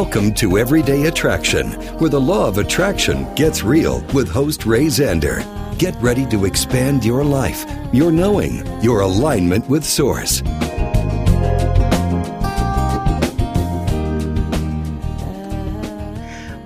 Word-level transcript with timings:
Welcome 0.00 0.34
to 0.34 0.58
Everyday 0.58 1.06
Attraction, 1.06 1.72
where 1.98 2.10
the 2.10 2.20
law 2.20 2.46
of 2.46 2.58
attraction 2.58 3.34
gets 3.34 3.62
real 3.62 4.04
with 4.12 4.28
host 4.28 4.66
Ray 4.66 4.88
Zander. 4.88 5.42
Get 5.78 5.96
ready 6.02 6.26
to 6.26 6.44
expand 6.44 7.02
your 7.02 7.24
life, 7.24 7.64
your 7.94 8.12
knowing, 8.12 8.66
your 8.82 9.00
alignment 9.00 9.66
with 9.70 9.86
Source. 9.86 10.42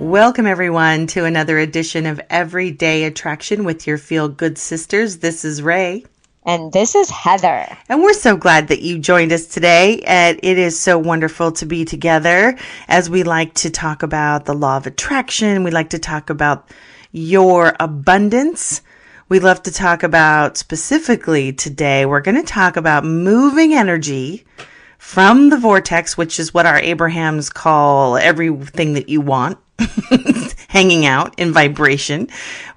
Welcome, 0.01 0.45
everyone, 0.45 1.07
to 1.07 1.23
another 1.23 1.57
edition 1.57 2.05
of 2.07 2.19
Everyday 2.29 3.05
Attraction 3.05 3.63
with 3.63 3.87
your 3.87 3.97
Feel 3.97 4.27
Good 4.27 4.57
Sisters. 4.57 5.19
This 5.19 5.45
is 5.45 5.61
Ray. 5.61 6.03
And 6.43 6.73
this 6.73 6.95
is 6.95 7.09
Heather. 7.09 7.67
And 7.87 8.01
we're 8.01 8.13
so 8.13 8.35
glad 8.35 8.69
that 8.69 8.81
you 8.81 8.97
joined 8.97 9.31
us 9.31 9.45
today. 9.45 10.01
And 10.07 10.39
it 10.41 10.57
is 10.57 10.79
so 10.79 10.97
wonderful 10.97 11.51
to 11.53 11.67
be 11.67 11.85
together 11.85 12.57
as 12.87 13.09
we 13.09 13.21
like 13.23 13.53
to 13.55 13.69
talk 13.69 14.01
about 14.01 14.45
the 14.45 14.55
law 14.55 14.77
of 14.77 14.87
attraction. 14.87 15.63
We 15.63 15.69
like 15.69 15.91
to 15.91 15.99
talk 15.99 16.31
about 16.31 16.71
your 17.11 17.75
abundance. 17.79 18.81
We 19.29 19.39
love 19.39 19.61
to 19.63 19.71
talk 19.71 20.01
about 20.03 20.57
specifically 20.57 21.53
today, 21.53 22.05
we're 22.05 22.19
going 22.19 22.35
to 22.35 22.43
talk 22.43 22.75
about 22.75 23.05
moving 23.05 23.73
energy 23.73 24.45
from 24.97 25.49
the 25.49 25.57
vortex, 25.57 26.17
which 26.17 26.37
is 26.37 26.53
what 26.53 26.65
our 26.65 26.77
Abrahams 26.79 27.49
call 27.49 28.17
everything 28.17 28.93
that 28.93 29.07
you 29.07 29.21
want. 29.21 29.57
hanging 30.67 31.05
out 31.05 31.37
in 31.37 31.51
vibration. 31.51 32.27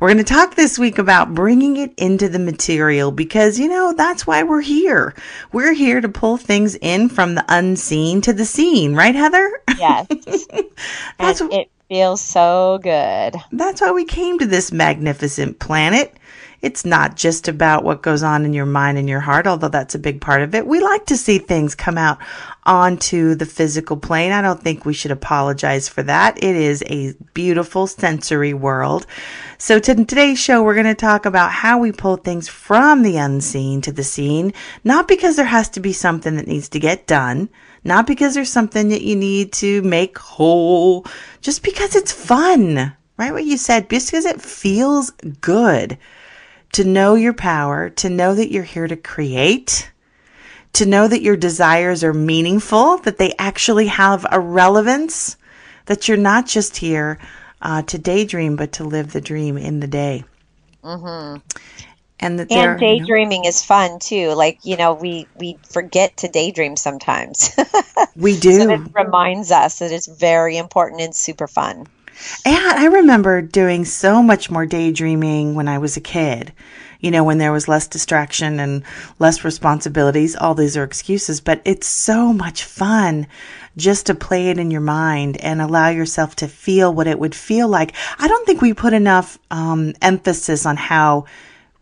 We're 0.01 0.09
going 0.09 0.19
to 0.19 0.25
talk 0.25 0.55
this 0.55 0.79
week 0.79 0.99
about 0.99 1.35
bringing 1.35 1.77
it 1.77 1.95
into 1.97 2.29
the 2.29 2.39
material 2.39 3.13
because, 3.13 3.59
you 3.59 3.69
know, 3.69 3.93
that's 3.93 4.27
why 4.27 4.43
we're 4.43 4.61
here. 4.61 5.15
We're 5.53 5.75
here 5.75 6.01
to 6.01 6.09
pull 6.09 6.37
things 6.37 6.75
in 6.77 7.09
from 7.09 7.35
the 7.35 7.45
unseen 7.49 8.21
to 8.23 8.33
the 8.33 8.45
seen, 8.45 8.95
right, 8.95 9.15
Heather? 9.15 9.63
Yes. 9.79 10.07
That's 11.19 11.41
and 11.41 11.53
it 11.53 11.71
feels 11.89 12.21
so 12.21 12.79
good. 12.83 13.37
That's 13.53 13.81
why 13.81 13.93
we 13.93 14.05
came 14.05 14.39
to 14.39 14.47
this 14.47 14.73
magnificent 14.73 15.59
planet. 15.59 16.15
It's 16.65 16.87
not 16.87 17.15
just 17.15 17.47
about 17.47 17.85
what 17.85 18.01
goes 18.01 18.23
on 18.23 18.47
in 18.47 18.55
your 18.55 18.65
mind 18.65 18.97
and 18.97 19.07
your 19.07 19.21
heart, 19.21 19.47
although 19.47 19.69
that's 19.69 19.95
a 19.95 19.99
big 19.99 20.23
part 20.23 20.41
of 20.41 20.55
it. 20.55 20.67
We 20.67 20.81
like 20.81 21.05
to 21.07 21.17
see 21.19 21.37
things 21.37 21.75
come 21.75 21.99
out 21.99 22.17
onto 22.65 23.35
the 23.35 23.45
physical 23.45 23.99
plane. 23.99 24.33
I 24.33 24.41
don't 24.41 24.63
think 24.63 24.87
we 24.87 24.95
should 24.95 25.11
apologize 25.11 25.91
for 25.91 26.03
that. 26.05 26.43
It 26.43 26.57
is 26.57 26.83
a 26.87 27.13
beautiful 27.35 27.87
sensory 27.87 28.55
world. 28.55 29.07
So 29.59 29.79
to 29.79 29.95
today's 29.95 30.39
show, 30.39 30.63
we're 30.63 30.73
going 30.73 30.87
to 30.87 30.95
talk 30.95 31.27
about 31.27 31.53
how 31.53 31.77
we 31.79 31.93
pull 31.93 32.17
things 32.17 32.49
from 32.49 33.03
the 33.03 33.19
unseen 33.19 33.83
to 33.83 33.93
the 33.93 34.03
seen, 34.03 34.55
not 34.85 35.07
because 35.07 35.37
there 35.37 35.45
has 35.45 35.69
to 35.71 35.81
be 35.81 35.93
something 35.93 36.37
that 36.37 36.47
needs 36.47 36.71
to 36.71 36.81
get 36.81 37.07
done, 37.07 37.51
not 37.85 38.07
because 38.07 38.33
there's 38.33 38.51
something 38.51 38.89
that 38.89 39.03
you 39.03 39.17
need 39.17 39.53
to 39.53 39.83
make 39.83 40.17
whole, 40.19 41.05
just 41.43 41.63
because 41.63 41.95
it's 41.95 42.13
fun, 42.13 42.97
right? 43.19 43.33
What 43.33 43.45
you 43.45 43.59
said, 43.59 43.91
just 43.91 44.11
because 44.11 44.25
it 44.25 44.41
feels 44.41 45.11
good 45.43 45.99
to 46.75 46.85
know 46.85 47.15
your 47.15 47.33
power, 47.33 47.89
to 47.89 48.11
know 48.11 48.35
that 48.35 48.51
you're 48.51 48.65
here 48.65 48.89
to 48.89 48.97
create, 48.97 49.93
to 50.73 50.85
know 50.85 51.07
that 51.07 51.23
your 51.23 51.37
desires 51.37 52.03
are 52.03 52.13
meaningful, 52.13 52.99
that 52.99 53.17
they 53.17 53.33
actually 53.39 53.87
have 53.87 54.27
a 54.31 54.41
relevance, 54.41 55.37
that 55.87 56.09
you're 56.09 56.17
not 56.17 56.47
just 56.47 56.77
here 56.77 57.19
uh, 57.63 57.83
to 57.83 57.97
daydream, 57.97 58.57
but 58.57 58.73
to 58.73 58.85
live 58.85 59.13
the 59.13 59.21
dream 59.21 59.57
in 59.57 59.79
the 59.79 59.87
day. 59.87 60.25
Mm-hmm. 60.83 61.39
And 62.19 62.39
that 62.41 62.51
And 62.51 62.81
daydreaming 62.81 63.45
is 63.45 63.65
fun 63.65 64.01
too. 64.01 64.33
Like, 64.33 64.59
you 64.65 64.77
know, 64.77 64.95
we 64.95 65.29
we 65.39 65.59
forget 65.69 66.17
to 66.19 66.29
daydream 66.29 66.77
sometimes. 66.77 67.57
we 68.17 68.39
do. 68.39 68.63
so 68.63 68.71
it 68.71 68.81
reminds 68.95 69.53
us 69.53 69.79
that 69.79 69.93
it's 69.93 70.07
very 70.07 70.57
important 70.57 71.03
and 71.03 71.15
super 71.15 71.47
fun. 71.47 71.87
And 72.45 72.57
I 72.57 72.87
remember 72.87 73.43
doing 73.43 73.85
so 73.85 74.23
much 74.23 74.51
more 74.51 74.67
daydreaming 74.67 75.55
when 75.55 75.69
I 75.69 75.79
was 75.79 75.97
a 75.97 76.01
kid. 76.01 76.53
You 77.01 77.11
know, 77.11 77.25
when 77.25 77.37
there 77.39 77.53
was 77.53 77.69
less 77.69 77.87
distraction 77.87 78.59
and 78.59 78.83
less 79.19 79.45
responsibilities. 79.45 80.37
All 80.37 80.55
these 80.55 80.77
are 80.77 80.85
excuses, 80.85 81.41
but 81.41 81.61
it's 81.65 81.87
so 81.87 82.33
much 82.33 82.65
fun 82.65 83.27
just 83.77 84.07
to 84.07 84.15
play 84.15 84.49
it 84.49 84.59
in 84.59 84.71
your 84.71 84.81
mind 84.81 85.37
and 85.39 85.61
allow 85.61 85.89
yourself 85.89 86.37
to 86.37 86.49
feel 86.49 86.95
what 86.95 87.07
it 87.07 87.19
would 87.19 87.35
feel 87.35 87.69
like. 87.69 87.95
I 88.19 88.27
don't 88.27 88.47
think 88.47 88.63
we 88.63 88.73
put 88.73 88.93
enough 88.93 89.39
um, 89.51 89.93
emphasis 90.01 90.65
on 90.65 90.77
how 90.77 91.27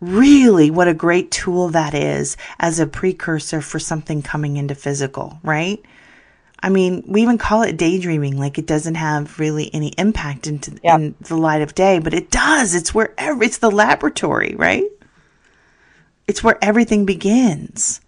really 0.00 0.70
what 0.70 0.88
a 0.88 0.94
great 0.94 1.30
tool 1.30 1.68
that 1.68 1.94
is 1.94 2.36
as 2.58 2.80
a 2.80 2.86
precursor 2.86 3.60
for 3.60 3.78
something 3.78 4.22
coming 4.22 4.56
into 4.56 4.74
physical, 4.74 5.38
right? 5.44 5.80
I 6.62 6.68
mean, 6.68 7.02
we 7.06 7.22
even 7.22 7.38
call 7.38 7.62
it 7.62 7.76
daydreaming, 7.76 8.38
like 8.38 8.56
it 8.56 8.66
doesn't 8.66 8.94
have 8.94 9.38
really 9.40 9.72
any 9.74 9.88
impact 9.98 10.46
into 10.46 10.78
Yep. 10.84 10.94
in 11.00 11.14
the 11.22 11.36
light 11.36 11.60
of 11.62 11.74
day, 11.74 11.98
but 11.98 12.14
it 12.14 12.30
does. 12.30 12.74
It's 12.74 12.94
wherever 12.94 13.42
it's 13.42 13.58
the 13.58 13.70
laboratory, 13.70 14.54
right? 14.56 14.84
It's 16.28 16.42
where 16.44 16.58
everything 16.62 17.04
begins. 17.04 18.00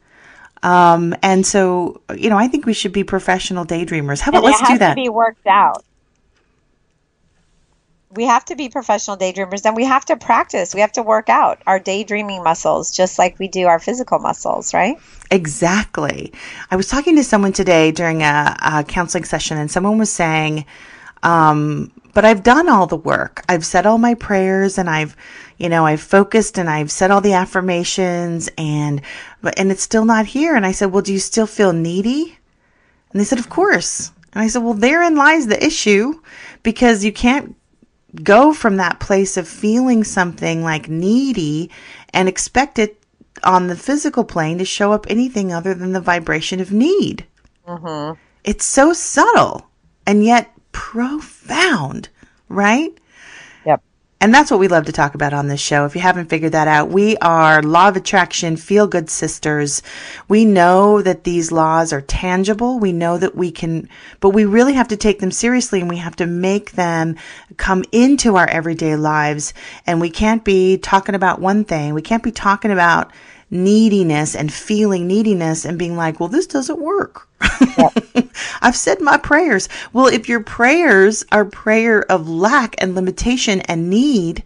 Um, 0.63 1.15
and 1.23 1.45
so, 1.45 2.01
you 2.17 2.31
know, 2.31 2.39
I 2.39 2.49
think 2.49 2.65
we 2.65 2.73
should 2.73 2.93
be 2.93 3.05
professional 3.05 3.67
daydreamers. 3.67 4.21
How 4.21 4.31
about 4.31 4.45
and 4.45 4.53
let's 4.53 4.69
do 4.69 4.79
that? 4.79 4.91
to 4.91 4.95
be 4.95 5.09
worked 5.09 5.47
out. 5.47 5.85
We 8.15 8.25
have 8.25 8.45
to 8.47 8.57
be 8.57 8.69
professional 8.69 9.17
daydreamers 9.17 9.65
and 9.65 9.75
we 9.75 9.85
have 9.85 10.05
to 10.07 10.17
practice. 10.17 10.75
We 10.75 10.81
have 10.81 10.93
to 10.93 11.03
work 11.03 11.29
out 11.29 11.61
our 11.67 11.81
daydreaming 11.81 12.45
muscles 12.45 12.93
just 12.93 13.19
like 13.19 13.39
we 13.41 13.49
do 13.49 13.67
our 13.67 13.81
physical 13.81 14.21
muscles, 14.21 14.73
right? 14.73 14.99
Exactly. 15.31 16.33
I 16.71 16.77
was 16.77 16.89
talking 16.89 17.17
to 17.17 17.25
someone 17.25 17.53
today 17.53 17.91
during 17.91 18.23
a, 18.23 18.57
a 18.63 18.85
counseling 18.85 19.25
session, 19.25 19.59
and 19.59 19.69
someone 19.69 19.99
was 19.99 20.11
saying, 20.11 20.65
um, 21.25 21.91
but 22.13 22.25
I've 22.25 22.45
done 22.45 22.69
all 22.69 22.87
the 22.87 22.97
work. 22.97 23.43
I've 23.49 23.67
said 23.67 23.87
all 23.87 23.99
my 23.99 24.15
prayers 24.15 24.79
and 24.79 24.89
I've, 24.89 25.17
you 25.59 25.69
know, 25.69 25.85
I've 25.85 26.01
focused 26.01 26.59
and 26.59 26.71
I've 26.71 26.93
said 26.93 27.11
all 27.11 27.21
the 27.21 27.33
affirmations 27.33 28.49
and, 28.57 29.03
but, 29.43 29.59
and 29.59 29.73
it's 29.73 29.83
still 29.83 30.05
not 30.05 30.27
here. 30.27 30.55
And 30.55 30.65
I 30.65 30.73
said, 30.73 30.93
well, 30.93 31.03
do 31.03 31.13
you 31.13 31.19
still 31.19 31.47
feel 31.47 31.73
needy? 31.73 32.39
And 33.11 33.21
they 33.21 33.25
said, 33.25 33.41
of 33.41 33.49
course. 33.49 34.13
And 34.33 34.43
I 34.43 34.47
said, 34.47 34.63
well, 34.63 34.75
therein 34.75 35.17
lies 35.17 35.49
the 35.49 35.65
issue 35.65 36.21
because 36.63 37.05
you 37.05 37.13
can't 37.13 37.57
go 38.23 38.53
from 38.53 38.77
that 38.77 39.01
place 39.01 39.37
of 39.37 39.49
feeling 39.49 40.05
something 40.05 40.63
like 40.63 40.89
needy 40.89 41.71
and 42.13 42.29
expect 42.29 42.79
it 42.79 43.01
on 43.43 43.67
the 43.67 43.77
physical 43.77 44.25
plane 44.25 44.59
to 44.59 44.65
show 44.65 44.93
up 44.93 45.07
anything 45.09 45.53
other 45.53 45.75
than 45.75 45.93
the 45.93 46.01
vibration 46.01 46.61
of 46.61 46.73
need. 46.73 47.27
Mm-hmm. 47.67 48.19
It's 48.45 48.65
so 48.65 48.93
subtle 48.93 49.69
and 50.07 50.25
yet 50.25 50.53
profound, 50.73 52.09
right? 52.49 52.97
And 54.25 54.33
that's 54.33 54.51
what 54.51 54.59
we 54.59 54.69
love 54.69 54.87
to 54.87 54.93
talk 54.93 55.15
about 55.15 55.35
on 55.35 55.49
this 55.49 55.61
show. 55.61 55.85
If 55.85 55.95
you 55.95 56.01
haven't 56.01 56.31
figured 56.31 56.53
that 56.53 56.67
out, 56.67 56.89
we 56.89 57.15
are 57.19 57.63
law 57.63 57.89
of 57.89 57.97
attraction, 57.97 58.57
feel 58.57 58.87
good 58.87 59.11
sisters. 59.11 59.83
We 60.29 60.47
know 60.47 61.03
that 61.03 61.25
these 61.25 61.53
laws 61.53 61.93
are 61.93 62.01
tangible. 62.01 62.79
We 62.79 62.91
know 62.91 63.19
that 63.19 63.37
we 63.37 63.51
can, 63.51 63.87
but 64.21 64.31
we 64.31 64.47
really 64.47 64.73
have 64.73 64.89
to 64.89 64.97
take 64.97 65.19
them 65.19 65.31
seriously 65.31 65.81
and 65.81 65.91
we 65.91 65.99
have 65.99 66.17
to 66.17 66.27
make 66.27 66.71
them 66.71 67.17
come 67.59 67.85
into 67.93 68.37
our 68.37 68.47
everyday 68.47 68.97
lives. 68.97 69.53
And 69.87 70.01
we 70.01 70.09
can't 70.09 70.43
be 70.43 70.79
talking 70.79 71.15
about 71.15 71.39
one 71.39 71.63
thing. 71.67 71.93
We 71.93 72.01
can't 72.01 72.23
be 72.23 72.33
talking 72.33 72.71
about 72.71 73.13
neediness 73.55 74.35
and 74.35 74.53
feeling 74.53 75.07
neediness 75.07 75.65
and 75.65 75.79
being 75.79 75.97
like, 75.97 76.21
well, 76.21 76.29
this 76.29 76.47
doesn't 76.47 76.81
work. 76.81 77.29
I've 78.61 78.77
said 78.77 79.01
my 79.01 79.17
prayers. 79.17 79.69
Well, 79.93 80.07
if 80.07 80.29
your 80.29 80.43
prayers 80.43 81.25
are 81.33 81.45
prayer 81.45 82.03
of 82.11 82.29
lack 82.29 82.75
and 82.79 82.95
limitation 82.95 83.61
and 83.63 83.89
need, 83.89 84.43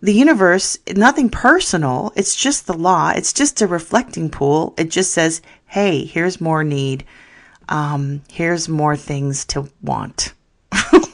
the 0.00 0.12
universe, 0.12 0.78
nothing 0.94 1.28
personal. 1.28 2.12
It's 2.14 2.36
just 2.36 2.66
the 2.66 2.74
law. 2.74 3.10
It's 3.10 3.32
just 3.32 3.60
a 3.60 3.66
reflecting 3.66 4.30
pool. 4.30 4.74
It 4.78 4.90
just 4.90 5.12
says, 5.12 5.42
hey, 5.66 6.04
here's 6.04 6.40
more 6.40 6.62
need. 6.62 7.04
Um, 7.68 8.22
here's 8.30 8.68
more 8.68 8.96
things 8.96 9.44
to 9.46 9.68
want. 9.82 10.34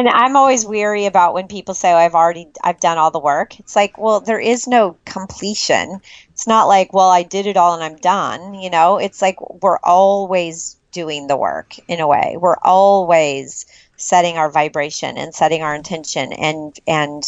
And 0.00 0.08
I'm 0.08 0.34
always 0.34 0.64
weary 0.64 1.04
about 1.04 1.34
when 1.34 1.46
people 1.46 1.74
say, 1.74 1.92
oh, 1.92 1.96
I've 1.96 2.14
already, 2.14 2.48
I've 2.64 2.80
done 2.80 2.96
all 2.96 3.10
the 3.10 3.18
work. 3.18 3.60
It's 3.60 3.76
like, 3.76 3.98
well, 3.98 4.20
there 4.20 4.40
is 4.40 4.66
no 4.66 4.96
completion. 5.04 6.00
It's 6.30 6.46
not 6.46 6.68
like, 6.68 6.94
well, 6.94 7.10
I 7.10 7.22
did 7.22 7.46
it 7.46 7.58
all 7.58 7.74
and 7.74 7.84
I'm 7.84 7.96
done. 7.96 8.54
You 8.54 8.70
know, 8.70 8.96
it's 8.96 9.20
like 9.20 9.36
we're 9.62 9.76
always 9.84 10.78
doing 10.90 11.26
the 11.26 11.36
work 11.36 11.74
in 11.86 12.00
a 12.00 12.08
way. 12.08 12.38
We're 12.40 12.56
always 12.62 13.66
setting 13.98 14.38
our 14.38 14.50
vibration 14.50 15.18
and 15.18 15.34
setting 15.34 15.60
our 15.60 15.74
intention 15.74 16.32
and, 16.32 16.74
and 16.86 17.22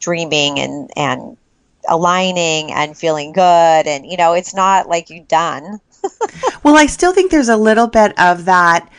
dreaming 0.00 0.58
and, 0.58 0.90
and 0.96 1.36
aligning 1.88 2.72
and 2.72 2.98
feeling 2.98 3.30
good. 3.30 3.86
And, 3.86 4.04
you 4.04 4.16
know, 4.16 4.32
it's 4.32 4.56
not 4.56 4.88
like 4.88 5.08
you're 5.08 5.24
done. 5.24 5.80
Well, 6.64 6.76
I 6.76 6.86
still 6.86 7.12
think 7.12 7.30
there's 7.30 7.48
a 7.48 7.56
little 7.56 7.86
bit 7.86 8.18
of 8.18 8.44
that 8.46 8.90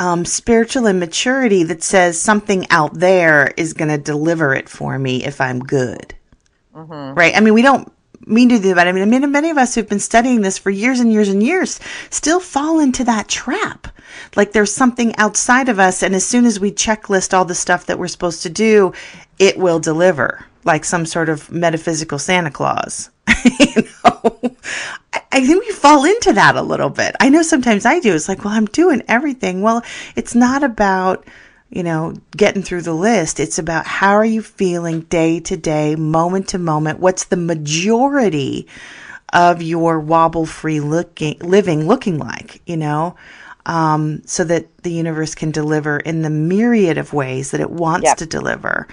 um, 0.00 0.24
spiritual 0.24 0.86
immaturity 0.86 1.62
that 1.64 1.82
says 1.82 2.18
something 2.18 2.66
out 2.70 2.94
there 2.94 3.52
is 3.58 3.74
going 3.74 3.90
to 3.90 3.98
deliver 3.98 4.54
it 4.54 4.66
for 4.66 4.98
me 4.98 5.22
if 5.22 5.42
I'm 5.42 5.60
good. 5.60 6.14
Right? 7.14 7.36
I 7.36 7.40
mean, 7.40 7.52
we 7.52 7.60
don't 7.60 7.92
mean 8.26 8.48
to 8.48 8.58
do 8.58 8.74
that. 8.74 8.88
I 8.88 8.92
mean, 8.92 9.10
many, 9.10 9.26
many 9.26 9.50
of 9.50 9.58
us 9.58 9.74
who've 9.74 9.88
been 9.88 10.00
studying 10.00 10.40
this 10.40 10.56
for 10.56 10.70
years 10.70 11.00
and 11.00 11.12
years 11.12 11.28
and 11.28 11.42
years 11.42 11.80
still 12.08 12.40
fall 12.40 12.80
into 12.80 13.04
that 13.04 13.28
trap. 13.28 13.88
Like 14.36 14.52
there's 14.52 14.72
something 14.72 15.14
outside 15.16 15.68
of 15.68 15.78
us, 15.78 16.02
and 16.02 16.14
as 16.14 16.24
soon 16.24 16.46
as 16.46 16.58
we 16.58 16.72
checklist 16.72 17.34
all 17.36 17.44
the 17.44 17.54
stuff 17.54 17.84
that 17.86 17.98
we're 17.98 18.08
supposed 18.08 18.42
to 18.44 18.50
do, 18.50 18.94
it 19.38 19.58
will 19.58 19.80
deliver, 19.80 20.46
like 20.64 20.84
some 20.84 21.06
sort 21.06 21.28
of 21.28 21.50
metaphysical 21.50 22.18
Santa 22.18 22.50
Claus. 22.50 23.10
you 23.60 23.82
know, 24.04 24.40
I, 25.32 25.44
think 25.46 25.64
we 25.64 25.72
fall 25.72 26.04
into 26.04 26.32
that 26.34 26.56
a 26.56 26.62
little 26.62 26.90
bit. 26.90 27.14
I 27.20 27.28
know 27.28 27.42
sometimes 27.42 27.86
I 27.86 28.00
do. 28.00 28.14
It's 28.14 28.28
like, 28.28 28.44
well, 28.44 28.54
I'm 28.54 28.66
doing 28.66 29.02
everything. 29.08 29.62
Well, 29.62 29.82
it's 30.16 30.34
not 30.34 30.62
about 30.62 31.24
you 31.70 31.84
know, 31.84 32.14
getting 32.36 32.62
through 32.62 32.82
the 32.82 32.92
list. 32.92 33.38
It's 33.38 33.58
about 33.58 33.86
how 33.86 34.14
are 34.14 34.24
you 34.24 34.42
feeling 34.42 35.02
day 35.02 35.38
to 35.40 35.56
day, 35.56 35.94
moment 35.94 36.48
to 36.48 36.58
moment? 36.58 36.98
What's 36.98 37.24
the 37.24 37.36
majority 37.36 38.66
of 39.32 39.62
your 39.62 40.00
wobble 40.00 40.46
free 40.46 40.80
looking, 40.80 41.38
living 41.38 41.86
looking 41.86 42.18
like, 42.18 42.60
you 42.66 42.76
know? 42.76 43.14
Um, 43.66 44.22
so 44.26 44.42
that 44.44 44.82
the 44.82 44.90
universe 44.90 45.36
can 45.36 45.52
deliver 45.52 45.98
in 45.98 46.22
the 46.22 46.30
myriad 46.30 46.98
of 46.98 47.12
ways 47.12 47.52
that 47.52 47.60
it 47.60 47.70
wants 47.70 48.06
Yep. 48.06 48.16
to 48.16 48.26
deliver. 48.26 48.88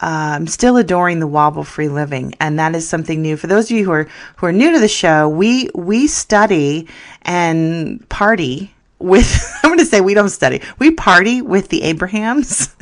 I'm 0.00 0.46
still 0.46 0.76
adoring 0.76 1.20
the 1.20 1.26
wobble 1.26 1.64
free 1.64 1.88
living, 1.88 2.34
and 2.40 2.58
that 2.58 2.74
is 2.74 2.88
something 2.88 3.20
new 3.20 3.36
for 3.36 3.48
those 3.48 3.70
of 3.70 3.76
you 3.76 3.84
who 3.84 3.92
are 3.92 4.08
who 4.36 4.46
are 4.46 4.52
new 4.52 4.72
to 4.72 4.78
the 4.78 4.88
show. 4.88 5.28
We 5.28 5.70
we 5.74 6.06
study 6.06 6.88
and 7.22 8.06
party 8.08 8.72
with 8.98 9.58
I'm 9.62 9.70
going 9.70 9.78
to 9.78 9.84
say 9.84 10.00
we 10.00 10.14
don't 10.14 10.28
study. 10.28 10.62
We 10.78 10.90
party 10.92 11.42
with 11.42 11.68
the 11.68 11.82
Abrahams. 11.82 12.74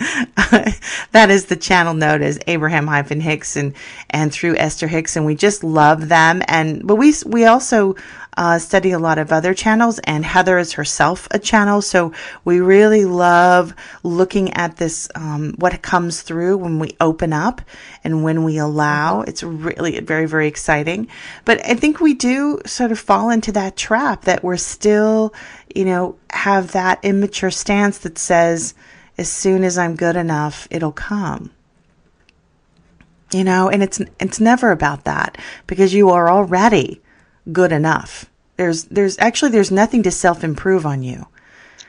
that 1.13 1.31
is 1.31 1.47
the 1.47 1.57
channel 1.57 1.95
known 1.95 2.23
as 2.23 2.39
Abraham 2.47 2.87
hyphen 2.87 3.21
Hicks 3.21 3.57
and 3.57 3.75
and 4.11 4.33
through 4.33 4.57
Esther 4.57 4.87
Hicks, 4.87 5.17
and 5.17 5.25
we 5.25 5.35
just 5.35 5.65
love 5.65 6.09
them. 6.09 6.43
And 6.49 6.87
but 6.87 6.97
we 6.97 7.15
we 7.25 7.45
also 7.45 7.97
uh, 8.37 8.59
study 8.59 8.91
a 8.91 8.99
lot 8.99 9.19
of 9.19 9.33
other 9.33 9.55
channels, 9.55 9.99
and 10.01 10.25
Heather 10.25 10.59
is 10.59 10.73
herself 10.73 11.27
a 11.31 11.39
channel, 11.39 11.83
so 11.83 12.13
we 12.45 12.61
really 12.61 13.05
love 13.05 13.75
looking 14.03 14.53
at 14.55 14.77
this 14.77 15.09
um, 15.15 15.55
what 15.59 15.81
comes 15.83 16.23
through 16.23 16.59
when 16.59 16.79
we 16.79 16.97
open 17.01 17.33
up 17.33 17.61
and 18.05 18.23
when 18.23 18.45
we 18.45 18.59
allow. 18.59 19.23
It's 19.23 19.43
really 19.43 20.01
very 20.01 20.27
very 20.27 20.49
exciting. 20.49 21.09
But 21.45 21.65
I 21.65 21.75
think 21.75 22.01
we 22.01 22.15
do 22.15 22.61
sort 22.67 22.93
of 22.93 22.99
fall 22.99 23.31
into 23.31 23.53
that 23.53 23.77
trap 23.77 24.23
that 24.23 24.43
we're 24.45 24.57
still 24.57 25.35
you 25.77 25.85
know, 25.85 26.17
have 26.31 26.73
that 26.73 26.99
immature 27.03 27.51
stance 27.51 27.99
that 27.99 28.17
says, 28.17 28.75
as 29.19 29.31
soon 29.31 29.63
as 29.63 29.77
I'm 29.77 29.95
good 29.95 30.17
enough, 30.17 30.67
it'll 30.71 30.91
come. 30.91 31.51
You 33.31 33.45
know, 33.45 33.69
and 33.69 33.83
it's 33.83 34.01
it's 34.19 34.41
never 34.41 34.71
about 34.71 35.05
that 35.05 35.37
because 35.67 35.93
you 35.93 36.09
are 36.11 36.31
already 36.31 37.03
good 37.53 37.73
enough. 37.73 38.27
There's 38.57 38.85
there's 38.85 39.19
actually 39.19 39.51
there's 39.51 39.71
nothing 39.71 40.03
to 40.05 40.11
self 40.11 40.45
improve 40.45 40.87
on 40.87 41.03
you. 41.03 41.27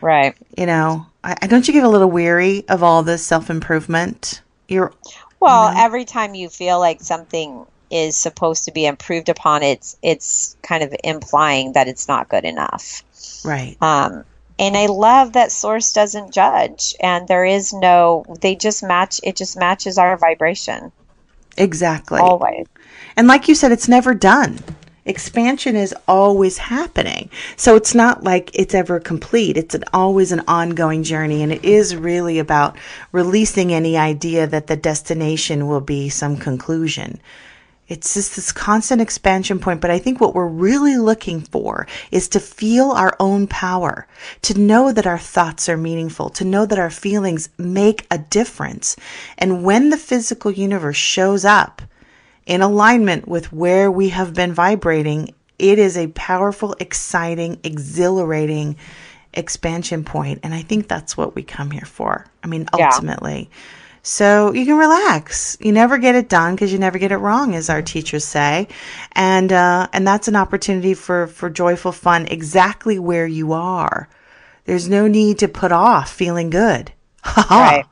Right. 0.02 0.36
You 0.58 0.66
know, 0.66 1.08
I, 1.24 1.48
don't 1.48 1.68
you 1.68 1.74
get 1.74 1.84
a 1.84 1.90
little 1.90 2.10
weary 2.12 2.68
of 2.70 2.84
all 2.84 3.04
this 3.04 3.26
self 3.26 3.50
improvement? 3.50 4.42
You're 4.68 4.94
Well, 5.40 5.74
every 5.76 6.06
time 6.06 6.36
you 6.36 6.50
feel 6.50 6.80
like 6.80 7.02
something 7.02 7.66
is 7.90 8.18
supposed 8.18 8.66
to 8.66 8.72
be 8.72 8.86
improved 8.86 9.30
upon, 9.30 9.64
it's 9.64 9.98
it's 10.02 10.56
kind 10.62 10.84
of 10.84 10.94
implying 11.04 11.74
that 11.74 11.88
it's 11.88 12.08
not 12.08 12.30
good 12.30 12.44
enough. 12.44 13.04
right. 13.44 13.78
Um, 13.82 14.24
and 14.60 14.76
I 14.76 14.88
love 14.88 15.34
that 15.34 15.52
Source 15.52 15.94
doesn't 15.94 16.34
judge, 16.34 16.96
and 17.00 17.28
there 17.28 17.46
is 17.46 17.74
no. 17.74 18.26
They 18.42 18.56
just 18.56 18.84
match. 18.84 19.20
It 19.24 19.36
just 19.36 19.58
matches 19.58 19.98
our 19.98 20.18
vibration 20.18 20.92
Exactly. 21.58 22.20
always. 22.20 22.68
And 23.16 23.28
like 23.28 23.48
you 23.48 23.56
said, 23.56 23.72
it's 23.72 23.88
never 23.88 24.14
done. 24.14 24.60
Expansion 25.08 25.76
is 25.76 25.96
always 26.08 26.58
happening. 26.58 27.30
So 27.56 27.76
it's 27.76 27.96
not 27.96 28.24
like 28.24 28.52
it's 28.54 28.76
ever 28.76 29.00
complete. 29.00 29.58
It's 29.58 29.74
an, 29.74 29.86
always 29.94 30.34
an 30.34 30.44
ongoing 30.48 31.02
journey. 31.04 31.42
And 31.42 31.52
it 31.52 31.64
is 31.64 31.96
really 31.96 32.40
about 32.40 32.78
releasing 33.14 33.74
any 33.74 33.98
idea 33.98 34.46
that 34.46 34.68
the 34.68 34.76
destination 34.76 35.68
will 35.68 35.82
be 35.82 36.10
some 36.10 36.36
conclusion. 36.36 37.22
It's 37.88 38.16
just 38.16 38.36
this 38.36 38.52
constant 38.52 39.02
expansion 39.02 39.60
point. 39.60 39.80
But 39.80 39.92
I 39.92 40.00
think 40.00 40.20
what 40.20 40.36
we're 40.36 40.46
really 40.46 40.98
looking 40.98 41.40
for 41.40 41.88
is 42.12 42.28
to 42.30 42.40
feel 42.42 42.92
our 42.92 43.16
own 43.20 43.48
power, 43.48 44.08
to 44.42 44.60
know 44.60 44.92
that 44.92 45.08
our 45.08 45.18
thoughts 45.18 45.70
are 45.70 45.78
meaningful, 45.78 46.30
to 46.32 46.44
know 46.44 46.66
that 46.66 46.80
our 46.80 46.90
feelings 46.90 47.48
make 47.58 48.06
a 48.12 48.18
difference. 48.18 48.98
And 49.38 49.64
when 49.64 49.90
the 49.90 49.98
physical 49.98 50.52
universe 50.52 50.98
shows 50.98 51.46
up, 51.46 51.82
in 52.48 52.62
alignment 52.62 53.28
with 53.28 53.54
where 53.54 53.92
we 53.92 54.10
have 54.10 54.34
been 54.34 54.54
vibrating, 54.54 55.36
it 55.60 55.78
is 55.78 55.98
a 55.98 56.08
powerful, 56.08 56.76
exciting, 56.80 57.60
exhilarating 57.64 58.78
expansion 59.34 60.04
point. 60.04 60.40
And 60.44 60.54
I 60.54 60.62
think 60.64 60.88
that's 60.88 61.16
what 61.16 61.36
we 61.36 61.44
come 61.44 61.70
here 61.70 61.86
for. 61.86 62.26
I 62.44 62.48
mean, 62.48 62.68
Yeah. 62.76 62.88
ultimately. 62.88 63.50
So 64.02 64.54
you 64.54 64.66
can 64.66 64.78
relax. 64.78 65.58
You 65.60 65.74
never 65.74 65.98
get 65.98 66.16
it 66.16 66.30
done 66.30 66.56
because 66.56 66.72
you 66.72 66.80
never 66.80 66.98
get 66.98 67.12
it 67.12 67.18
wrong, 67.18 67.54
as 67.54 67.70
our 67.70 67.82
teachers 67.82 68.24
say, 68.24 68.70
and 69.12 69.52
uh, 69.52 69.88
and 69.92 70.08
that's 70.08 70.30
an 70.30 70.38
opportunity 70.38 70.94
for 70.94 71.28
for 71.28 71.50
joyful 71.50 71.92
fun 71.92 72.26
exactly 72.28 73.00
where 73.00 73.28
you 73.28 73.52
are. 73.52 74.08
There's 74.64 74.88
no 74.88 75.08
need 75.08 75.40
to 75.40 75.50
put 75.50 75.74
off 75.74 76.10
feeling 76.12 76.50
good. 76.50 76.92
Ha. 77.26 77.84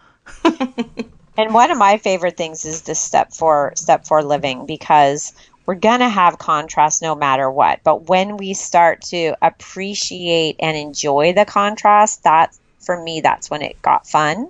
Right. 0.46 1.06
and 1.38 1.54
one 1.54 1.72
of 1.72 1.78
my 1.78 1.98
favorite 1.98 2.38
things 2.38 2.66
is 2.66 2.84
the 2.84 2.96
step 2.96 3.34
four 3.34 3.74
step 3.76 4.06
four 4.06 4.24
living 4.24 4.66
because 4.66 5.34
we're 5.66 5.76
gonna 5.76 6.10
have 6.10 6.38
contrast 6.38 7.02
no 7.02 7.16
matter 7.16 7.50
what. 7.50 7.80
But 7.84 8.08
when 8.08 8.38
we 8.38 8.54
start 8.54 9.02
to 9.04 9.36
appreciate 9.42 10.58
and 10.60 10.78
enjoy 10.78 11.34
the 11.34 11.46
contrast, 11.46 12.24
that 12.24 12.56
for 12.80 13.02
me, 13.02 13.22
that's 13.22 13.50
when 13.50 13.62
it 13.62 13.82
got 13.82 14.08
fun. 14.08 14.50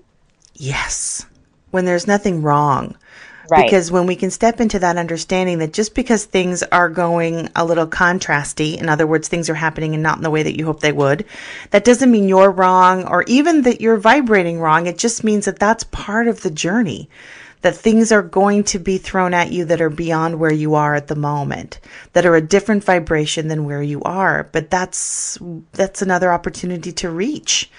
Yes. 0.55 1.25
When 1.71 1.85
there's 1.85 2.07
nothing 2.07 2.41
wrong. 2.41 2.95
Right. 3.49 3.65
Because 3.65 3.91
when 3.91 4.05
we 4.05 4.15
can 4.15 4.31
step 4.31 4.59
into 4.59 4.79
that 4.79 4.97
understanding 4.97 5.59
that 5.59 5.73
just 5.73 5.95
because 5.95 6.25
things 6.25 6.63
are 6.63 6.89
going 6.89 7.49
a 7.55 7.65
little 7.65 7.87
contrasty, 7.87 8.77
in 8.77 8.89
other 8.89 9.07
words, 9.07 9.27
things 9.27 9.49
are 9.49 9.55
happening 9.55 9.93
and 9.93 10.03
not 10.03 10.17
in 10.17 10.23
the 10.23 10.29
way 10.29 10.43
that 10.43 10.57
you 10.57 10.65
hope 10.65 10.79
they 10.79 10.91
would, 10.91 11.25
that 11.71 11.83
doesn't 11.83 12.11
mean 12.11 12.27
you're 12.27 12.51
wrong 12.51 13.07
or 13.07 13.23
even 13.23 13.63
that 13.63 13.81
you're 13.81 13.97
vibrating 13.97 14.59
wrong. 14.59 14.87
It 14.87 14.97
just 14.97 15.23
means 15.23 15.45
that 15.45 15.59
that's 15.59 15.83
part 15.85 16.27
of 16.27 16.41
the 16.41 16.51
journey. 16.51 17.09
That 17.61 17.75
things 17.75 18.11
are 18.11 18.21
going 18.21 18.63
to 18.65 18.77
be 18.77 18.99
thrown 18.99 19.33
at 19.33 19.51
you 19.51 19.65
that 19.65 19.81
are 19.81 19.89
beyond 19.89 20.39
where 20.39 20.53
you 20.53 20.75
are 20.75 20.93
at 20.93 21.07
the 21.07 21.15
moment, 21.15 21.79
that 22.13 22.23
are 22.23 22.35
a 22.35 22.41
different 22.41 22.83
vibration 22.83 23.47
than 23.47 23.65
where 23.65 23.81
you 23.81 24.03
are. 24.03 24.47
But 24.51 24.69
that's 24.69 25.39
that's 25.71 26.03
another 26.03 26.31
opportunity 26.31 26.91
to 26.91 27.09
reach 27.09 27.71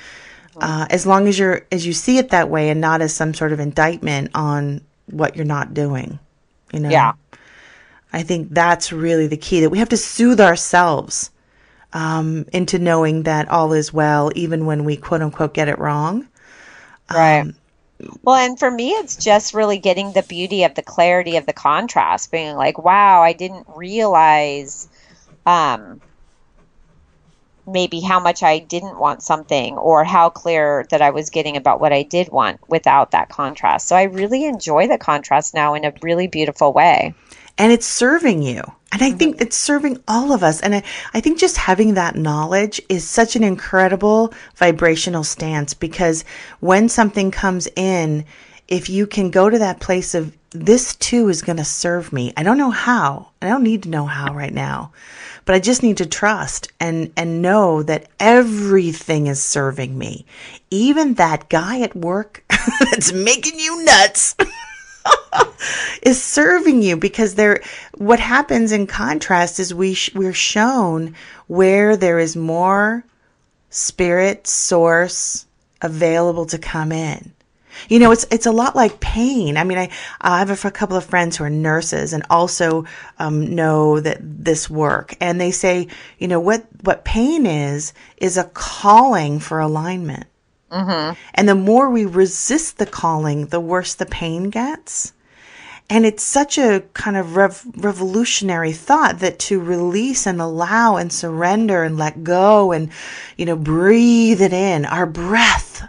uh, 0.61 0.87
as 0.91 1.07
long 1.07 1.29
as 1.29 1.39
you're 1.39 1.67
as 1.71 1.87
you 1.87 1.93
see 1.93 2.19
it 2.19 2.31
that 2.31 2.49
way 2.49 2.71
and 2.71 2.81
not 2.81 3.01
as 3.01 3.15
some 3.15 3.35
sort 3.35 3.53
of 3.53 3.61
indictment 3.61 4.31
on 4.35 4.81
what 5.11 5.37
you're 5.37 5.45
not 5.45 5.75
doing 5.75 6.19
you 6.73 6.81
know 6.81 6.91
Yeah. 6.91 7.13
i 8.13 8.23
think 8.23 8.49
that's 8.51 8.93
really 8.93 9.27
the 9.27 9.37
key 9.37 9.61
that 9.61 9.71
we 9.71 9.79
have 9.79 9.89
to 9.91 9.97
soothe 9.97 10.41
ourselves 10.41 11.31
um, 11.93 12.45
into 12.53 12.79
knowing 12.79 13.23
that 13.25 13.49
all 13.49 13.73
is 13.73 13.93
well 13.93 14.31
even 14.35 14.67
when 14.67 14.85
we 14.85 14.97
quote 14.97 15.23
unquote 15.23 15.55
get 15.55 15.69
it 15.69 15.79
wrong 15.79 16.27
Right. 17.13 17.47
well, 18.23 18.37
and 18.37 18.59
for 18.59 18.71
me, 18.71 18.91
it's 18.91 19.17
just 19.17 19.55
really 19.55 19.79
getting 19.79 20.13
the 20.13 20.23
beauty 20.23 20.65
of 20.65 20.75
the 20.75 20.83
clarity 20.83 21.37
of 21.37 21.47
the 21.47 21.53
contrast, 21.53 22.31
being 22.31 22.57
like, 22.57 22.79
wow, 22.79 23.23
I 23.23 23.33
didn't 23.33 23.67
realize 23.75 24.89
um, 25.47 26.01
maybe 27.67 28.01
how 28.01 28.21
much 28.21 28.43
I 28.43 28.59
didn't 28.59 28.99
want 28.99 29.23
something 29.23 29.77
or 29.77 30.05
how 30.05 30.31
clear 30.31 30.87
that 30.91 31.03
I 31.03 31.11
was 31.11 31.31
getting 31.31 31.57
about 31.57 31.81
what 31.81 31.93
I 31.93 32.03
did 32.03 32.29
want 32.31 32.61
without 32.69 33.11
that 33.11 33.29
contrast. 33.29 33.89
So 33.89 33.97
I 33.97 34.05
really 34.05 34.45
enjoy 34.45 34.87
the 34.89 34.99
contrast 34.99 35.55
now 35.55 35.75
in 35.75 35.85
a 35.85 35.93
really 36.03 36.27
beautiful 36.27 36.73
way. 36.73 37.15
and 37.59 37.73
it's 37.73 37.87
serving 37.87 38.43
you. 38.43 38.63
And 38.93 39.03
I 39.03 39.11
think 39.11 39.37
mm-hmm. 39.37 39.43
it's 39.43 39.57
serving 39.57 40.03
all 40.07 40.33
of 40.33 40.43
us. 40.43 40.61
And 40.61 40.75
I, 40.77 40.83
I 41.13 41.21
think 41.21 41.39
just 41.39 41.57
having 41.57 41.95
that 41.95 42.17
knowledge 42.17 42.81
is 42.89 43.09
such 43.09 43.35
an 43.37 43.43
incredible 43.43 44.33
vibrational 44.57 45.25
stance 45.25 45.75
because 45.75 46.25
when 46.61 46.89
something 46.89 47.31
comes 47.31 47.67
in, 47.77 48.25
if 48.69 48.89
you 48.89 49.07
can 49.07 49.31
go 49.31 49.51
to 49.51 49.59
that 49.59 49.81
place 49.81 50.15
of 50.15 50.37
this 50.65 50.97
too 50.97 51.29
is 51.29 51.43
going 51.43 51.59
to 51.59 51.65
serve 51.65 52.13
me. 52.13 52.33
I 52.37 52.43
don't 52.43 52.59
know 52.59 52.71
how. 52.71 53.31
I 53.43 53.49
don't 53.49 53.63
need 53.63 53.83
to 53.85 53.89
know 53.89 54.07
how 54.07 54.35
right 54.35 54.53
now. 54.53 54.93
But 55.45 55.55
I 55.55 55.61
just 55.61 55.83
need 55.83 55.99
to 55.99 56.07
trust 56.07 56.73
and 56.81 57.13
and 57.17 57.41
know 57.41 57.83
that 57.85 58.09
everything 58.19 59.29
is 59.29 59.43
serving 59.43 59.97
me. 59.97 60.27
Even 60.71 61.15
that 61.15 61.49
guy 61.49 61.81
at 61.81 61.95
work 61.95 62.45
that's 62.81 63.13
making 63.13 63.61
you 63.61 63.85
nuts 63.85 64.35
is 66.03 66.23
serving 66.23 66.83
you 66.83 66.97
because 66.97 67.35
there 67.35 67.63
what 67.95 68.19
happens 68.19 68.73
in 68.73 68.87
contrast 68.87 69.61
is 69.61 69.73
we 69.73 69.95
sh- 69.95 70.15
we're 70.15 70.33
shown 70.33 71.15
where 71.47 71.97
there 71.97 72.19
is 72.19 72.37
more 72.37 73.05
spirit 73.71 74.47
source 74.47 75.47
available 75.83 76.47
to 76.47 76.59
come 76.59 76.91
in 76.91 77.33
you 77.89 77.99
know 77.99 78.11
it's 78.11 78.27
it's 78.31 78.47
a 78.47 78.53
lot 78.53 78.77
like 78.77 79.01
pain. 79.01 79.57
I 79.57 79.65
mean 79.65 79.79
i 79.79 79.91
i 80.21 80.39
have 80.39 80.65
a, 80.65 80.71
couple 80.71 80.97
of 80.97 81.05
friends 81.05 81.37
who 81.37 81.45
are 81.45 81.51
nurses 81.51 82.13
and 82.13 82.25
also 82.29 82.85
um, 83.19 83.55
know 83.55 84.01
that 84.01 84.19
this 84.21 84.69
work. 84.69 85.15
And 85.21 85.41
they 85.41 85.51
say 85.51 85.89
you 86.19 86.29
know 86.29 86.41
what 86.41 86.67
what 86.83 87.05
pain 87.05 87.47
is 87.47 87.93
is 88.19 88.37
a 88.37 88.45
calling 88.45 89.39
for 89.39 89.61
alignment. 89.61 90.27
And 91.35 91.49
the 91.49 91.55
more 91.55 91.91
we 91.91 92.05
resist 92.05 92.79
the 92.79 92.87
calling, 92.87 93.47
the 93.47 93.61
worse 93.61 93.95
the 93.95 94.07
pain 94.07 94.51
gets. 94.51 95.13
And 95.89 96.05
it's 96.05 96.25
such 96.25 96.59
a 96.59 96.83
kind 96.95 97.17
of 97.17 97.37
rev- 97.37 97.65
revolutionary 97.77 98.73
thought 98.73 99.21
that 99.21 99.39
to 99.41 99.61
release 99.61 100.27
and 100.27 100.41
allow 100.41 100.97
and 100.97 101.13
surrender 101.13 101.85
and 101.85 101.97
let 101.97 102.25
go 102.25 102.73
and, 102.73 102.91
you 103.37 103.47
know, 103.47 103.55
breathe 103.55 104.43
it 104.43 104.53
in, 104.53 104.85
our 104.85 105.07
breath, 105.07 105.89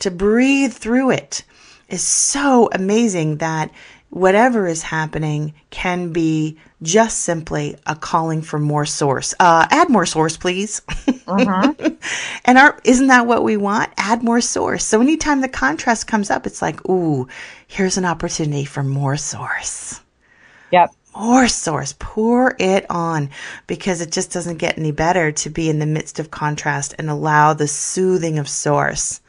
to 0.00 0.10
breathe 0.10 0.72
through 0.72 1.10
it 1.10 1.44
is 1.88 2.02
so 2.02 2.68
amazing 2.72 3.36
that 3.38 3.70
whatever 4.10 4.66
is 4.66 4.82
happening 4.82 5.54
can 5.70 6.12
be 6.12 6.58
just 6.82 7.20
simply 7.20 7.76
a 7.86 7.94
calling 7.94 8.40
for 8.42 8.58
more 8.58 8.86
source. 8.86 9.34
Uh, 9.38 9.66
add 9.70 9.90
more 9.90 10.06
source, 10.06 10.36
please. 10.36 10.80
and 11.26 12.58
our, 12.58 12.78
isn't 12.84 13.08
that 13.08 13.26
what 13.26 13.42
we 13.44 13.56
want? 13.56 13.92
Add 13.96 14.22
more 14.22 14.40
source. 14.40 14.84
So 14.84 15.00
anytime 15.00 15.40
the 15.40 15.48
contrast 15.48 16.06
comes 16.06 16.30
up, 16.30 16.46
it's 16.46 16.62
like, 16.62 16.88
ooh, 16.88 17.28
here's 17.66 17.98
an 17.98 18.04
opportunity 18.04 18.64
for 18.64 18.82
more 18.82 19.16
source. 19.16 20.00
Yep. 20.70 20.90
More 21.16 21.48
source. 21.48 21.94
Pour 21.98 22.54
it 22.58 22.86
on 22.88 23.30
because 23.66 24.00
it 24.00 24.12
just 24.12 24.32
doesn't 24.32 24.58
get 24.58 24.78
any 24.78 24.92
better 24.92 25.32
to 25.32 25.50
be 25.50 25.68
in 25.68 25.80
the 25.80 25.86
midst 25.86 26.20
of 26.20 26.30
contrast 26.30 26.94
and 26.98 27.10
allow 27.10 27.54
the 27.54 27.68
soothing 27.68 28.38
of 28.38 28.48
source 28.48 29.20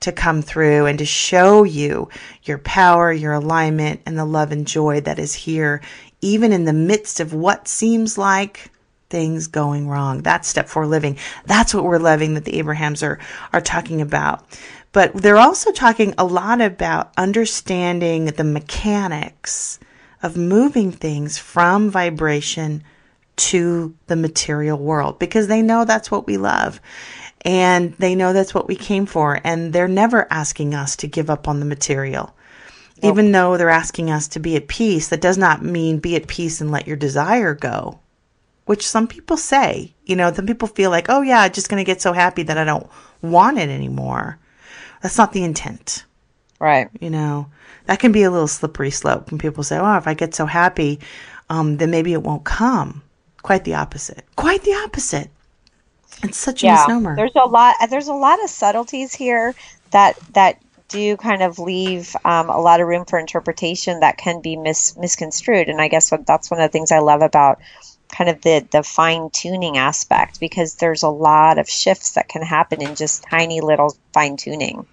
to 0.00 0.12
come 0.12 0.42
through 0.42 0.86
and 0.86 0.98
to 0.98 1.04
show 1.04 1.62
you 1.62 2.08
your 2.44 2.58
power, 2.58 3.12
your 3.12 3.34
alignment, 3.34 4.00
and 4.06 4.18
the 4.18 4.24
love 4.24 4.50
and 4.50 4.66
joy 4.66 5.00
that 5.02 5.18
is 5.18 5.34
here, 5.34 5.82
even 6.20 6.52
in 6.52 6.64
the 6.64 6.72
midst 6.72 7.20
of 7.20 7.34
what 7.34 7.68
seems 7.68 8.16
like 8.16 8.70
things 9.10 9.46
going 9.46 9.88
wrong. 9.88 10.22
That's 10.22 10.48
step 10.48 10.68
four 10.68 10.86
living. 10.86 11.18
That's 11.44 11.74
what 11.74 11.84
we're 11.84 11.98
living 11.98 12.34
that 12.34 12.44
the 12.44 12.58
Abrahams 12.58 13.02
are, 13.02 13.18
are 13.52 13.60
talking 13.60 14.00
about. 14.00 14.44
But 14.92 15.14
they're 15.14 15.36
also 15.36 15.70
talking 15.72 16.14
a 16.16 16.24
lot 16.24 16.60
about 16.60 17.12
understanding 17.16 18.26
the 18.26 18.44
mechanics 18.44 19.78
of 20.22 20.36
moving 20.36 20.92
things 20.92 21.38
from 21.38 21.90
vibration 21.90 22.82
to 23.36 23.94
the 24.06 24.16
material 24.16 24.78
world 24.78 25.18
because 25.18 25.46
they 25.46 25.62
know 25.62 25.84
that's 25.84 26.10
what 26.10 26.26
we 26.26 26.36
love 26.36 26.80
and 27.42 27.94
they 27.94 28.14
know 28.14 28.32
that's 28.32 28.54
what 28.54 28.68
we 28.68 28.76
came 28.76 29.06
for. 29.06 29.40
And 29.44 29.72
they're 29.72 29.88
never 29.88 30.26
asking 30.30 30.74
us 30.74 30.96
to 30.96 31.06
give 31.06 31.30
up 31.30 31.48
on 31.48 31.60
the 31.60 31.66
material. 31.66 32.34
Even 33.02 33.32
though 33.32 33.56
they're 33.56 33.70
asking 33.70 34.10
us 34.10 34.28
to 34.28 34.40
be 34.40 34.56
at 34.56 34.68
peace 34.68 35.08
that 35.08 35.22
does 35.22 35.38
not 35.38 35.64
mean 35.64 36.00
be 36.00 36.16
at 36.16 36.26
peace 36.26 36.60
and 36.60 36.70
let 36.70 36.86
your 36.86 36.96
desire 36.96 37.54
go 37.54 37.98
which 38.70 38.86
some 38.86 39.08
people 39.08 39.36
say. 39.36 39.92
You 40.04 40.14
know 40.14 40.32
some 40.32 40.46
people 40.46 40.68
feel 40.68 40.90
like 40.90 41.06
oh 41.08 41.22
yeah 41.22 41.40
i'm 41.40 41.50
just 41.50 41.68
going 41.68 41.84
to 41.84 41.92
get 41.92 42.00
so 42.00 42.12
happy 42.12 42.44
that 42.44 42.56
i 42.56 42.62
don't 42.62 42.88
want 43.20 43.58
it 43.58 43.68
anymore. 43.68 44.38
That's 45.02 45.18
not 45.18 45.32
the 45.32 45.42
intent. 45.42 46.04
Right. 46.60 46.88
you 47.00 47.10
know 47.10 47.50
that 47.86 47.98
can 47.98 48.12
be 48.12 48.22
a 48.22 48.30
little 48.30 48.46
slippery 48.46 48.92
slope 48.92 49.30
when 49.30 49.38
people 49.38 49.64
say 49.64 49.76
oh 49.76 49.96
if 49.96 50.06
i 50.06 50.14
get 50.14 50.36
so 50.36 50.46
happy 50.46 51.00
um, 51.48 51.78
then 51.78 51.90
maybe 51.90 52.12
it 52.12 52.22
won't 52.22 52.44
come. 52.44 53.02
Quite 53.42 53.64
the 53.64 53.74
opposite. 53.74 54.24
Quite 54.36 54.62
the 54.62 54.74
opposite 54.74 55.30
it's 56.22 56.38
such 56.38 56.62
a 56.62 56.66
yeah. 56.66 56.74
misnomer. 56.74 57.16
There's 57.16 57.36
a 57.36 57.46
lot 57.46 57.76
there's 57.88 58.08
a 58.08 58.14
lot 58.14 58.42
of 58.42 58.50
subtleties 58.50 59.14
here 59.14 59.54
that 59.90 60.18
that 60.34 60.60
do 60.88 61.16
kind 61.16 61.42
of 61.42 61.58
leave 61.58 62.16
um, 62.24 62.50
a 62.50 62.60
lot 62.60 62.80
of 62.80 62.88
room 62.88 63.04
for 63.04 63.18
interpretation 63.18 64.00
that 64.00 64.18
can 64.18 64.40
be 64.40 64.56
mis- 64.56 64.96
misconstrued. 64.96 65.68
And 65.68 65.80
i 65.80 65.88
guess 65.88 66.10
what, 66.10 66.26
that's 66.26 66.50
one 66.50 66.60
of 66.60 66.68
the 66.68 66.72
things 66.72 66.92
i 66.92 66.98
love 66.98 67.22
about 67.22 67.60
kind 68.10 68.28
of 68.28 68.40
the 68.42 68.66
the 68.72 68.82
fine 68.82 69.30
tuning 69.30 69.76
aspect 69.76 70.40
because 70.40 70.74
there's 70.76 71.02
a 71.02 71.08
lot 71.08 71.58
of 71.58 71.68
shifts 71.68 72.12
that 72.12 72.28
can 72.28 72.42
happen 72.42 72.82
in 72.82 72.94
just 72.94 73.22
tiny 73.22 73.60
little 73.60 73.96
fine 74.12 74.36
tuning 74.36 74.86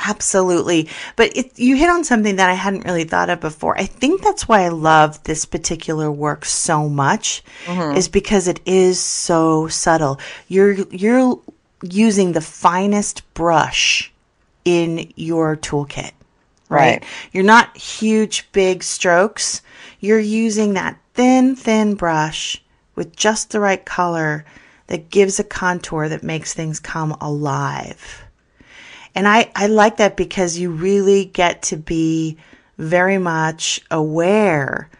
Absolutely. 0.00 0.88
But 1.16 1.36
it, 1.36 1.58
you 1.58 1.76
hit 1.76 1.88
on 1.88 2.04
something 2.04 2.36
that 2.36 2.50
I 2.50 2.54
hadn't 2.54 2.84
really 2.84 3.04
thought 3.04 3.30
of 3.30 3.40
before. 3.40 3.78
I 3.78 3.86
think 3.86 4.22
that's 4.22 4.48
why 4.48 4.62
I 4.62 4.68
love 4.68 5.22
this 5.24 5.44
particular 5.44 6.10
work 6.10 6.44
so 6.44 6.88
much 6.88 7.42
mm-hmm. 7.64 7.96
is 7.96 8.08
because 8.08 8.48
it 8.48 8.60
is 8.66 8.98
so 8.98 9.68
subtle. 9.68 10.18
You're 10.48 10.72
you're 10.72 11.38
using 11.82 12.32
the 12.32 12.40
finest 12.40 13.22
brush 13.34 14.12
in 14.64 15.12
your 15.16 15.56
toolkit. 15.56 16.12
Right? 16.68 17.00
Right. 17.00 17.04
You're 17.32 17.44
not 17.44 17.76
huge 17.76 18.50
big 18.52 18.82
strokes. 18.82 19.62
You're 20.00 20.18
using 20.18 20.74
that 20.74 20.98
thin 21.14 21.56
thin 21.56 21.94
brush 21.94 22.62
with 22.94 23.14
just 23.16 23.50
the 23.50 23.60
right 23.60 23.84
color 23.84 24.44
that 24.86 25.10
gives 25.10 25.38
a 25.38 25.44
contour 25.44 26.08
that 26.08 26.22
makes 26.22 26.52
things 26.52 26.80
come 26.80 27.12
alive. 27.20 28.23
And 29.14 29.28
I, 29.28 29.50
I 29.54 29.68
like 29.68 29.98
that 29.98 30.16
because 30.16 30.58
you 30.58 30.70
really 30.70 31.26
get 31.26 31.62
to 31.64 31.76
be 31.76 32.36
very 32.78 33.18
much 33.18 33.80
aware 33.90 34.90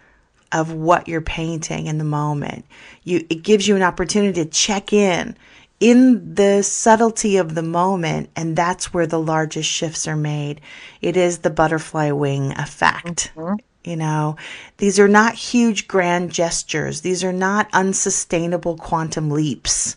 of 0.52 0.72
what 0.72 1.08
you're 1.08 1.20
painting 1.20 1.86
in 1.88 1.98
the 1.98 2.04
moment. 2.04 2.64
You, 3.02 3.26
it 3.28 3.42
gives 3.42 3.66
you 3.66 3.74
an 3.74 3.82
opportunity 3.82 4.44
to 4.44 4.48
check 4.50 4.92
in 4.92 5.36
in 5.80 6.34
the 6.34 6.62
subtlety 6.62 7.36
of 7.36 7.54
the 7.54 7.62
moment. 7.62 8.30
And 8.36 8.54
that's 8.54 8.94
where 8.94 9.06
the 9.06 9.18
largest 9.18 9.68
shifts 9.68 10.06
are 10.06 10.16
made. 10.16 10.60
It 11.02 11.16
is 11.16 11.38
the 11.38 11.50
butterfly 11.50 12.12
wing 12.12 12.52
effect. 12.52 13.32
Mm-hmm. 13.34 13.56
You 13.82 13.96
know, 13.96 14.36
these 14.78 14.98
are 14.98 15.08
not 15.08 15.34
huge 15.34 15.88
grand 15.88 16.32
gestures. 16.32 17.02
These 17.02 17.22
are 17.22 17.34
not 17.34 17.68
unsustainable 17.72 18.76
quantum 18.78 19.30
leaps. 19.30 19.96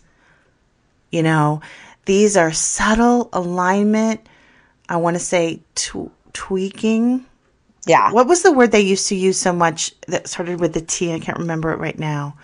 You 1.10 1.22
know, 1.22 1.62
these 2.08 2.38
are 2.38 2.52
subtle 2.52 3.28
alignment. 3.34 4.26
I 4.88 4.96
want 4.96 5.16
to 5.16 5.20
say 5.20 5.60
tw- 5.74 6.10
tweaking. 6.32 7.26
yeah 7.86 8.10
What 8.12 8.26
was 8.26 8.42
the 8.42 8.50
word 8.50 8.72
they 8.72 8.80
used 8.80 9.08
to 9.08 9.14
use 9.14 9.38
so 9.38 9.52
much 9.52 9.92
that 10.06 10.26
started 10.26 10.58
with 10.58 10.72
the 10.72 10.80
T? 10.80 11.12
I 11.12 11.20
can't 11.20 11.38
remember 11.38 11.70
it 11.70 11.78
right 11.78 11.98
now. 11.98 12.38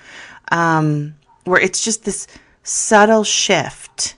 Um, 0.52 1.14
where 1.44 1.59
it's 1.59 1.83
just 1.83 2.04
this 2.04 2.26
subtle 2.62 3.25
shift, 3.25 4.16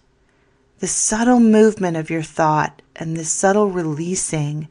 this 0.81 0.91
subtle 0.91 1.39
movement 1.39 1.97
of 1.97 2.11
your 2.11 2.25
thought, 2.25 2.83
and 2.97 3.17
this 3.17 3.31
subtle 3.31 3.71
releasing 3.71 4.67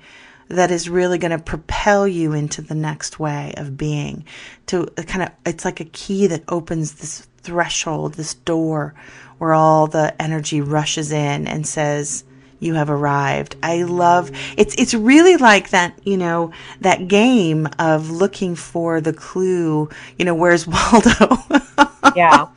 that 0.49 0.71
is 0.71 0.89
really 0.89 1.17
going 1.17 1.31
to 1.31 1.39
propel 1.39 2.05
you 2.05 2.33
into 2.33 2.61
the 2.61 2.75
next 2.75 3.17
way 3.17 3.53
of 3.55 3.77
being. 3.77 4.25
To 4.67 4.87
kind 5.07 5.23
of, 5.23 5.29
it's 5.45 5.63
like 5.63 5.79
a 5.79 5.85
key 5.85 6.27
that 6.27 6.43
opens 6.49 6.95
this 6.95 7.27
threshold, 7.37 8.15
this 8.15 8.33
door 8.33 8.93
where 9.37 9.53
all 9.53 9.87
the 9.87 10.19
energy 10.21 10.61
rushes 10.61 11.11
in 11.11 11.47
and 11.47 11.67
says, 11.67 12.23
you 12.59 12.73
have 12.75 12.89
arrived. 12.89 13.55
I 13.61 13.83
love 13.83 14.31
it's 14.57 14.75
it's 14.75 14.93
really 14.93 15.37
like 15.37 15.69
that, 15.69 15.99
you 16.03 16.17
know, 16.17 16.51
that 16.81 17.07
game 17.07 17.67
of 17.77 18.09
looking 18.09 18.55
for 18.55 19.01
the 19.01 19.13
clue, 19.13 19.89
you 20.17 20.25
know, 20.25 20.35
where's 20.35 20.65
Waldo? 20.67 21.37
yeah 22.15 22.47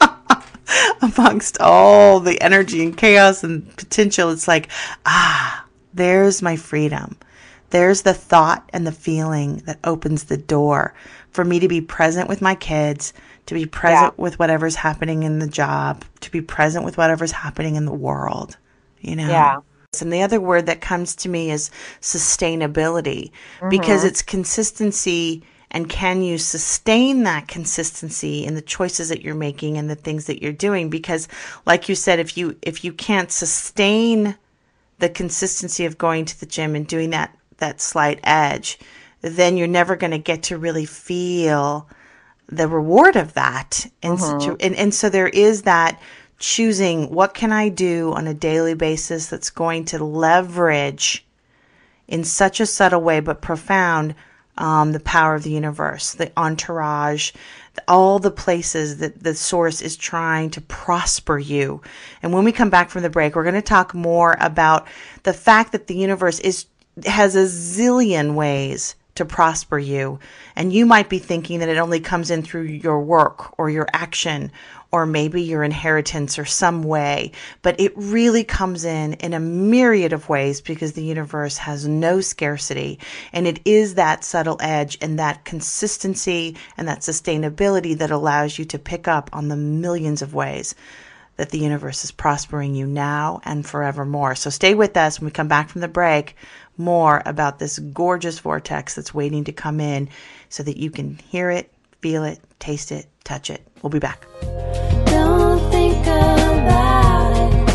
amongst 1.03 1.61
all 1.61 2.21
the 2.21 2.41
energy 2.41 2.83
and 2.83 2.97
chaos 2.97 3.43
and 3.43 3.75
potential, 3.77 4.31
it's 4.31 4.49
like, 4.49 4.69
ah, 5.07 5.65
there's 5.95 6.43
my 6.43 6.57
freedom. 6.57 7.17
There's 7.71 8.03
the 8.03 8.15
thought 8.15 8.69
and 8.73 8.87
the 8.87 8.93
feeling 8.93 9.59
that 9.67 9.79
opens 9.85 10.25
the 10.25 10.37
door 10.37 10.95
for 11.31 11.45
me 11.45 11.61
to 11.61 11.69
be 11.69 11.81
present 11.81 12.29
with 12.29 12.41
my 12.41 12.55
kids, 12.55 13.13
to 13.49 13.55
be 13.55 13.65
present 13.65 14.15
Yeah. 14.19 14.23
with 14.23 14.39
whatever's 14.39 14.75
happening 14.75 15.23
in 15.23 15.39
the 15.39 15.47
job, 15.47 16.05
to 16.21 16.31
be 16.31 16.43
present 16.43 16.85
with 16.85 16.99
whatever's 16.99 17.33
happening 17.33 17.77
in 17.77 17.87
the 17.87 17.95
world, 17.95 18.59
you 19.01 19.17
know? 19.17 19.27
Yeah. 19.27 19.61
And 20.03 20.13
the 20.13 20.21
other 20.21 20.39
word 20.39 20.67
that 20.67 20.83
comes 20.83 21.17
to 21.17 21.31
me 21.31 21.51
is 21.51 21.71
sustainability 22.03 23.31
mm-hmm. 23.31 23.71
because 23.71 24.05
it's 24.05 24.21
consistency 24.21 25.43
and 25.71 25.89
can 25.89 26.21
you 26.21 26.37
sustain 26.37 27.23
that 27.23 27.49
consistency 27.49 28.45
in 28.45 28.55
the 28.55 28.63
choices 28.63 29.09
that 29.09 29.23
you're 29.23 29.35
making 29.35 29.79
and 29.79 29.89
the 29.89 29.95
things 29.95 30.27
that 30.27 30.43
you're 30.43 30.53
doing 30.53 30.91
because 30.91 31.27
like 31.65 31.89
you 31.89 31.95
said 31.95 32.19
if 32.19 32.37
you 32.37 32.57
if 32.63 32.85
you 32.85 32.93
can't 32.93 33.31
sustain 33.31 34.37
the 34.99 35.09
consistency 35.09 35.85
of 35.87 35.99
going 35.99 36.25
to 36.27 36.39
the 36.41 36.47
gym 36.47 36.75
and 36.75 36.87
doing 36.87 37.11
that 37.11 37.37
that 37.59 37.81
slight 37.81 38.21
edge 38.25 38.79
then 39.21 39.57
you're 39.57 39.67
never 39.67 39.97
going 39.97 40.11
to 40.11 40.19
get 40.19 40.45
to 40.45 40.57
really 40.59 40.87
feel 40.87 41.89
the 42.49 42.69
reward 42.69 43.17
of 43.17 43.35
that 43.35 43.87
and, 44.03 44.19
situ- 44.41 44.57
and 44.61 44.75
and 44.75 44.95
so 44.95 45.09
there 45.11 45.29
is 45.29 45.63
that 45.63 46.01
choosing 46.39 47.11
what 47.11 47.35
can 47.35 47.53
I 47.53 47.69
do 47.69 48.13
on 48.15 48.27
a 48.27 48.35
daily 48.35 48.75
basis 48.75 49.27
that's 49.27 49.51
going 49.51 49.85
to 49.87 50.03
leverage 50.05 51.27
in 52.07 52.25
such 52.25 52.61
a 52.61 52.67
subtle 52.67 53.03
way 53.03 53.21
but 53.21 53.43
profound 53.43 54.15
um, 54.57 54.93
the 54.93 55.01
power 55.01 55.35
of 55.37 55.43
the 55.45 55.51
universe, 55.51 56.15
the 56.15 56.33
entourage, 56.37 57.33
the- 57.75 57.85
all 57.87 58.19
the 58.19 58.31
places 58.31 58.99
that 58.99 59.23
the 59.23 59.35
source 59.35 59.81
is 59.83 59.97
trying 59.97 60.51
to 60.51 60.61
prosper 60.63 61.39
you. 61.39 61.81
And 62.23 62.33
when 62.33 62.45
we 62.45 62.51
come 62.53 62.71
back 62.71 62.91
from 62.91 63.03
the 63.03 63.11
break, 63.11 63.37
we're 63.37 63.45
going 63.45 63.55
to 63.55 63.63
talk 63.63 63.95
more 63.95 64.37
about 64.41 64.87
the 65.23 65.33
fact 65.33 65.73
that 65.73 65.87
the 65.87 65.95
universe 65.97 66.41
is 66.41 66.67
has 67.07 67.37
a 67.37 67.45
zillion 67.45 68.35
ways 68.35 68.97
to 69.19 69.25
prosper 69.25 69.79
you. 69.79 70.19
And 70.57 70.73
you 70.73 70.87
might 70.87 71.09
be 71.09 71.19
thinking 71.19 71.61
that 71.61 71.69
it 71.69 71.79
only 71.79 72.01
comes 72.01 72.31
in 72.31 72.43
through 72.43 72.63
your 72.63 73.01
work 73.01 73.59
or 73.59 73.71
your 73.71 73.87
action 73.93 74.51
or 74.91 75.05
maybe 75.05 75.43
your 75.43 75.63
inheritance 75.63 76.39
or 76.39 76.45
some 76.47 76.83
way, 76.83 77.33
but 77.61 77.79
it 77.79 77.93
really 77.95 78.43
comes 78.43 78.85
in 78.85 79.13
in 79.15 79.35
a 79.35 79.41
myriad 79.41 80.15
of 80.15 80.29
ways 80.29 80.63
because 80.63 80.93
the 80.93 81.05
universe 81.05 81.59
has 81.59 81.87
no 81.87 82.21
scarcity. 82.23 82.99
And 83.33 83.47
it 83.47 83.61
is 83.67 83.97
that 83.97 84.25
subtle 84.25 84.57
edge 84.61 84.97
and 85.03 85.19
that 85.19 85.45
consistency 85.45 86.57
and 86.79 86.89
that 86.89 87.01
sustainability 87.01 87.99
that 87.99 88.11
allows 88.11 88.59
you 88.59 88.65
to 88.67 88.79
pick 88.79 89.07
up 89.07 89.29
on 89.35 89.49
the 89.49 89.57
millions 89.57 90.23
of 90.23 90.33
ways 90.33 90.75
that 91.37 91.51
the 91.51 91.59
universe 91.59 92.03
is 92.03 92.11
prospering 92.11 92.75
you 92.75 92.87
now 92.87 93.41
and 93.45 93.65
forevermore. 93.65 94.35
So 94.35 94.51
stay 94.51 94.75
with 94.75 94.97
us 94.97 95.21
when 95.21 95.27
we 95.27 95.31
come 95.31 95.49
back 95.49 95.69
from 95.69 95.81
the 95.81 95.89
break. 95.89 96.35
More 96.79 97.23
about 97.27 97.59
this 97.59 97.81
gorgeous 97.81 98.39
vortex 98.39 98.95
that's 98.95 99.13
waiting 99.13 99.43
to 99.45 99.53
come 99.53 99.81
in 99.81 100.09
so 100.49 100.63
that 100.63 100.77
you 100.77 100.91
can 100.91 101.19
hear 101.29 101.51
it, 101.51 101.73
feel 102.01 102.23
it, 102.23 102.39
taste 102.61 102.93
it, 102.93 103.07
touch 103.25 103.51
it. 103.51 103.67
We'll 103.83 103.91
be 103.91 103.99
back. 103.99 104.27
Don't 105.07 105.71
think 105.73 106.01
about 106.07 107.33
it. 107.33 107.67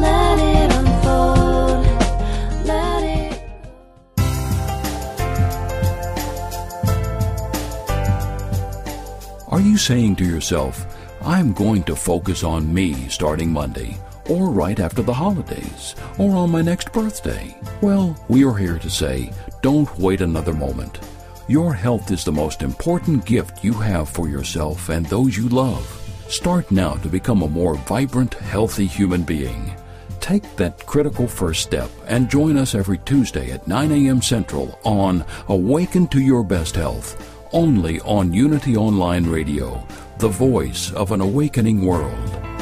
Let 0.00 0.38
it 0.40 0.72
unfold. 0.74 1.86
Let 2.66 3.04
it. 3.04 3.40
Are 9.48 9.60
you 9.60 9.76
saying 9.76 10.16
to 10.16 10.24
yourself, 10.24 10.84
I'm 11.22 11.52
going 11.52 11.84
to 11.84 11.94
focus 11.94 12.42
on 12.42 12.74
me 12.74 13.08
starting 13.08 13.52
Monday, 13.52 13.96
or 14.30 14.50
right 14.50 14.78
after 14.78 15.02
the 15.02 15.12
holidays, 15.12 15.96
or 16.16 16.36
on 16.36 16.50
my 16.50 16.62
next 16.62 16.92
birthday? 16.92 17.54
Well, 17.80 18.16
we 18.28 18.44
are 18.44 18.54
here 18.54 18.78
to 18.78 18.88
say, 18.88 19.32
don't 19.60 19.98
wait 19.98 20.20
another 20.20 20.54
moment. 20.54 21.00
Your 21.48 21.74
health 21.74 22.12
is 22.12 22.22
the 22.22 22.32
most 22.32 22.62
important 22.62 23.26
gift 23.26 23.64
you 23.64 23.72
have 23.72 24.08
for 24.08 24.28
yourself 24.28 24.88
and 24.88 25.04
those 25.06 25.36
you 25.36 25.48
love. 25.48 25.84
Start 26.28 26.70
now 26.70 26.94
to 26.94 27.08
become 27.08 27.42
a 27.42 27.48
more 27.48 27.74
vibrant, 27.74 28.34
healthy 28.34 28.86
human 28.86 29.24
being. 29.24 29.74
Take 30.20 30.54
that 30.56 30.86
critical 30.86 31.26
first 31.26 31.62
step 31.62 31.90
and 32.06 32.30
join 32.30 32.56
us 32.56 32.76
every 32.76 32.98
Tuesday 32.98 33.50
at 33.50 33.66
9 33.66 33.90
a.m. 33.90 34.22
Central 34.22 34.78
on 34.84 35.24
Awaken 35.48 36.06
to 36.08 36.20
Your 36.20 36.44
Best 36.44 36.76
Health, 36.76 37.36
only 37.52 38.00
on 38.02 38.32
Unity 38.32 38.76
Online 38.76 39.26
Radio, 39.26 39.84
the 40.18 40.28
voice 40.28 40.92
of 40.92 41.10
an 41.10 41.20
awakening 41.20 41.84
world. 41.84 42.59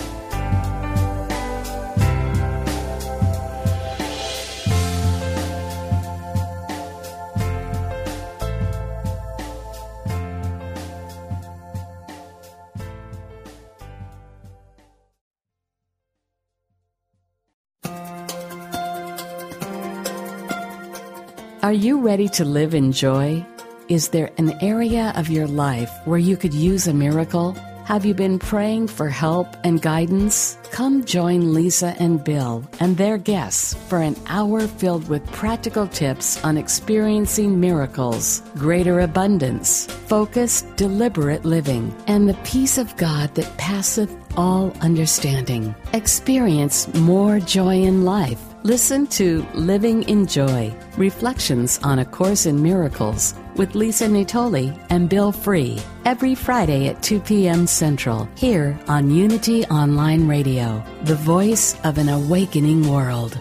Are 21.69 21.85
you 21.89 22.01
ready 22.01 22.31
to 22.31 22.47
live 22.47 22.75
in 22.75 22.93
joy? 22.93 23.45
Is 23.89 24.09
there 24.09 24.31
an 24.39 24.57
area 24.63 25.13
of 25.17 25.29
your 25.29 25.47
life 25.47 25.91
where 26.07 26.19
you 26.19 26.35
could 26.35 26.55
use 26.55 26.89
a 26.89 26.95
miracle? 26.95 27.53
Have 27.85 28.07
you 28.07 28.15
been 28.15 28.39
praying 28.39 28.89
for 28.89 29.11
help 29.11 29.55
and 29.65 29.83
guidance? 29.83 30.57
Come 30.71 31.05
join 31.05 31.53
Lisa 31.53 31.95
and 31.99 32.25
Bill 32.25 32.65
and 32.81 32.97
their 32.97 33.19
guests 33.19 33.75
for 33.91 33.99
an 33.99 34.17
hour 34.29 34.67
filled 34.67 35.11
with 35.11 35.31
practical 35.33 35.87
tips 35.87 36.43
on 36.43 36.57
experiencing 36.57 37.61
miracles, 37.61 38.41
greater 38.55 39.01
abundance, 39.01 39.85
focused, 40.07 40.75
deliberate 40.77 41.45
living, 41.45 41.95
and 42.07 42.31
the 42.31 42.41
peace 42.45 42.79
of 42.79 42.97
God 42.97 43.35
that 43.35 43.59
passeth 43.59 44.17
all 44.39 44.73
understanding. 44.81 45.75
Experience 45.93 46.89
more 46.95 47.41
joy 47.41 47.83
in 47.83 48.07
life. 48.07 48.48
Listen 48.65 49.07
to 49.07 49.47
Living 49.55 50.03
in 50.09 50.27
Joy 50.27 50.75
Reflections 50.97 51.79
on 51.85 52.01
A 52.01 52.05
Course 52.05 52.45
in 52.45 52.61
Miracles 52.61 53.35
with 53.55 53.77
Lisa 53.77 54.07
Natoli 54.07 54.77
and 54.91 55.09
Bill 55.09 55.31
Free 55.31 55.81
every 56.05 56.35
Friday 56.35 56.89
at 56.89 57.01
2 57.01 57.21
p.m. 57.21 57.69
Central 57.69 58.29
here 58.37 58.77
on 58.89 59.13
Unity 59.13 59.65
Online 59.67 60.27
Radio, 60.27 60.83
the 61.05 61.15
voice 61.15 61.79
of 61.85 61.99
an 61.99 62.09
awakening 62.09 62.91
world. 62.91 63.39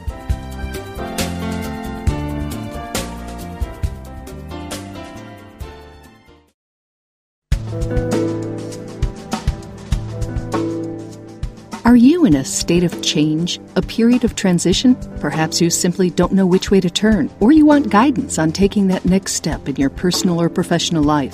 In 12.28 12.36
a 12.36 12.46
state 12.46 12.84
of 12.84 13.02
change, 13.02 13.60
a 13.78 13.82
period 13.82 14.26
of 14.26 14.36
transition? 14.36 14.96
Perhaps 15.22 15.62
you 15.62 15.70
simply 15.70 16.10
don't 16.10 16.34
know 16.34 16.46
which 16.46 16.70
way 16.70 16.82
to 16.82 16.90
turn, 16.90 17.30
or 17.40 17.54
you 17.54 17.66
want 17.66 17.90
guidance 17.90 18.38
on 18.38 18.52
taking 18.52 18.88
that 18.88 19.06
next 19.06 19.34
step 19.34 19.68
in 19.70 19.78
your 19.78 19.90
personal 19.90 20.40
or 20.40 20.50
professional 20.50 21.04
life. 21.04 21.34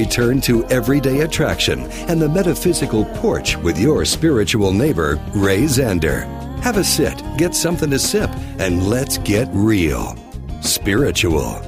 return 0.00 0.40
to 0.40 0.64
Everyday 0.68 1.20
Attraction 1.20 1.80
and 2.08 2.20
the 2.22 2.28
Metaphysical 2.28 3.04
Porch 3.16 3.58
with 3.58 3.78
your 3.78 4.06
spiritual 4.06 4.72
neighbor, 4.72 5.20
Ray 5.34 5.64
Zander. 5.64 6.24
Have 6.62 6.78
a 6.78 6.84
sit, 6.84 7.22
get 7.36 7.54
something 7.54 7.90
to 7.90 7.98
sip, 7.98 8.30
and 8.58 8.88
let's 8.88 9.18
get 9.18 9.46
real. 9.52 10.16
Spiritual. 10.62 11.60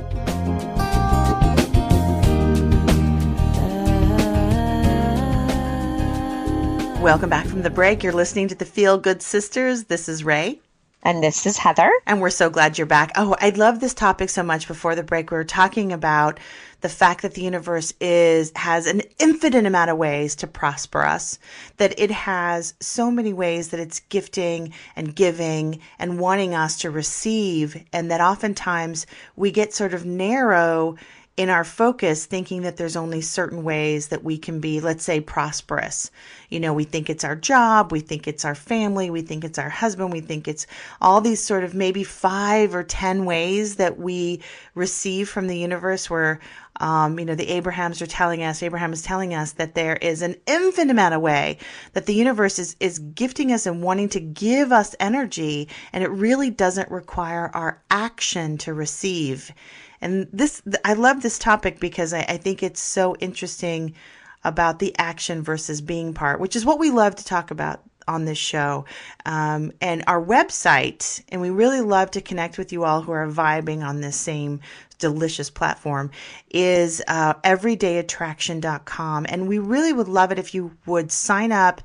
Welcome 7.02 7.28
back 7.28 7.46
from 7.46 7.62
the 7.62 7.70
break. 7.70 8.02
You're 8.02 8.14
listening 8.14 8.48
to 8.48 8.54
the 8.54 8.64
Feel 8.64 8.96
Good 8.96 9.20
Sisters. 9.20 9.84
This 9.84 10.08
is 10.08 10.24
Ray. 10.24 10.58
And 11.02 11.22
this 11.22 11.46
is 11.46 11.58
Heather. 11.58 11.90
And 12.06 12.20
we're 12.20 12.30
so 12.30 12.48
glad 12.48 12.78
you're 12.78 12.86
back. 12.86 13.10
Oh, 13.16 13.34
I 13.40 13.50
love 13.50 13.80
this 13.80 13.92
topic 13.92 14.30
so 14.30 14.44
much. 14.44 14.68
Before 14.68 14.94
the 14.94 15.02
break, 15.02 15.30
we 15.30 15.36
were 15.36 15.44
talking 15.44 15.92
about 15.92 16.38
the 16.82 16.88
fact 16.88 17.22
that 17.22 17.34
the 17.34 17.42
universe 17.42 17.92
is 18.00 18.52
has 18.56 18.86
an 18.86 19.02
infinite 19.18 19.64
amount 19.64 19.90
of 19.90 19.96
ways 19.96 20.36
to 20.36 20.46
prosper 20.46 21.02
us, 21.02 21.38
that 21.78 21.98
it 21.98 22.10
has 22.10 22.74
so 22.80 23.10
many 23.10 23.32
ways 23.32 23.68
that 23.68 23.80
it's 23.80 24.00
gifting 24.00 24.72
and 24.94 25.16
giving 25.16 25.80
and 25.98 26.20
wanting 26.20 26.54
us 26.54 26.78
to 26.80 26.90
receive, 26.90 27.82
and 27.92 28.10
that 28.10 28.20
oftentimes 28.20 29.06
we 29.36 29.50
get 29.50 29.72
sort 29.72 29.94
of 29.94 30.04
narrow 30.04 30.96
in 31.36 31.48
our 31.48 31.64
focus 31.64 32.26
thinking 32.26 32.62
that 32.62 32.76
there's 32.76 32.96
only 32.96 33.22
certain 33.22 33.64
ways 33.64 34.08
that 34.08 34.22
we 34.22 34.36
can 34.36 34.60
be, 34.60 34.80
let's 34.80 35.02
say, 35.02 35.18
prosperous. 35.18 36.10
You 36.50 36.60
know, 36.60 36.74
we 36.74 36.84
think 36.84 37.08
it's 37.08 37.24
our 37.24 37.36
job, 37.36 37.90
we 37.90 38.00
think 38.00 38.28
it's 38.28 38.44
our 38.44 38.54
family, 38.54 39.08
we 39.08 39.22
think 39.22 39.42
it's 39.42 39.58
our 39.58 39.70
husband, 39.70 40.12
we 40.12 40.20
think 40.20 40.46
it's 40.46 40.66
all 41.00 41.22
these 41.22 41.42
sort 41.42 41.64
of 41.64 41.72
maybe 41.72 42.04
five 42.04 42.74
or 42.74 42.82
10 42.82 43.24
ways 43.24 43.76
that 43.76 43.98
we 43.98 44.42
receive 44.74 45.30
from 45.30 45.46
the 45.46 45.56
universe 45.56 46.10
where, 46.10 46.38
um, 46.80 47.18
you 47.18 47.24
know, 47.24 47.34
the 47.34 47.48
Abrahams 47.48 48.02
are 48.02 48.06
telling 48.06 48.42
us, 48.42 48.62
Abraham 48.62 48.92
is 48.92 49.00
telling 49.00 49.32
us 49.32 49.52
that 49.52 49.74
there 49.74 49.96
is 49.96 50.20
an 50.20 50.36
infinite 50.46 50.90
amount 50.90 51.14
of 51.14 51.22
way 51.22 51.56
that 51.94 52.04
the 52.04 52.14
universe 52.14 52.58
is, 52.58 52.76
is 52.78 52.98
gifting 52.98 53.52
us 53.52 53.64
and 53.64 53.82
wanting 53.82 54.10
to 54.10 54.20
give 54.20 54.70
us 54.70 54.94
energy. 55.00 55.68
And 55.94 56.04
it 56.04 56.10
really 56.10 56.50
doesn't 56.50 56.90
require 56.90 57.50
our 57.54 57.80
action 57.90 58.58
to 58.58 58.74
receive. 58.74 59.50
And 60.02 60.28
this, 60.32 60.62
I 60.84 60.94
love 60.94 61.22
this 61.22 61.38
topic 61.38 61.80
because 61.80 62.12
I, 62.12 62.20
I 62.28 62.36
think 62.36 62.62
it's 62.62 62.80
so 62.80 63.16
interesting 63.16 63.94
about 64.44 64.78
the 64.78 64.94
action 64.98 65.42
versus 65.42 65.80
being 65.80 66.12
part, 66.14 66.40
which 66.40 66.56
is 66.56 66.66
what 66.66 66.78
we 66.78 66.90
love 66.90 67.14
to 67.16 67.24
talk 67.24 67.50
about 67.50 67.80
on 68.08 68.24
this 68.24 68.38
show. 68.38 68.84
Um, 69.24 69.72
and 69.80 70.02
our 70.06 70.22
website, 70.22 71.22
and 71.28 71.40
we 71.40 71.50
really 71.50 71.80
love 71.80 72.10
to 72.12 72.20
connect 72.20 72.58
with 72.58 72.72
you 72.72 72.84
all 72.84 73.02
who 73.02 73.12
are 73.12 73.28
vibing 73.28 73.84
on 73.84 74.00
this 74.00 74.16
same 74.16 74.60
delicious 74.98 75.50
platform, 75.50 76.10
is 76.50 77.02
uh, 77.08 77.34
everydayattraction.com. 77.34 79.26
And 79.28 79.48
we 79.48 79.58
really 79.58 79.92
would 79.92 80.08
love 80.08 80.32
it 80.32 80.38
if 80.38 80.54
you 80.54 80.76
would 80.86 81.12
sign 81.12 81.52
up 81.52 81.80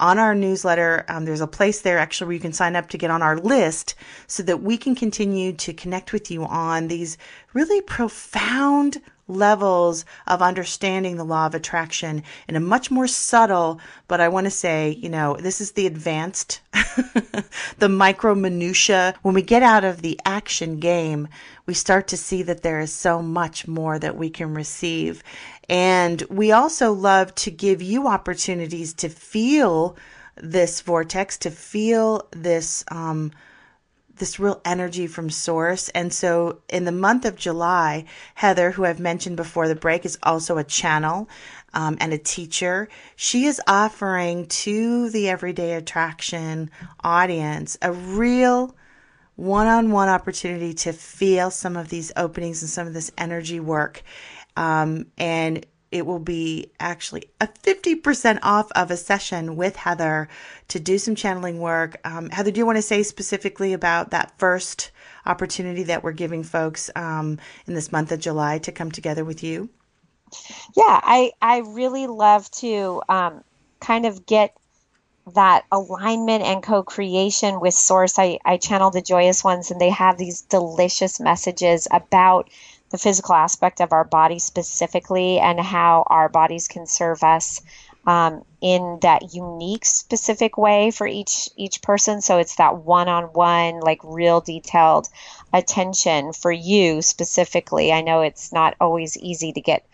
on 0.00 0.18
our 0.18 0.34
newsletter. 0.34 1.04
Um, 1.08 1.24
there's 1.24 1.40
a 1.40 1.46
place 1.46 1.82
there 1.82 1.98
actually 1.98 2.26
where 2.26 2.34
you 2.34 2.40
can 2.40 2.52
sign 2.52 2.74
up 2.74 2.88
to 2.88 2.98
get 2.98 3.10
on 3.10 3.22
our 3.22 3.38
list 3.38 3.94
so 4.26 4.42
that 4.42 4.62
we 4.62 4.76
can 4.76 4.94
continue 4.94 5.52
to 5.52 5.72
connect 5.72 6.12
with 6.12 6.30
you 6.30 6.44
on 6.44 6.88
these 6.88 7.16
really 7.52 7.80
profound 7.82 9.00
levels 9.30 10.04
of 10.26 10.42
understanding 10.42 11.16
the 11.16 11.24
law 11.24 11.46
of 11.46 11.54
attraction 11.54 12.22
in 12.48 12.56
a 12.56 12.60
much 12.60 12.90
more 12.90 13.06
subtle, 13.06 13.80
but 14.08 14.20
I 14.20 14.28
want 14.28 14.46
to 14.46 14.50
say, 14.50 14.90
you 15.00 15.08
know, 15.08 15.36
this 15.36 15.60
is 15.60 15.72
the 15.72 15.86
advanced, 15.86 16.60
the 17.78 17.88
micro 17.88 18.34
minutia. 18.34 19.14
When 19.22 19.34
we 19.34 19.42
get 19.42 19.62
out 19.62 19.84
of 19.84 20.02
the 20.02 20.20
action 20.24 20.80
game, 20.80 21.28
we 21.66 21.74
start 21.74 22.08
to 22.08 22.16
see 22.16 22.42
that 22.42 22.62
there 22.62 22.80
is 22.80 22.92
so 22.92 23.22
much 23.22 23.68
more 23.68 23.98
that 23.98 24.16
we 24.16 24.28
can 24.30 24.52
receive. 24.54 25.22
And 25.70 26.20
we 26.22 26.50
also 26.50 26.92
love 26.92 27.32
to 27.36 27.50
give 27.52 27.80
you 27.80 28.08
opportunities 28.08 28.92
to 28.94 29.08
feel 29.08 29.96
this 30.36 30.80
vortex, 30.80 31.38
to 31.38 31.50
feel 31.52 32.26
this, 32.32 32.84
um, 32.88 33.30
this 34.16 34.40
real 34.40 34.60
energy 34.64 35.06
from 35.06 35.30
source. 35.30 35.88
And 35.90 36.12
so 36.12 36.58
in 36.68 36.86
the 36.86 36.92
month 36.92 37.24
of 37.24 37.36
July, 37.36 38.04
Heather, 38.34 38.72
who 38.72 38.84
I've 38.84 38.98
mentioned 38.98 39.36
before 39.36 39.68
the 39.68 39.76
break, 39.76 40.04
is 40.04 40.18
also 40.24 40.58
a 40.58 40.64
channel 40.64 41.28
um, 41.72 41.96
and 42.00 42.12
a 42.12 42.18
teacher. 42.18 42.88
She 43.14 43.44
is 43.46 43.62
offering 43.68 44.46
to 44.46 45.08
the 45.10 45.28
everyday 45.28 45.74
attraction 45.74 46.72
audience 47.04 47.78
a 47.80 47.92
real 47.92 48.74
one 49.36 49.68
on 49.68 49.90
one 49.90 50.08
opportunity 50.08 50.74
to 50.74 50.92
feel 50.92 51.50
some 51.50 51.76
of 51.76 51.88
these 51.88 52.12
openings 52.16 52.60
and 52.60 52.68
some 52.68 52.86
of 52.86 52.92
this 52.92 53.10
energy 53.16 53.58
work. 53.58 54.02
Um, 54.56 55.06
and 55.18 55.64
it 55.90 56.06
will 56.06 56.20
be 56.20 56.70
actually 56.78 57.24
a 57.40 57.48
50% 57.48 58.38
off 58.42 58.70
of 58.72 58.90
a 58.90 58.96
session 58.96 59.56
with 59.56 59.76
Heather 59.76 60.28
to 60.68 60.78
do 60.78 60.98
some 60.98 61.14
channeling 61.14 61.58
work. 61.58 61.96
Um, 62.04 62.30
Heather, 62.30 62.50
do 62.50 62.58
you 62.58 62.66
want 62.66 62.76
to 62.76 62.82
say 62.82 63.02
specifically 63.02 63.72
about 63.72 64.10
that 64.10 64.38
first 64.38 64.92
opportunity 65.26 65.82
that 65.84 66.04
we're 66.04 66.12
giving 66.12 66.42
folks 66.42 66.90
um, 66.94 67.38
in 67.66 67.74
this 67.74 67.90
month 67.90 68.12
of 68.12 68.20
July 68.20 68.58
to 68.58 68.72
come 68.72 68.90
together 68.90 69.24
with 69.24 69.42
you? 69.42 69.68
Yeah, 70.76 71.00
I, 71.02 71.32
I 71.42 71.58
really 71.58 72.06
love 72.06 72.48
to 72.52 73.02
um, 73.08 73.42
kind 73.80 74.06
of 74.06 74.26
get 74.26 74.56
that 75.34 75.64
alignment 75.70 76.42
and 76.42 76.62
co-creation 76.62 77.60
with 77.60 77.74
source 77.74 78.18
I, 78.18 78.38
I 78.44 78.56
channel 78.56 78.90
the 78.90 79.02
joyous 79.02 79.44
ones 79.44 79.70
and 79.70 79.80
they 79.80 79.90
have 79.90 80.18
these 80.18 80.42
delicious 80.42 81.20
messages 81.20 81.86
about 81.90 82.48
the 82.90 82.98
physical 82.98 83.34
aspect 83.34 83.80
of 83.80 83.92
our 83.92 84.04
body 84.04 84.38
specifically 84.38 85.38
and 85.38 85.60
how 85.60 86.04
our 86.06 86.28
bodies 86.28 86.68
can 86.68 86.86
serve 86.86 87.22
us 87.22 87.60
um, 88.06 88.44
in 88.60 88.98
that 89.02 89.34
unique 89.34 89.84
specific 89.84 90.56
way 90.56 90.90
for 90.90 91.06
each 91.06 91.48
each 91.56 91.82
person. 91.82 92.20
So 92.20 92.38
it's 92.38 92.56
that 92.56 92.78
one-on-one 92.78 93.80
like 93.80 94.00
real 94.02 94.40
detailed 94.40 95.08
attention 95.52 96.32
for 96.32 96.50
you 96.50 97.02
specifically. 97.02 97.92
I 97.92 98.00
know 98.00 98.22
it's 98.22 98.52
not 98.52 98.74
always 98.80 99.16
easy 99.16 99.52
to 99.52 99.60
get 99.60 99.86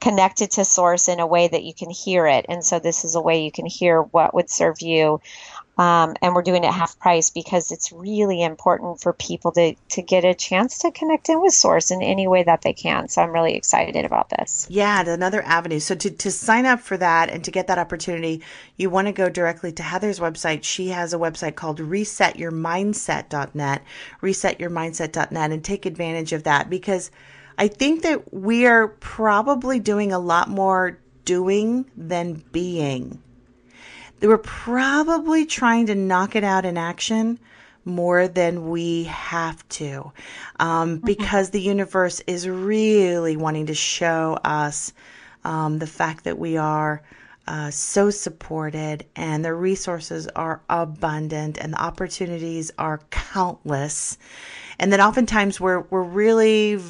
connected 0.00 0.50
to 0.50 0.64
source 0.64 1.08
in 1.08 1.20
a 1.20 1.26
way 1.26 1.46
that 1.46 1.62
you 1.62 1.72
can 1.72 1.90
hear 1.90 2.26
it. 2.26 2.46
And 2.48 2.64
so 2.64 2.80
this 2.80 3.04
is 3.04 3.14
a 3.14 3.20
way 3.20 3.44
you 3.44 3.52
can 3.52 3.66
hear 3.66 4.02
what 4.02 4.34
would 4.34 4.50
serve 4.50 4.80
you 4.80 5.20
um, 5.82 6.14
and 6.22 6.34
we're 6.34 6.42
doing 6.42 6.64
it 6.64 6.72
half 6.72 6.98
price 6.98 7.30
because 7.30 7.70
it's 7.70 7.92
really 7.92 8.42
important 8.42 9.00
for 9.00 9.12
people 9.12 9.52
to, 9.52 9.74
to 9.90 10.02
get 10.02 10.24
a 10.24 10.34
chance 10.34 10.78
to 10.78 10.90
connect 10.90 11.28
in 11.28 11.40
with 11.40 11.52
source 11.52 11.90
in 11.90 12.02
any 12.02 12.28
way 12.28 12.42
that 12.42 12.62
they 12.62 12.72
can 12.72 13.08
so 13.08 13.22
i'm 13.22 13.32
really 13.32 13.54
excited 13.54 14.04
about 14.04 14.28
this 14.30 14.66
Yeah, 14.68 15.08
another 15.08 15.42
avenue. 15.42 15.80
So 15.80 15.94
to, 15.94 16.10
to 16.10 16.30
sign 16.30 16.66
up 16.66 16.80
for 16.80 16.96
that 16.96 17.30
and 17.30 17.44
to 17.44 17.50
get 17.50 17.66
that 17.66 17.78
opportunity, 17.78 18.42
you 18.76 18.90
want 18.90 19.08
to 19.08 19.12
go 19.12 19.28
directly 19.28 19.72
to 19.72 19.82
Heather's 19.82 20.20
website. 20.20 20.64
She 20.64 20.88
has 20.88 21.12
a 21.12 21.18
website 21.18 21.56
called 21.56 21.78
resetyourmindset.net, 21.78 23.82
resetyourmindset.net, 24.22 25.50
and 25.50 25.64
take 25.64 25.86
advantage 25.86 26.32
of 26.32 26.44
that 26.44 26.70
because 26.70 27.10
I 27.58 27.68
think 27.68 28.02
that 28.02 28.32
we 28.32 28.66
are 28.66 28.88
probably 28.88 29.80
doing 29.80 30.12
a 30.12 30.18
lot 30.18 30.48
more 30.48 30.98
doing 31.24 31.90
than 31.96 32.42
being. 32.52 33.22
They 34.22 34.28
were 34.28 34.38
probably 34.38 35.46
trying 35.46 35.86
to 35.86 35.96
knock 35.96 36.36
it 36.36 36.44
out 36.44 36.64
in 36.64 36.78
action 36.78 37.40
more 37.84 38.28
than 38.28 38.70
we 38.70 39.02
have 39.02 39.68
to 39.70 40.12
um, 40.60 40.98
because 40.98 41.50
the 41.50 41.60
universe 41.60 42.20
is 42.28 42.48
really 42.48 43.36
wanting 43.36 43.66
to 43.66 43.74
show 43.74 44.38
us 44.44 44.92
um, 45.42 45.80
the 45.80 45.88
fact 45.88 46.22
that 46.22 46.38
we 46.38 46.56
are 46.56 47.02
uh, 47.48 47.72
so 47.72 48.10
supported 48.10 49.04
and 49.16 49.44
the 49.44 49.52
resources 49.52 50.28
are 50.28 50.62
abundant 50.70 51.58
and 51.58 51.72
the 51.72 51.82
opportunities 51.82 52.70
are 52.78 53.00
countless 53.10 54.18
and 54.78 54.92
that 54.92 55.00
oftentimes 55.00 55.60
we're 55.60 55.80
we're 55.90 56.02
really 56.02 56.80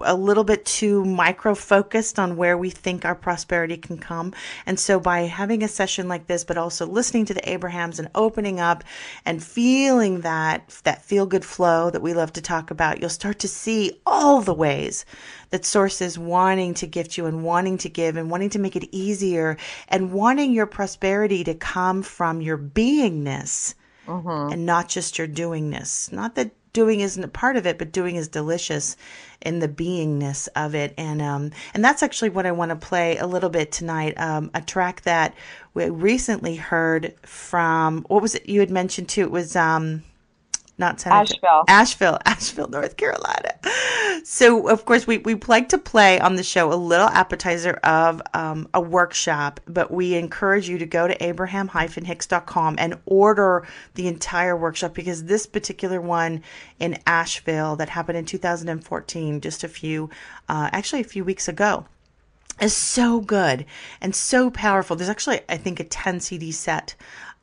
a 0.00 0.14
little 0.14 0.44
bit 0.44 0.64
too 0.64 1.04
micro 1.04 1.54
focused 1.54 2.18
on 2.18 2.36
where 2.36 2.56
we 2.56 2.70
think 2.70 3.04
our 3.04 3.14
prosperity 3.14 3.76
can 3.76 3.98
come. 3.98 4.32
And 4.66 4.78
so 4.78 5.00
by 5.00 5.22
having 5.22 5.62
a 5.62 5.68
session 5.68 6.08
like 6.08 6.26
this, 6.26 6.44
but 6.44 6.58
also 6.58 6.86
listening 6.86 7.24
to 7.26 7.34
the 7.34 7.48
Abrahams 7.48 7.98
and 7.98 8.08
opening 8.14 8.60
up 8.60 8.84
and 9.24 9.42
feeling 9.42 10.20
that 10.20 10.80
that 10.84 11.02
feel 11.02 11.26
good 11.26 11.44
flow 11.44 11.90
that 11.90 12.02
we 12.02 12.14
love 12.14 12.32
to 12.34 12.42
talk 12.42 12.70
about, 12.70 13.00
you'll 13.00 13.10
start 13.10 13.38
to 13.40 13.48
see 13.48 14.00
all 14.06 14.40
the 14.40 14.54
ways 14.54 15.04
that 15.50 15.64
source 15.64 16.00
is 16.00 16.18
wanting 16.18 16.74
to 16.74 16.86
gift 16.86 17.16
you 17.16 17.26
and 17.26 17.44
wanting 17.44 17.78
to 17.78 17.88
give 17.88 18.16
and 18.16 18.30
wanting 18.30 18.50
to 18.50 18.58
make 18.58 18.74
it 18.74 18.88
easier 18.90 19.56
and 19.88 20.12
wanting 20.12 20.52
your 20.52 20.66
prosperity 20.66 21.44
to 21.44 21.54
come 21.54 22.02
from 22.02 22.40
your 22.40 22.58
beingness 22.58 23.74
mm-hmm. 24.06 24.52
and 24.52 24.66
not 24.66 24.88
just 24.88 25.18
your 25.18 25.28
doingness. 25.28 26.10
Not 26.12 26.34
that 26.36 26.50
doing 26.72 27.00
isn't 27.00 27.22
a 27.22 27.28
part 27.28 27.56
of 27.56 27.66
it, 27.66 27.78
but 27.78 27.92
doing 27.92 28.16
is 28.16 28.28
delicious 28.28 28.96
in 29.40 29.58
the 29.58 29.68
beingness 29.68 30.48
of 30.56 30.74
it. 30.74 30.94
And 30.96 31.20
um, 31.20 31.50
and 31.74 31.84
that's 31.84 32.02
actually 32.02 32.30
what 32.30 32.46
I 32.46 32.52
want 32.52 32.70
to 32.70 32.76
play 32.76 33.16
a 33.16 33.26
little 33.26 33.50
bit 33.50 33.72
tonight. 33.72 34.18
Um, 34.18 34.50
a 34.54 34.60
track 34.60 35.02
that 35.02 35.34
we 35.74 35.88
recently 35.90 36.56
heard 36.56 37.14
from 37.22 38.04
what 38.08 38.22
was 38.22 38.34
it 38.34 38.48
you 38.48 38.60
had 38.60 38.70
mentioned 38.70 39.08
too? 39.08 39.22
It 39.22 39.30
was 39.30 39.56
um 39.56 40.02
not 40.78 41.00
San 41.00 41.12
Asheville. 41.12 41.64
Asheville, 41.68 42.18
Asheville, 42.26 42.68
North 42.68 42.96
Carolina. 42.96 43.54
So, 44.24 44.68
of 44.68 44.84
course, 44.84 45.06
we, 45.06 45.18
we 45.18 45.34
like 45.34 45.68
to 45.70 45.78
play 45.78 46.18
on 46.20 46.36
the 46.36 46.42
show 46.42 46.72
a 46.72 46.74
little 46.74 47.08
appetizer 47.08 47.74
of 47.84 48.22
um, 48.34 48.68
a 48.74 48.80
workshop, 48.80 49.60
but 49.66 49.90
we 49.90 50.14
encourage 50.14 50.68
you 50.68 50.78
to 50.78 50.86
go 50.86 51.06
to 51.06 51.24
abraham-hicks.com 51.24 52.76
and 52.78 52.98
order 53.06 53.66
the 53.94 54.08
entire 54.08 54.56
workshop 54.56 54.94
because 54.94 55.24
this 55.24 55.46
particular 55.46 56.00
one 56.00 56.42
in 56.78 56.98
Asheville 57.06 57.76
that 57.76 57.88
happened 57.88 58.18
in 58.18 58.24
2014, 58.24 59.40
just 59.40 59.64
a 59.64 59.68
few, 59.68 60.10
uh, 60.48 60.70
actually 60.72 61.00
a 61.00 61.04
few 61.04 61.24
weeks 61.24 61.48
ago, 61.48 61.86
is 62.60 62.74
so 62.74 63.20
good 63.20 63.64
and 64.00 64.14
so 64.14 64.50
powerful. 64.50 64.96
There's 64.96 65.08
actually, 65.08 65.40
I 65.48 65.56
think, 65.56 65.80
a 65.80 65.84
10 65.84 66.20
CD 66.20 66.52
set 66.52 66.94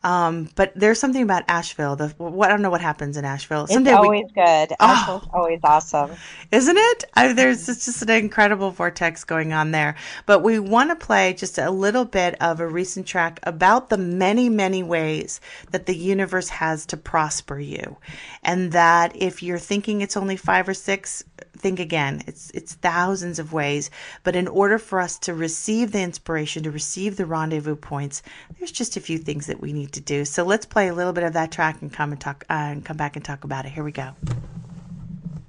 Um, 0.01 0.49
but 0.55 0.71
there's 0.75 0.97
something 0.97 1.21
about 1.21 1.43
Asheville. 1.49 1.97
The 1.97 2.07
what 2.17 2.49
I 2.49 2.53
don't 2.53 2.61
know 2.61 2.69
what 2.69 2.79
happens 2.79 3.17
in 3.17 3.25
Asheville. 3.25 3.63
It's 3.65 3.73
Someday 3.73 3.91
we- 3.91 3.97
always 3.97 4.31
good. 4.33 4.71
Oh. 4.79 4.85
Asheville's 4.87 5.27
always 5.33 5.59
awesome. 5.63 6.11
isn't 6.51 6.77
it? 6.77 7.03
I, 7.15 7.33
there's 7.33 7.65
just, 7.65 7.85
just 7.85 8.01
an 8.03 8.09
incredible 8.11 8.71
vortex 8.71 9.25
going 9.25 9.51
on 9.51 9.71
there. 9.71 9.95
But 10.25 10.39
we 10.39 10.57
want 10.57 10.89
to 10.91 10.95
play 10.95 11.33
just 11.33 11.57
a 11.57 11.69
little 11.69 12.05
bit 12.05 12.41
of 12.41 12.61
a 12.61 12.67
recent 12.67 13.07
track 13.07 13.39
about 13.43 13.89
the 13.89 13.97
many, 13.97 14.47
many 14.47 14.83
ways 14.83 15.41
that 15.71 15.85
the 15.85 15.95
universe 15.95 16.47
has 16.49 16.85
to 16.87 16.97
prosper 16.97 17.59
you, 17.59 17.97
and 18.41 18.71
that 18.71 19.15
if 19.15 19.43
you're 19.43 19.59
thinking 19.59 19.99
it's 20.01 20.15
only 20.15 20.37
five 20.37 20.69
or 20.69 20.73
six, 20.73 21.23
think 21.53 21.79
again. 21.79 22.23
It's 22.27 22.51
it's 22.51 22.73
thousands 22.73 23.39
of 23.39 23.53
ways. 23.53 23.89
But 24.23 24.35
in 24.35 24.47
order 24.47 24.77
for 24.77 24.99
us 24.99 25.17
to 25.19 25.33
receive 25.33 25.91
the 25.91 26.01
inspiration, 26.01 26.63
to 26.63 26.71
receive 26.71 27.17
the 27.17 27.25
rendezvous 27.25 27.75
points, 27.75 28.21
there's 28.57 28.71
just 28.71 28.97
a 28.97 29.01
few 29.01 29.17
things 29.17 29.47
that 29.47 29.59
we 29.59 29.73
need 29.73 29.91
to 29.93 30.01
do. 30.01 30.25
So 30.25 30.43
let's 30.43 30.65
play 30.65 30.87
a 30.87 30.93
little 30.93 31.13
bit 31.13 31.23
of 31.23 31.33
that 31.33 31.51
track 31.51 31.81
and 31.81 31.91
come 31.91 32.11
and 32.11 32.21
talk 32.21 32.45
uh, 32.49 32.53
and 32.53 32.85
come 32.85 32.97
back 32.97 33.15
and 33.15 33.25
talk 33.25 33.43
about 33.43 33.65
it. 33.65 33.71
Here 33.71 33.83
we 33.83 33.91
go. 33.91 34.11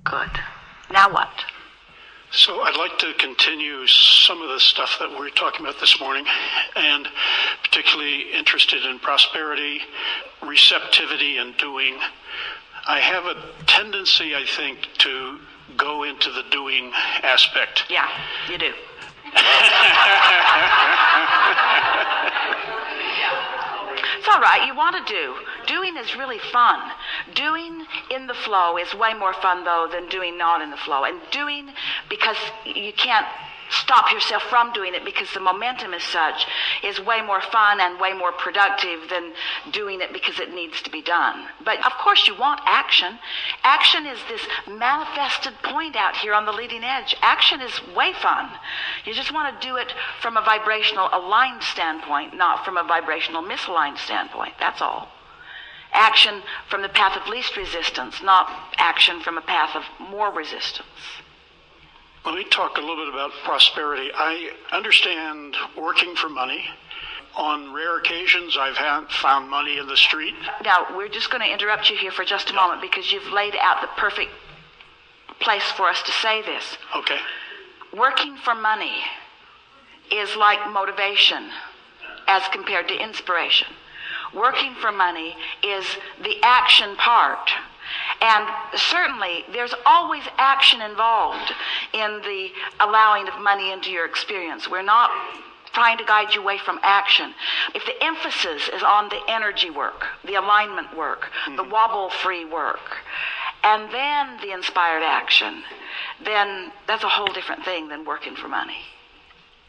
Good. 0.05 0.31
Now 0.93 1.13
what? 1.13 1.29
So 2.33 2.61
I'd 2.61 2.77
like 2.77 2.97
to 2.99 3.13
continue 3.19 3.89
some 3.89 4.41
of 4.41 4.51
the 4.51 4.61
stuff 4.61 4.99
that 5.01 5.11
we 5.11 5.17
were 5.17 5.31
talking 5.31 5.67
about 5.67 5.81
this 5.81 5.99
morning, 6.01 6.25
and 6.77 7.09
particularly 7.65 8.33
interested 8.33 8.85
in 8.85 9.01
prosperity, 9.01 9.81
receptivity, 10.41 11.39
and 11.39 11.57
doing. 11.57 11.99
I 12.87 13.01
have 13.01 13.25
a 13.25 13.35
tendency, 13.67 14.37
I 14.37 14.45
think, 14.47 14.79
to 14.99 15.41
go 15.77 16.05
into 16.05 16.31
the 16.31 16.43
doing 16.51 16.93
aspect. 17.23 17.85
Yeah, 17.89 18.09
you 18.51 18.59
do. 18.59 18.73
It's 24.19 24.29
all 24.29 24.41
right. 24.41 24.67
You 24.67 24.75
want 24.77 25.07
to 25.07 25.13
do. 25.13 25.35
Doing 25.67 25.97
is 25.97 26.15
really 26.15 26.39
fun. 26.53 26.79
Doing 27.35 27.87
in 28.11 28.27
the 28.27 28.35
flow 28.35 28.77
is 28.77 28.93
way 28.95 29.15
more 29.15 29.33
fun, 29.35 29.65
though, 29.65 29.89
than 29.91 30.09
doing 30.09 30.37
not 30.37 30.61
in 30.61 30.71
the 30.71 30.77
flow. 30.77 31.05
And 31.05 31.19
doing 31.31 31.71
because 32.09 32.37
you 32.67 32.93
can't 32.93 33.27
stop 33.71 34.13
yourself 34.13 34.43
from 34.45 34.73
doing 34.73 34.95
it 34.95 35.05
because 35.05 35.33
the 35.33 35.41
momentum 35.41 35.95
is 35.95 36.03
such 36.03 36.47
is 36.85 37.01
way 37.01 37.23
more 37.23 37.41
fun 37.41 37.81
and 37.81 38.01
way 38.01 38.13
more 38.13 38.33
productive 38.33 39.09
than 39.09 39.33
doing 39.73 40.01
it 40.01 40.13
because 40.13 40.39
it 40.39 40.53
needs 40.53 40.83
to 40.83 40.91
be 40.91 41.03
done. 41.03 41.47
But 41.65 41.85
of 41.87 41.93
course, 41.93 42.27
you 42.27 42.37
want 42.37 42.61
action. 42.65 43.19
Action 43.63 44.07
is 44.07 44.19
this 44.29 44.47
manifested 44.69 45.55
point 45.63 45.97
out 45.97 46.17
here 46.17 46.35
on 46.35 46.47
the 46.47 46.53
leading 46.53 46.85
edge. 46.85 47.17
Action 47.23 47.61
is 47.61 47.81
way 47.95 48.13
fun. 48.21 48.51
You 49.05 49.15
just 49.15 49.33
want 49.33 49.61
to 49.61 49.67
do 49.67 49.77
it 49.77 49.93
from 50.21 50.37
a 50.37 50.43
vibrational 50.43 51.09
aligned 51.13 51.63
standpoint, 51.63 52.37
not 52.37 52.65
from 52.65 52.77
a 52.77 52.85
vibrational 52.85 53.43
misaligned 53.43 53.99
standpoint. 53.99 54.55
That's 54.59 54.81
all. 54.81 55.09
Action 55.93 56.43
from 56.69 56.83
the 56.83 56.89
path 56.89 57.21
of 57.21 57.29
least 57.29 57.57
resistance, 57.57 58.23
not 58.23 58.49
action 58.77 59.21
from 59.21 59.37
a 59.37 59.43
path 59.43 59.75
of 59.75 59.83
more 59.99 60.31
resistance. 60.33 60.87
Let 62.25 62.35
me 62.35 62.45
talk 62.45 62.77
a 62.77 62.81
little 62.81 62.97
bit 62.97 63.09
about 63.09 63.31
prosperity. 63.45 64.11
I 64.15 64.51
understand 64.73 65.57
working 65.77 66.15
for 66.17 66.29
money. 66.29 66.65
On 67.37 67.73
rare 67.73 67.97
occasions, 67.99 68.59
I've 68.61 68.77
had, 68.77 69.11
found 69.11 69.49
money 69.49 69.79
in 69.79 69.87
the 69.87 69.97
street. 69.97 70.35
Now, 70.65 70.87
we're 70.97 71.09
just 71.09 71.31
going 71.31 71.43
to 71.43 71.51
interrupt 71.51 71.89
you 71.89 71.97
here 71.97 72.11
for 72.11 72.25
just 72.25 72.51
a 72.51 72.55
moment 72.55 72.83
because 72.83 73.11
you've 73.11 73.33
laid 73.33 73.55
out 73.57 73.81
the 73.81 73.89
perfect 73.97 74.33
place 75.39 75.65
for 75.77 75.89
us 75.89 76.03
to 76.03 76.13
say 76.13 76.43
this. 76.43 76.77
Okay. 76.95 77.19
Working 77.97 78.37
for 78.37 78.55
money 78.55 78.97
is 80.13 80.37
like 80.37 80.59
motivation 80.71 81.51
as 82.27 82.43
compared 82.53 82.89
to 82.89 82.95
inspiration. 82.95 83.69
Working 84.35 84.75
for 84.75 84.93
money 84.93 85.35
is 85.63 85.85
the 86.23 86.37
action 86.43 86.97
part. 86.97 87.51
And 88.21 88.49
certainly, 88.77 89.45
there's 89.53 89.75
always 89.87 90.23
action 90.39 90.83
involved 90.83 91.53
in 91.93 92.21
the 92.23 92.51
allowing 92.81 93.29
of 93.29 93.41
money 93.41 93.73
into 93.73 93.91
your 93.91 94.05
experience. 94.05 94.69
We're 94.69 94.83
not 94.83 95.11
trying 95.73 95.99
to 95.99 96.05
guide 96.05 96.35
you 96.35 96.41
away 96.41 96.59
from 96.59 96.79
action. 96.83 97.33
If 97.75 97.85
the 97.87 98.03
emphasis 98.03 98.69
is 98.75 98.83
on 98.83 99.09
the 99.09 99.21
energy 99.29 99.71
work, 99.71 100.05
the 100.25 100.35
alignment 100.35 100.97
work, 100.97 101.29
the 101.47 101.63
mm-hmm. 101.63 101.71
wobble 101.71 102.11
free 102.11 102.45
work, 102.45 102.99
and 103.63 103.93
then 103.93 104.39
the 104.41 104.53
inspired 104.53 105.03
action, 105.03 105.63
then 106.25 106.73
that's 106.87 107.05
a 107.05 107.09
whole 107.09 107.33
different 107.33 107.65
thing 107.65 107.89
than 107.89 108.05
working 108.05 108.35
for 108.35 108.49
money. 108.49 108.79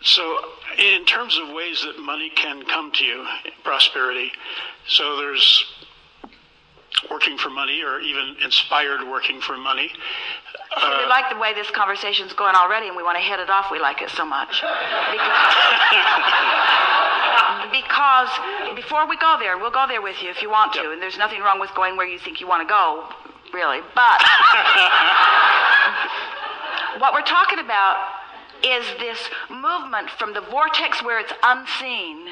So, 0.04 0.40
in 0.80 1.06
terms 1.06 1.38
of 1.38 1.54
ways 1.54 1.84
that 1.84 2.02
money 2.02 2.32
can 2.36 2.64
come 2.66 2.92
to 2.94 3.04
you, 3.04 3.26
prosperity, 3.64 4.32
so 4.88 5.18
there's 5.18 5.64
working 7.10 7.38
for 7.38 7.50
money 7.50 7.82
or 7.84 8.00
even 8.00 8.36
inspired 8.44 9.08
working 9.08 9.42
for 9.42 9.58
money. 9.58 9.92
we 10.78 11.06
like 11.08 11.30
the 11.30 11.38
way 11.38 11.54
this 11.54 11.70
conversation's 11.72 12.34
going 12.34 12.56
already, 12.56 12.88
and 12.88 12.96
we 12.96 13.04
want 13.04 13.18
to 13.18 13.24
head 13.24 13.40
it 13.40 13.50
off. 13.50 13.72
We 13.72 13.80
like 13.80 14.02
it 14.02 14.10
so 14.10 14.26
much. 14.26 14.62
Because, 15.12 15.54
because 17.84 18.30
before 18.76 19.08
we 19.08 19.18
go 19.18 19.38
there, 19.40 19.58
we'll 19.58 19.72
go 19.72 19.86
there 19.88 20.02
with 20.02 20.22
you 20.22 20.30
if 20.30 20.42
you 20.42 20.50
want 20.50 20.74
to, 20.74 20.92
and 20.92 21.02
there's 21.02 21.18
nothing 21.18 21.42
wrong 21.42 21.60
with 21.60 21.74
going 21.76 21.98
where 21.98 22.08
you 22.08 22.20
think 22.20 22.40
you 22.40 22.48
want 22.48 22.68
to 22.68 22.70
go, 22.70 23.10
really. 23.54 23.80
But 23.96 24.24
what 27.00 27.14
we're 27.14 27.24
talking 27.24 27.60
about 27.60 27.98
is 28.64 28.86
this 29.00 29.18
movement 29.50 30.10
from 30.20 30.34
the 30.34 30.42
vortex 30.42 31.04
where 31.04 31.20
it's 31.20 31.34
unseen 31.44 32.28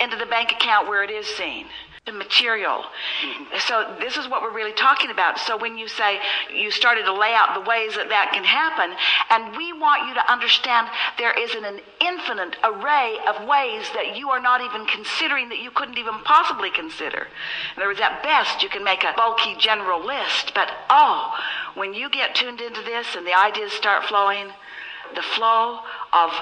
into 0.00 0.16
the 0.16 0.26
bank 0.26 0.52
account 0.52 0.88
where 0.88 1.04
it 1.04 1.10
is 1.10 1.26
seen. 1.26 1.66
The 2.04 2.10
material. 2.10 2.82
Mm-hmm. 2.82 3.58
So 3.60 3.94
this 4.00 4.16
is 4.16 4.26
what 4.26 4.42
we're 4.42 4.52
really 4.52 4.72
talking 4.72 5.10
about. 5.10 5.38
So 5.38 5.56
when 5.56 5.78
you 5.78 5.86
say 5.86 6.18
you 6.52 6.72
started 6.72 7.04
to 7.04 7.12
lay 7.12 7.32
out 7.32 7.54
the 7.54 7.60
ways 7.60 7.94
that 7.94 8.08
that 8.08 8.32
can 8.34 8.42
happen, 8.42 8.90
and 9.30 9.56
we 9.56 9.72
want 9.72 10.08
you 10.08 10.14
to 10.14 10.32
understand 10.32 10.88
there 11.16 11.32
is 11.32 11.54
an, 11.54 11.64
an 11.64 11.78
infinite 12.00 12.56
array 12.64 13.18
of 13.28 13.46
ways 13.46 13.86
that 13.94 14.16
you 14.18 14.30
are 14.30 14.40
not 14.40 14.60
even 14.60 14.84
considering 14.84 15.48
that 15.50 15.60
you 15.60 15.70
couldn't 15.70 15.96
even 15.96 16.18
possibly 16.24 16.70
consider. 16.70 17.28
In 17.76 17.82
other 17.82 17.86
words, 17.86 18.00
at 18.00 18.20
best 18.20 18.64
you 18.64 18.68
can 18.68 18.82
make 18.82 19.04
a 19.04 19.14
bulky 19.14 19.54
general 19.60 20.04
list, 20.04 20.50
but 20.56 20.72
oh, 20.90 21.38
when 21.74 21.94
you 21.94 22.10
get 22.10 22.34
tuned 22.34 22.60
into 22.60 22.82
this 22.82 23.14
and 23.14 23.24
the 23.24 23.38
ideas 23.38 23.70
start 23.70 24.06
flowing, 24.06 24.48
the 25.14 25.22
flow 25.22 25.78
of 26.12 26.32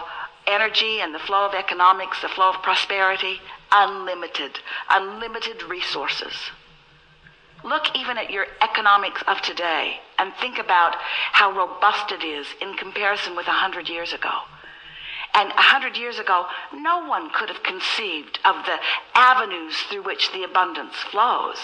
energy 0.47 1.01
and 1.01 1.15
the 1.15 1.19
flow 1.19 1.45
of 1.45 1.53
economics, 1.53 2.23
the 2.23 2.29
flow 2.29 2.49
of 2.49 2.63
prosperity, 2.63 3.43
unlimited, 3.73 4.59
unlimited 4.91 5.63
resources. 5.65 6.33
Look 7.63 7.95
even 7.95 8.17
at 8.17 8.31
your 8.31 8.47
economics 8.63 9.23
of 9.27 9.43
today 9.43 10.01
and 10.19 10.33
think 10.41 10.59
about 10.59 10.97
how 11.33 11.53
robust 11.53 12.13
it 12.13 12.25
is 12.25 12.47
in 12.61 12.75
comparison 12.75 13.37
with 13.37 13.47
a 13.47 13.53
hundred 13.53 13.89
years 13.89 14.13
ago. 14.13 14.33
And 15.35 15.51
a 15.53 15.63
hundred 15.63 15.97
years 15.97 16.19
ago, 16.19 16.47
no 16.75 17.07
one 17.07 17.31
could 17.31 17.51
have 17.51 17.63
conceived 17.63 18.41
of 18.45 18.57
the 18.65 18.77
avenues 19.15 19.77
through 19.89 20.03
which 20.03 20.33
the 20.33 20.43
abundance 20.43 20.97
flows, 21.11 21.59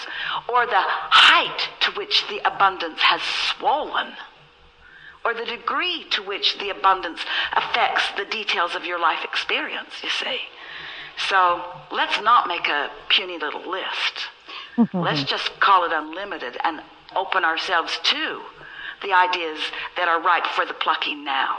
or 0.47 0.65
the 0.65 0.79
height 0.79 1.69
to 1.81 1.91
which 1.91 2.25
the 2.29 2.39
abundance 2.47 3.01
has 3.01 3.21
swollen 3.21 4.13
or 5.27 5.33
the 5.33 5.45
degree 5.45 6.05
to 6.09 6.23
which 6.23 6.57
the 6.57 6.69
abundance 6.69 7.19
affects 7.51 8.03
the 8.15 8.23
details 8.23 8.75
of 8.75 8.85
your 8.85 8.97
life 8.97 9.25
experience, 9.25 9.89
you 10.01 10.09
see. 10.09 10.39
So 11.17 11.63
let's 11.91 12.21
not 12.21 12.47
make 12.47 12.67
a 12.67 12.89
puny 13.09 13.37
little 13.37 13.69
list. 13.69 14.27
let's 14.93 15.23
just 15.23 15.59
call 15.59 15.85
it 15.85 15.91
unlimited 15.91 16.57
and 16.63 16.81
open 17.15 17.43
ourselves 17.43 17.99
to 18.03 18.41
the 19.01 19.13
ideas 19.13 19.59
that 19.95 20.07
are 20.07 20.21
ripe 20.21 20.45
for 20.47 20.65
the 20.65 20.73
plucking 20.73 21.23
now. 21.23 21.57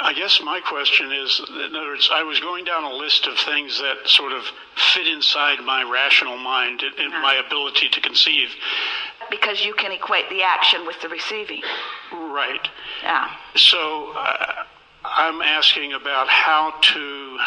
I 0.00 0.12
guess 0.12 0.40
my 0.42 0.60
question 0.60 1.12
is, 1.12 1.40
in 1.48 1.76
other 1.76 1.86
words, 1.86 2.10
I 2.12 2.22
was 2.22 2.40
going 2.40 2.64
down 2.64 2.82
a 2.84 2.92
list 2.92 3.26
of 3.26 3.38
things 3.38 3.78
that 3.78 4.08
sort 4.08 4.32
of 4.32 4.44
fit 4.92 5.06
inside 5.06 5.60
my 5.60 5.82
rational 5.84 6.36
mind 6.38 6.82
and, 6.82 6.98
and 6.98 7.22
my 7.22 7.34
ability 7.34 7.88
to 7.88 8.00
conceive. 8.00 8.48
Because 9.30 9.64
you 9.64 9.74
can 9.74 9.92
equate 9.92 10.28
the 10.28 10.42
action 10.42 10.86
with 10.86 11.00
the 11.00 11.08
receiving. 11.08 11.62
Right. 12.12 12.68
Yeah. 13.02 13.30
So 13.54 14.12
uh, 14.16 14.64
I'm 15.04 15.42
asking 15.42 15.92
about 15.92 16.28
how 16.28 16.74
to 16.80 17.38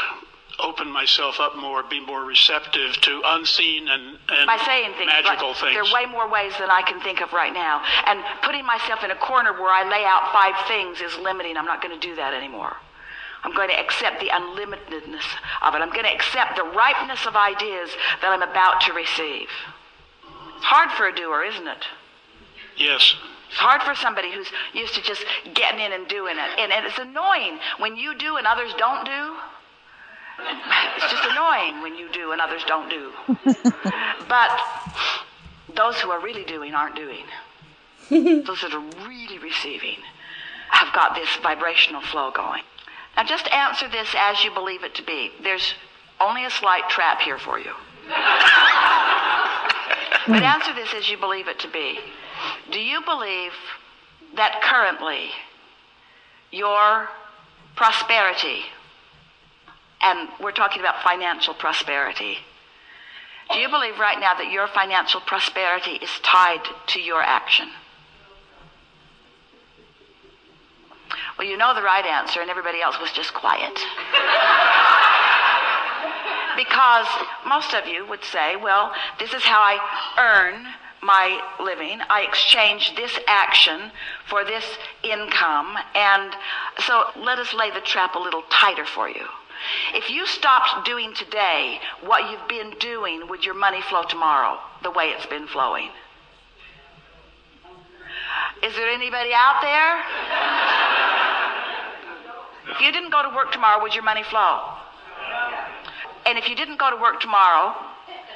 open 0.59 0.89
myself 0.89 1.39
up 1.39 1.55
more, 1.57 1.83
be 1.83 1.99
more 1.99 2.23
receptive 2.23 2.93
to 3.01 3.21
unseen 3.25 3.87
and, 3.89 4.17
and 4.29 4.47
By 4.47 4.57
saying 4.65 4.93
things 4.97 5.11
magical 5.11 5.49
like, 5.49 5.57
things. 5.57 5.73
there 5.73 5.83
are 5.83 5.93
way 5.93 6.09
more 6.09 6.29
ways 6.29 6.53
than 6.59 6.69
I 6.69 6.81
can 6.81 6.99
think 7.01 7.21
of 7.21 7.33
right 7.33 7.53
now. 7.53 7.83
And 8.05 8.23
putting 8.41 8.65
myself 8.65 9.03
in 9.03 9.11
a 9.11 9.15
corner 9.15 9.51
where 9.53 9.71
I 9.71 9.83
lay 9.83 10.03
out 10.05 10.31
five 10.31 10.55
things 10.67 11.01
is 11.01 11.17
limiting. 11.21 11.57
I'm 11.57 11.65
not 11.65 11.81
going 11.81 11.99
to 11.99 12.07
do 12.07 12.15
that 12.15 12.33
anymore. 12.33 12.77
I'm 13.43 13.53
going 13.53 13.69
to 13.69 13.79
accept 13.79 14.19
the 14.19 14.27
unlimitedness 14.27 15.27
of 15.61 15.75
it. 15.75 15.81
I'm 15.81 15.91
going 15.91 16.05
to 16.05 16.13
accept 16.13 16.55
the 16.55 16.63
ripeness 16.63 17.25
of 17.27 17.35
ideas 17.35 17.91
that 18.21 18.31
I'm 18.31 18.41
about 18.41 18.81
to 18.81 18.93
receive. 18.93 19.47
It's 20.55 20.65
hard 20.65 20.89
for 20.91 21.07
a 21.07 21.15
doer, 21.15 21.43
isn't 21.43 21.67
it? 21.67 21.85
Yes. 22.77 23.13
It's 23.55 23.61
hard 23.61 23.83
for 23.83 23.95
somebody 23.95 24.33
who's 24.33 24.51
used 24.73 24.95
to 24.95 25.01
just 25.01 25.23
getting 25.53 25.79
in 25.79 25.93
and 25.93 26.05
doing 26.09 26.35
it. 26.35 26.59
And, 26.59 26.73
and 26.73 26.85
it's 26.85 26.97
annoying 26.97 27.57
when 27.77 27.95
you 27.95 28.13
do 28.13 28.35
and 28.35 28.45
others 28.45 28.73
don't 28.77 29.05
do. 29.05 29.33
It's 30.97 31.09
just 31.09 31.23
annoying 31.23 31.81
when 31.81 31.95
you 31.95 32.11
do 32.11 32.33
and 32.33 32.41
others 32.41 32.65
don't 32.67 32.89
do. 32.89 33.13
but 34.27 34.59
those 35.73 36.01
who 36.01 36.11
are 36.11 36.19
really 36.19 36.43
doing 36.43 36.73
aren't 36.73 36.97
doing. 36.97 37.23
those 38.43 38.59
that 38.59 38.73
are 38.73 39.07
really 39.07 39.37
receiving 39.37 39.99
have 40.71 40.93
got 40.93 41.15
this 41.15 41.29
vibrational 41.41 42.01
flow 42.01 42.31
going. 42.31 42.63
Now 43.15 43.23
just 43.23 43.49
answer 43.53 43.87
this 43.87 44.13
as 44.17 44.43
you 44.43 44.53
believe 44.53 44.83
it 44.83 44.95
to 44.95 45.03
be. 45.03 45.31
There's 45.41 45.75
only 46.19 46.43
a 46.43 46.49
slight 46.49 46.89
trap 46.89 47.21
here 47.21 47.37
for 47.39 47.57
you. 47.57 47.71
but 50.27 50.43
answer 50.43 50.73
this 50.73 50.93
as 50.93 51.07
you 51.09 51.15
believe 51.15 51.47
it 51.47 51.59
to 51.59 51.69
be. 51.69 51.99
Do 52.71 52.79
you 52.79 53.01
believe 53.05 53.51
that 54.35 54.61
currently 54.61 55.29
your 56.51 57.09
prosperity, 57.75 58.61
and 60.01 60.29
we're 60.41 60.51
talking 60.51 60.81
about 60.81 61.03
financial 61.03 61.53
prosperity, 61.53 62.37
do 63.51 63.59
you 63.59 63.69
believe 63.69 63.99
right 63.99 64.19
now 64.19 64.33
that 64.33 64.51
your 64.51 64.67
financial 64.67 65.21
prosperity 65.21 65.91
is 65.91 66.09
tied 66.23 66.61
to 66.87 66.99
your 66.99 67.21
action? 67.21 67.69
Well, 71.37 71.47
you 71.47 71.57
know 71.57 71.75
the 71.75 71.83
right 71.83 72.05
answer, 72.05 72.41
and 72.41 72.49
everybody 72.49 72.81
else 72.81 72.99
was 72.99 73.11
just 73.11 73.33
quiet. 73.33 73.73
because 76.55 77.07
most 77.45 77.73
of 77.73 77.87
you 77.87 78.07
would 78.07 78.23
say, 78.23 78.55
well, 78.55 78.93
this 79.19 79.33
is 79.33 79.43
how 79.43 79.59
I 79.59 79.77
earn 80.17 80.65
my 81.05 81.39
living. 81.59 81.99
I 82.09 82.25
exchange 82.27 82.95
this 82.95 83.17
action 83.27 83.91
for 84.27 84.43
this 84.43 84.65
income. 85.03 85.77
And 85.93 86.33
so 86.79 87.05
let 87.15 87.39
us 87.39 87.53
lay 87.53 87.71
the 87.71 87.81
trap 87.81 88.15
a 88.15 88.19
little 88.19 88.43
tighter 88.49 88.85
for 88.85 89.07
you. 89.07 89.25
If 89.93 90.09
you 90.09 90.25
stopped 90.27 90.85
doing 90.85 91.13
today 91.13 91.79
what 92.03 92.29
you've 92.29 92.47
been 92.47 92.77
doing, 92.79 93.27
would 93.29 93.45
your 93.45 93.55
money 93.55 93.81
flow 93.81 94.03
tomorrow 94.03 94.59
the 94.83 94.91
way 94.91 95.05
it's 95.05 95.25
been 95.25 95.47
flowing? 95.47 95.89
Is 98.63 98.73
there 98.75 98.89
anybody 98.89 99.31
out 99.33 99.61
there? 99.61 100.03
If 102.75 102.81
you 102.81 102.91
didn't 102.91 103.11
go 103.11 103.21
to 103.23 103.35
work 103.35 103.51
tomorrow, 103.51 103.81
would 103.81 103.93
your 103.93 104.03
money 104.03 104.23
flow? 104.23 104.61
And 106.25 106.37
if 106.37 106.49
you 106.49 106.55
didn't 106.55 106.79
go 106.79 106.89
to 106.89 106.95
work 106.97 107.21
tomorrow, 107.21 107.75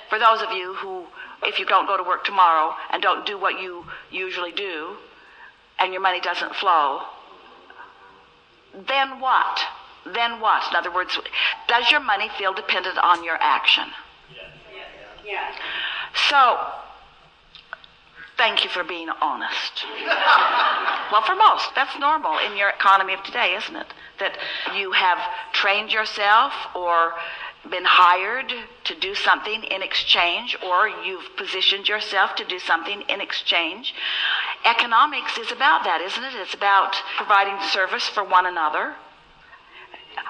for 0.10 0.20
those 0.20 0.42
of 0.42 0.52
you 0.52 0.76
who, 0.76 1.06
if 1.44 1.60
you 1.60 1.66
don't 1.66 1.88
go 1.88 1.98
to 1.98 2.04
work 2.04 2.24
tomorrow 2.24 2.74
and 2.92 3.02
don't 3.02 3.26
do 3.26 3.40
what 3.40 3.60
you 3.62 3.86
usually 4.12 4.52
do, 4.52 4.96
and 5.80 5.94
your 5.94 6.02
money 6.02 6.20
doesn't 6.20 6.56
flow, 6.56 7.02
then 8.88 9.20
what? 9.20 9.62
Then 10.14 10.40
what? 10.40 10.64
In 10.70 10.76
other 10.76 10.94
words, 10.94 11.18
does 11.68 11.92
your 11.92 12.00
money 12.00 12.30
feel 12.38 12.54
dependent 12.54 12.98
on 12.98 13.24
your 13.24 13.38
action? 13.40 13.86
Yes. 15.26 15.54
So, 16.30 16.58
thank 18.38 18.64
you 18.64 18.70
for 18.70 18.84
being 18.84 19.10
honest. 19.22 19.86
well, 21.12 21.22
for 21.22 21.36
most, 21.36 21.70
that's 21.76 21.98
normal 22.00 22.38
in 22.40 22.58
your 22.58 22.70
economy 22.70 23.14
of 23.14 23.24
today, 23.24 23.56
isn't 23.56 23.76
it? 23.76 23.88
That 24.20 24.38
you 24.76 24.92
have 24.92 25.20
trained 25.54 25.92
yourself 25.92 26.54
or 26.76 27.14
been 27.70 27.86
hired 27.86 28.54
to 28.86 28.96
do 29.00 29.14
something 29.14 29.64
in 29.64 29.82
exchange, 29.82 30.58
or 30.66 30.88
you've 30.88 31.36
positioned 31.38 31.88
yourself 31.88 32.36
to 32.36 32.46
do 32.46 32.60
something 32.60 33.02
in 33.10 33.22
exchange. 33.22 33.94
Economics 34.66 35.38
is 35.38 35.52
about 35.52 35.84
that, 35.84 36.02
isn't 36.02 36.24
it? 36.24 36.34
It's 36.36 36.54
about 36.54 36.96
providing 37.18 37.60
service 37.70 38.08
for 38.08 38.24
one 38.24 38.46
another. 38.46 38.96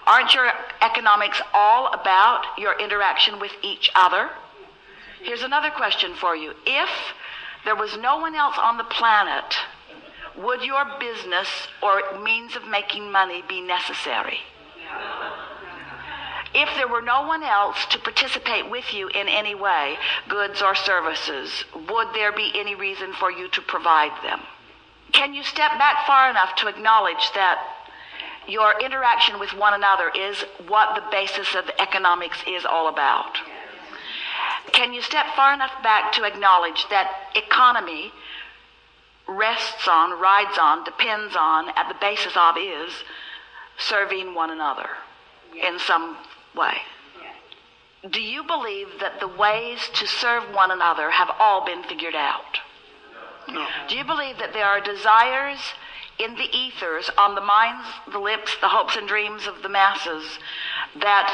Aren't 0.07 0.33
your 0.33 0.49
economics 0.81 1.41
all 1.53 1.93
about 1.93 2.45
your 2.57 2.77
interaction 2.79 3.39
with 3.39 3.51
each 3.61 3.91
other? 3.95 4.29
Here's 5.21 5.43
another 5.43 5.69
question 5.69 6.15
for 6.15 6.35
you. 6.35 6.53
If 6.65 6.89
there 7.65 7.75
was 7.75 7.97
no 7.97 8.17
one 8.17 8.35
else 8.35 8.55
on 8.59 8.77
the 8.77 8.83
planet, 8.85 9.55
would 10.37 10.63
your 10.63 10.85
business 10.99 11.67
or 11.83 12.19
means 12.23 12.55
of 12.55 12.65
making 12.67 13.11
money 13.11 13.43
be 13.47 13.61
necessary? 13.61 14.39
If 16.53 16.69
there 16.75 16.87
were 16.87 17.01
no 17.01 17.27
one 17.27 17.43
else 17.43 17.85
to 17.87 17.99
participate 17.99 18.69
with 18.69 18.93
you 18.93 19.07
in 19.07 19.27
any 19.27 19.53
way, 19.53 19.97
goods 20.27 20.61
or 20.61 20.73
services, 20.73 21.63
would 21.87 22.07
there 22.13 22.31
be 22.31 22.51
any 22.55 22.75
reason 22.75 23.13
for 23.13 23.31
you 23.31 23.47
to 23.49 23.61
provide 23.61 24.11
them? 24.23 24.41
Can 25.11 25.33
you 25.33 25.43
step 25.43 25.77
back 25.77 26.07
far 26.07 26.29
enough 26.29 26.55
to 26.55 26.67
acknowledge 26.67 27.31
that 27.35 27.59
your 28.47 28.79
interaction 28.81 29.39
with 29.39 29.53
one 29.53 29.73
another 29.73 30.09
is 30.09 30.43
what 30.67 30.95
the 30.95 31.03
basis 31.11 31.53
of 31.55 31.69
economics 31.79 32.43
is 32.47 32.65
all 32.65 32.87
about? 32.87 33.37
Can 34.71 34.93
you 34.93 35.01
step 35.01 35.25
far 35.35 35.53
enough 35.53 35.83
back 35.83 36.11
to 36.13 36.23
acknowledge 36.23 36.85
that 36.89 37.11
economy 37.35 38.11
rests 39.27 39.87
on, 39.87 40.19
rides 40.19 40.57
on, 40.59 40.83
depends 40.83 41.35
on, 41.35 41.69
at 41.75 41.87
the 41.87 41.95
basis 42.01 42.33
of 42.35 42.55
is 42.57 42.91
serving 43.77 44.33
one 44.33 44.49
another 44.49 44.89
in 45.55 45.77
some 45.79 46.17
way? 46.55 46.77
Do 48.09 48.21
you 48.21 48.43
believe 48.43 48.87
that 49.01 49.19
the 49.19 49.27
ways 49.27 49.89
to 49.95 50.07
serve 50.07 50.43
one 50.53 50.71
another 50.71 51.11
have 51.11 51.29
all 51.39 51.65
been 51.65 51.83
figured 51.83 52.15
out? 52.15 52.59
No. 53.47 53.65
Do 53.87 53.97
you 53.97 54.05
believe 54.05 54.37
that 54.37 54.53
there 54.53 54.65
are 54.65 54.79
desires 54.79 55.59
in 56.17 56.35
the 56.35 56.49
ethers, 56.55 57.09
on 57.17 57.35
the 57.35 57.41
minds, 57.41 57.87
the 58.11 58.19
lips, 58.19 58.55
the 58.61 58.69
hopes 58.69 58.95
and 58.95 59.07
dreams 59.07 59.47
of 59.47 59.61
the 59.63 59.69
masses 59.69 60.39
that 61.01 61.33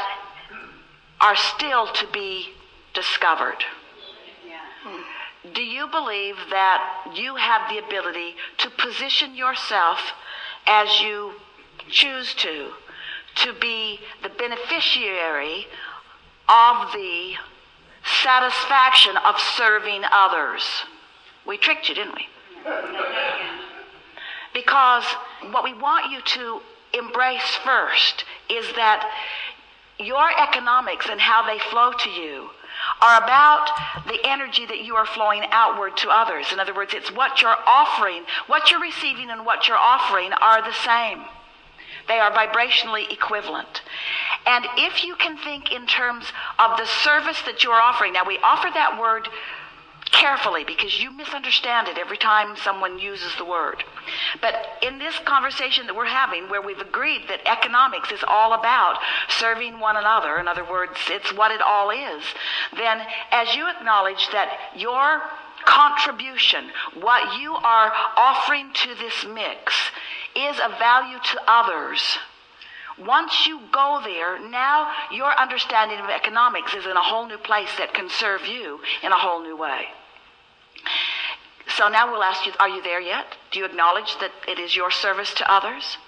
are 1.20 1.36
still 1.36 1.86
to 1.92 2.06
be 2.12 2.50
discovered? 2.94 3.64
Do 5.54 5.62
you 5.62 5.86
believe 5.86 6.36
that 6.50 7.12
you 7.14 7.36
have 7.36 7.70
the 7.70 7.78
ability 7.78 8.34
to 8.58 8.70
position 8.70 9.34
yourself 9.34 10.00
as 10.66 11.00
you 11.00 11.32
choose 11.88 12.34
to, 12.34 12.72
to 13.36 13.52
be 13.54 14.00
the 14.22 14.28
beneficiary 14.28 15.66
of 16.48 16.92
the 16.92 17.34
satisfaction 18.22 19.16
of 19.16 19.38
serving 19.38 20.02
others? 20.10 20.62
We 21.46 21.56
tricked 21.56 21.88
you, 21.88 21.94
didn't 21.94 22.14
we? 22.14 22.26
Because 24.52 25.04
what 25.50 25.64
we 25.64 25.74
want 25.74 26.10
you 26.10 26.20
to 26.22 26.60
embrace 26.98 27.56
first 27.64 28.24
is 28.48 28.66
that 28.74 29.12
your 29.98 30.30
economics 30.40 31.06
and 31.10 31.20
how 31.20 31.46
they 31.46 31.58
flow 31.70 31.92
to 31.92 32.10
you 32.10 32.48
are 33.00 33.22
about 33.22 33.68
the 34.06 34.18
energy 34.24 34.66
that 34.66 34.84
you 34.84 34.94
are 34.96 35.06
flowing 35.06 35.42
outward 35.50 35.96
to 35.98 36.08
others. 36.08 36.52
In 36.52 36.60
other 36.60 36.74
words, 36.74 36.94
it's 36.94 37.10
what 37.12 37.40
you're 37.40 37.56
offering, 37.66 38.24
what 38.46 38.70
you're 38.70 38.80
receiving 38.80 39.30
and 39.30 39.44
what 39.44 39.68
you're 39.68 39.76
offering 39.76 40.32
are 40.32 40.62
the 40.62 40.72
same. 40.84 41.24
They 42.08 42.18
are 42.18 42.30
vibrationally 42.30 43.10
equivalent. 43.12 43.82
And 44.46 44.64
if 44.76 45.04
you 45.04 45.16
can 45.16 45.36
think 45.38 45.72
in 45.72 45.86
terms 45.86 46.32
of 46.58 46.78
the 46.78 46.86
service 46.86 47.40
that 47.42 47.64
you're 47.64 47.80
offering, 47.80 48.12
now 48.12 48.26
we 48.26 48.38
offer 48.38 48.68
that 48.72 49.00
word 49.00 49.28
carefully 50.12 50.64
because 50.64 51.02
you 51.02 51.10
misunderstand 51.10 51.88
it 51.88 51.98
every 51.98 52.16
time 52.16 52.56
someone 52.56 52.98
uses 52.98 53.34
the 53.36 53.44
word. 53.44 53.82
But 54.40 54.54
in 54.82 54.98
this 54.98 55.18
conversation 55.24 55.86
that 55.86 55.96
we're 55.96 56.06
having, 56.06 56.48
where 56.48 56.62
we've 56.62 56.78
agreed 56.78 57.22
that 57.28 57.40
economics 57.46 58.12
is 58.12 58.22
all 58.26 58.52
about 58.54 58.98
serving 59.28 59.80
one 59.80 59.96
another, 59.96 60.38
in 60.38 60.48
other 60.48 60.64
words, 60.68 60.96
it's 61.08 61.32
what 61.34 61.50
it 61.50 61.60
all 61.60 61.90
is, 61.90 62.22
then 62.76 63.00
as 63.30 63.54
you 63.54 63.68
acknowledge 63.68 64.28
that 64.32 64.48
your 64.76 65.22
contribution, 65.64 66.70
what 67.00 67.40
you 67.40 67.54
are 67.54 67.92
offering 68.16 68.70
to 68.72 68.94
this 68.94 69.26
mix, 69.26 69.74
is 70.36 70.58
of 70.60 70.78
value 70.78 71.18
to 71.18 71.40
others. 71.48 72.18
Once 72.98 73.46
you 73.46 73.60
go 73.72 74.00
there, 74.04 74.38
now 74.48 74.90
your 75.12 75.38
understanding 75.38 75.98
of 75.98 76.08
economics 76.08 76.74
is 76.74 76.86
in 76.86 76.96
a 76.96 77.02
whole 77.02 77.26
new 77.26 77.38
place 77.38 77.68
that 77.78 77.92
can 77.92 78.08
serve 78.08 78.46
you 78.46 78.80
in 79.02 79.12
a 79.12 79.18
whole 79.18 79.42
new 79.42 79.56
way. 79.56 79.86
So 81.76 81.88
now 81.88 82.10
we'll 82.10 82.22
ask 82.22 82.46
you, 82.46 82.52
are 82.58 82.68
you 82.68 82.82
there 82.82 83.00
yet? 83.00 83.36
Do 83.50 83.58
you 83.58 83.66
acknowledge 83.66 84.16
that 84.20 84.30
it 84.48 84.58
is 84.58 84.74
your 84.74 84.90
service 84.90 85.34
to 85.34 85.52
others? 85.52 85.98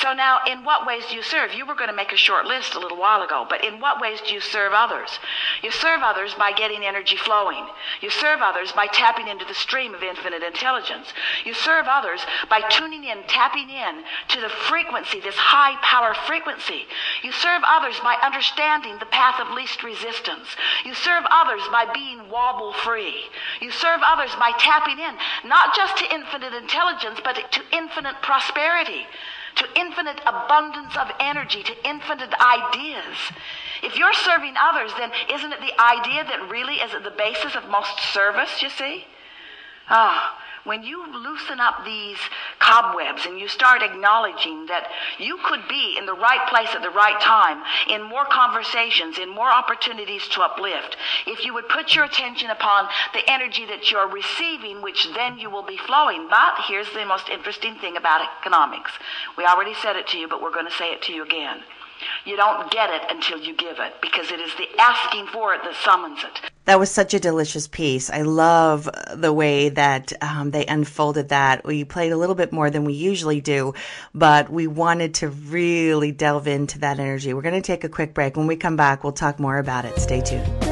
So 0.00 0.14
now, 0.14 0.40
in 0.46 0.64
what 0.64 0.86
ways 0.86 1.04
do 1.08 1.14
you 1.14 1.22
serve? 1.22 1.52
You 1.52 1.66
were 1.66 1.74
going 1.74 1.90
to 1.90 1.96
make 1.96 2.12
a 2.12 2.16
short 2.16 2.46
list 2.46 2.74
a 2.74 2.80
little 2.80 2.96
while 2.96 3.22
ago, 3.22 3.46
but 3.48 3.62
in 3.62 3.78
what 3.78 4.00
ways 4.00 4.20
do 4.26 4.32
you 4.32 4.40
serve 4.40 4.72
others? 4.72 5.18
You 5.62 5.70
serve 5.70 6.00
others 6.02 6.34
by 6.34 6.52
getting 6.52 6.82
energy 6.82 7.16
flowing. 7.16 7.66
You 8.00 8.08
serve 8.08 8.40
others 8.40 8.72
by 8.72 8.86
tapping 8.86 9.28
into 9.28 9.44
the 9.44 9.54
stream 9.54 9.94
of 9.94 10.02
infinite 10.02 10.42
intelligence. 10.42 11.12
You 11.44 11.52
serve 11.52 11.86
others 11.88 12.24
by 12.48 12.62
tuning 12.70 13.04
in, 13.04 13.22
tapping 13.28 13.68
in 13.68 14.02
to 14.28 14.40
the 14.40 14.48
frequency, 14.48 15.20
this 15.20 15.36
high 15.36 15.76
power 15.82 16.14
frequency. 16.26 16.86
You 17.22 17.30
serve 17.30 17.62
others 17.68 18.00
by 18.00 18.16
understanding 18.22 18.96
the 18.98 19.06
path 19.06 19.40
of 19.40 19.54
least 19.54 19.82
resistance. 19.82 20.56
You 20.86 20.94
serve 20.94 21.24
others 21.30 21.62
by 21.70 21.84
being 21.92 22.30
wobble 22.30 22.72
free. 22.72 23.28
You 23.60 23.70
serve 23.70 24.00
others 24.04 24.34
by 24.36 24.52
tapping 24.58 24.98
in, 24.98 25.14
not 25.44 25.76
just 25.76 25.98
to 25.98 26.14
infinite 26.14 26.54
intelligence, 26.54 27.20
but 27.22 27.36
to 27.52 27.60
infinite 27.72 28.16
prosperity 28.22 29.06
to 29.56 29.66
infinite 29.76 30.20
abundance 30.26 30.96
of 30.96 31.10
energy, 31.20 31.62
to 31.62 31.88
infinite 31.88 32.32
ideas. 32.40 33.16
If 33.82 33.96
you're 33.96 34.12
serving 34.12 34.54
others, 34.60 34.92
then 34.98 35.10
isn't 35.32 35.52
it 35.52 35.60
the 35.60 35.80
idea 35.82 36.24
that 36.24 36.48
really 36.50 36.76
is 36.76 36.94
at 36.94 37.02
the 37.02 37.10
basis 37.10 37.54
of 37.54 37.68
most 37.68 37.98
service, 38.12 38.62
you 38.62 38.70
see? 38.70 39.06
Ah, 39.88 40.38
when 40.64 40.82
you 40.82 41.04
loosen 41.12 41.60
up 41.60 41.84
these 41.84 42.18
cobwebs 42.58 43.26
and 43.26 43.38
you 43.38 43.48
start 43.48 43.82
acknowledging 43.82 44.66
that 44.66 44.88
you 45.18 45.38
could 45.44 45.66
be 45.68 45.96
in 45.98 46.06
the 46.06 46.14
right 46.14 46.46
place 46.48 46.68
at 46.74 46.82
the 46.82 46.90
right 46.90 47.20
time, 47.20 47.62
in 47.88 48.02
more 48.02 48.24
conversations, 48.26 49.18
in 49.18 49.28
more 49.28 49.50
opportunities 49.50 50.26
to 50.28 50.40
uplift, 50.40 50.96
if 51.26 51.44
you 51.44 51.52
would 51.54 51.68
put 51.68 51.94
your 51.94 52.04
attention 52.04 52.50
upon 52.50 52.88
the 53.12 53.28
energy 53.30 53.66
that 53.66 53.90
you're 53.90 54.08
receiving, 54.08 54.82
which 54.82 55.08
then 55.14 55.38
you 55.38 55.50
will 55.50 55.64
be 55.64 55.76
flowing. 55.76 56.28
But 56.30 56.54
here's 56.66 56.90
the 56.92 57.04
most 57.04 57.28
interesting 57.28 57.76
thing 57.76 57.96
about 57.96 58.26
economics. 58.40 58.92
We 59.36 59.44
already 59.44 59.74
said 59.74 59.96
it 59.96 60.06
to 60.08 60.18
you, 60.18 60.28
but 60.28 60.42
we're 60.42 60.52
going 60.52 60.66
to 60.66 60.72
say 60.72 60.92
it 60.92 61.02
to 61.02 61.12
you 61.12 61.24
again. 61.24 61.62
You 62.24 62.36
don't 62.36 62.70
get 62.70 62.90
it 62.90 63.02
until 63.08 63.40
you 63.40 63.56
give 63.56 63.78
it 63.78 63.94
because 64.00 64.30
it 64.30 64.40
is 64.40 64.52
the 64.56 64.68
asking 64.78 65.26
for 65.28 65.54
it 65.54 65.62
that 65.64 65.74
summons 65.76 66.20
it. 66.24 66.50
That 66.64 66.78
was 66.78 66.90
such 66.90 67.12
a 67.12 67.18
delicious 67.18 67.66
piece. 67.66 68.08
I 68.08 68.22
love 68.22 68.88
the 69.14 69.32
way 69.32 69.68
that 69.70 70.12
um, 70.22 70.52
they 70.52 70.64
unfolded 70.66 71.30
that. 71.30 71.64
We 71.64 71.84
played 71.84 72.12
a 72.12 72.16
little 72.16 72.36
bit 72.36 72.52
more 72.52 72.70
than 72.70 72.84
we 72.84 72.92
usually 72.92 73.40
do, 73.40 73.74
but 74.14 74.48
we 74.48 74.66
wanted 74.68 75.14
to 75.14 75.28
really 75.28 76.12
delve 76.12 76.46
into 76.46 76.78
that 76.80 77.00
energy. 77.00 77.34
We're 77.34 77.42
going 77.42 77.54
to 77.54 77.60
take 77.60 77.82
a 77.84 77.88
quick 77.88 78.14
break. 78.14 78.36
When 78.36 78.46
we 78.46 78.56
come 78.56 78.76
back, 78.76 79.02
we'll 79.02 79.12
talk 79.12 79.40
more 79.40 79.58
about 79.58 79.84
it. 79.84 79.98
Stay 79.98 80.20
tuned. 80.20 80.71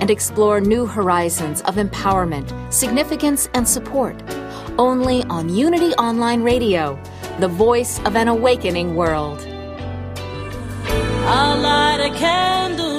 and 0.00 0.10
explore 0.10 0.60
new 0.60 0.86
horizons 0.86 1.62
of 1.62 1.76
empowerment, 1.76 2.50
significance, 2.72 3.48
and 3.54 3.68
support. 3.68 4.16
Only 4.78 5.22
on 5.24 5.48
Unity 5.48 5.92
Online 5.94 6.42
Radio, 6.42 6.98
the 7.40 7.48
voice 7.48 7.98
of 8.00 8.16
an 8.16 8.28
awakening 8.28 8.96
world. 8.96 9.40
I'll 11.26 11.58
light 11.60 12.00
a 12.00 12.16
candle 12.18 12.93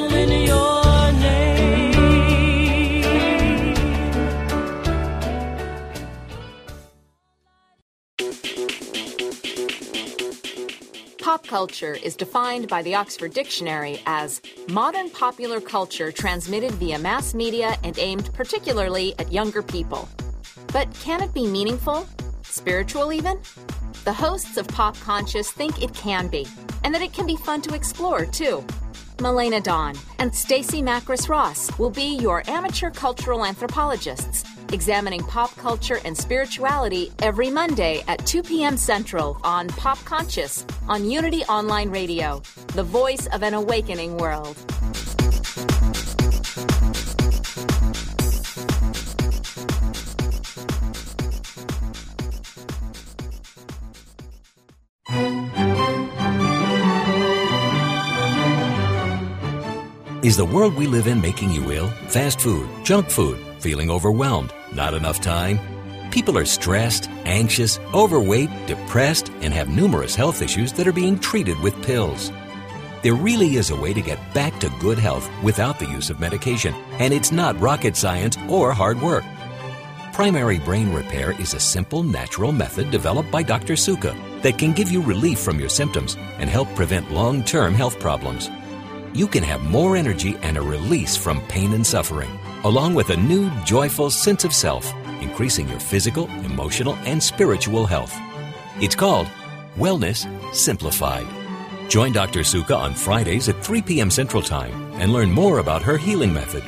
culture 11.48 11.94
is 11.94 12.16
defined 12.16 12.68
by 12.68 12.82
the 12.82 12.96
Oxford 12.96 13.34
Dictionary 13.34 14.02
as 14.06 14.42
modern 14.70 15.10
popular 15.10 15.62
culture 15.62 16.12
transmitted 16.12 16.72
via 16.74 17.00
mass 17.00 17.34
media 17.34 17.78
and 17.84 17.98
aimed 18.00 18.34
particularly 18.34 19.14
at 19.20 19.32
younger 19.32 19.62
people. 19.62 20.10
But 20.74 20.94
can 20.96 21.22
it 21.22 21.34
be 21.34 21.48
meaningful? 21.48 22.08
Spiritual, 22.44 23.14
even? 23.14 23.40
The 24.04 24.14
hosts 24.14 24.58
of 24.58 24.68
Pop 24.68 25.00
Conscious 25.00 25.52
think 25.52 25.82
it 25.82 25.94
can 25.94 26.28
be, 26.28 26.48
and 26.84 26.94
that 26.94 27.02
it 27.02 27.14
can 27.14 27.26
be 27.26 27.36
fun 27.36 27.62
to 27.64 27.76
explore, 27.76 28.26
too. 28.26 28.64
Melena 29.18 29.64
Dawn 29.64 29.96
and 30.20 30.34
Stacy 30.34 30.82
Macris 30.82 31.30
Ross 31.30 31.78
will 31.80 31.90
be 31.90 32.18
your 32.18 32.44
amateur 32.50 32.90
cultural 32.90 33.46
anthropologists 33.46 34.44
examining 34.74 35.22
pop 35.22 35.56
culture 35.58 36.00
and 36.06 36.18
spirituality 36.18 37.12
every 37.20 37.50
Monday 37.50 38.04
at 38.08 38.26
2 38.26 38.44
p.m. 38.44 38.78
Central 38.78 39.40
on 39.44 39.68
Pop 39.70 40.04
Conscious 40.06 40.66
on 40.88 41.10
Unity 41.10 41.44
Online 41.44 41.90
Radio, 41.90 42.42
the 42.74 42.84
voice 42.84 43.28
of 43.28 43.44
an 43.44 43.54
awakening 43.54 44.18
world. 44.18 44.58
Is 60.26 60.38
the 60.38 60.44
world 60.44 60.74
we 60.74 60.88
live 60.88 61.06
in 61.06 61.22
making 61.22 61.52
you 61.52 61.72
ill? 61.72 61.88
Fast 62.10 62.42
food, 62.42 62.68
junk 62.84 63.12
food, 63.12 63.38
feeling 63.66 63.90
overwhelmed, 63.90 64.54
not 64.74 64.94
enough 64.94 65.20
time? 65.20 65.60
People 66.12 66.38
are 66.38 66.46
stressed, 66.46 67.10
anxious, 67.26 67.80
overweight, 67.96 68.52
depressed, 68.68 69.32
and 69.42 69.52
have 69.52 69.70
numerous 69.70 70.14
health 70.14 70.44
issues 70.44 70.72
that 70.74 70.88
are 70.88 70.94
being 70.94 71.18
treated 71.18 71.60
with 71.62 71.84
pills. 71.84 72.32
There 73.02 73.16
really 73.16 73.56
is 73.56 73.72
a 73.72 73.76
way 73.76 73.92
to 73.92 74.02
get 74.02 74.20
back 74.36 74.60
to 74.60 74.70
good 74.80 75.00
health 75.00 75.28
without 75.42 75.80
the 75.80 75.88
use 75.88 76.12
of 76.12 76.20
medication, 76.20 76.76
and 77.00 77.12
it's 77.12 77.32
not 77.32 77.60
rocket 77.60 77.98
science 77.98 78.38
or 78.48 78.72
hard 78.72 79.02
work. 79.02 79.24
Primary 80.14 80.60
brain 80.60 80.94
repair 80.94 81.32
is 81.42 81.56
a 81.56 81.60
simple, 81.60 82.04
natural 82.04 82.52
method 82.52 82.92
developed 82.92 83.32
by 83.32 83.42
Dr. 83.42 83.76
Suka 83.76 84.16
that 84.44 84.60
can 84.60 84.74
give 84.74 84.92
you 84.92 85.02
relief 85.02 85.40
from 85.40 85.60
your 85.60 85.70
symptoms 85.70 86.18
and 86.38 86.52
help 86.52 86.70
prevent 86.76 87.12
long 87.12 87.44
term 87.44 87.74
health 87.74 88.00
problems 88.00 88.48
you 89.16 89.28
can 89.30 89.44
have 89.44 89.64
more 89.64 89.96
energy 89.96 90.36
and 90.42 90.58
a 90.58 90.62
release 90.62 91.16
from 91.16 91.40
pain 91.48 91.72
and 91.72 91.88
suffering, 91.88 92.30
along 92.66 92.96
with 92.96 93.12
a 93.12 93.16
new 93.16 93.50
joyful 93.64 94.10
sense 94.10 94.44
of 94.44 94.52
self, 94.52 94.92
increasing 95.22 95.70
your 95.70 95.80
physical, 95.80 96.28
emotional, 96.44 96.96
and 97.06 97.22
spiritual 97.22 97.86
health. 97.86 98.14
It's 98.82 98.96
called 98.96 99.28
Wellness 99.78 100.26
Simplified. 100.54 101.28
Join 101.90 102.12
Dr. 102.12 102.44
Suka 102.44 102.76
on 102.76 102.96
Fridays 102.96 103.50
at 103.50 103.64
3 103.64 103.84
p.m. 103.84 104.10
Central 104.10 104.42
Time 104.42 104.74
and 104.94 105.14
learn 105.14 105.32
more 105.32 105.60
about 105.60 105.84
her 105.84 105.96
healing 105.96 106.34
method. 106.34 106.64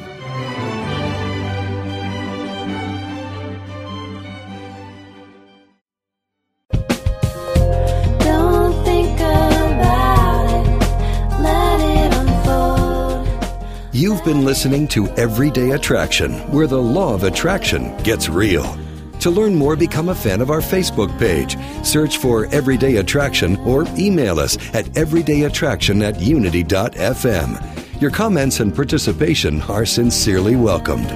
You've 14.18 14.26
been 14.26 14.46
listening 14.46 14.88
to 14.90 15.08
Everyday 15.10 15.72
Attraction, 15.72 16.40
where 16.52 16.66
the 16.66 16.82
law 16.82 17.14
of 17.14 17.24
attraction 17.24 17.96
gets 17.98 18.30
real. 18.30 18.76
To 19.20 19.30
learn 19.30 19.54
more, 19.54 19.76
become 19.76 20.10
a 20.10 20.16
fan 20.16 20.42
of 20.42 20.50
our 20.50 20.60
Facebook 20.60 21.16
page. 21.20 21.56
Search 21.86 22.18
for 22.18 22.48
Everyday 22.48 22.96
Attraction 22.96 23.58
or 23.58 23.86
email 23.96 24.40
us 24.40 24.58
at 24.74 24.86
everydayattraction 24.96 26.02
at 26.02 26.20
unity.fm. 26.20 28.02
Your 28.02 28.10
comments 28.10 28.60
and 28.60 28.74
participation 28.74 29.62
are 29.62 29.86
sincerely 29.86 30.56
welcomed. 30.56 31.12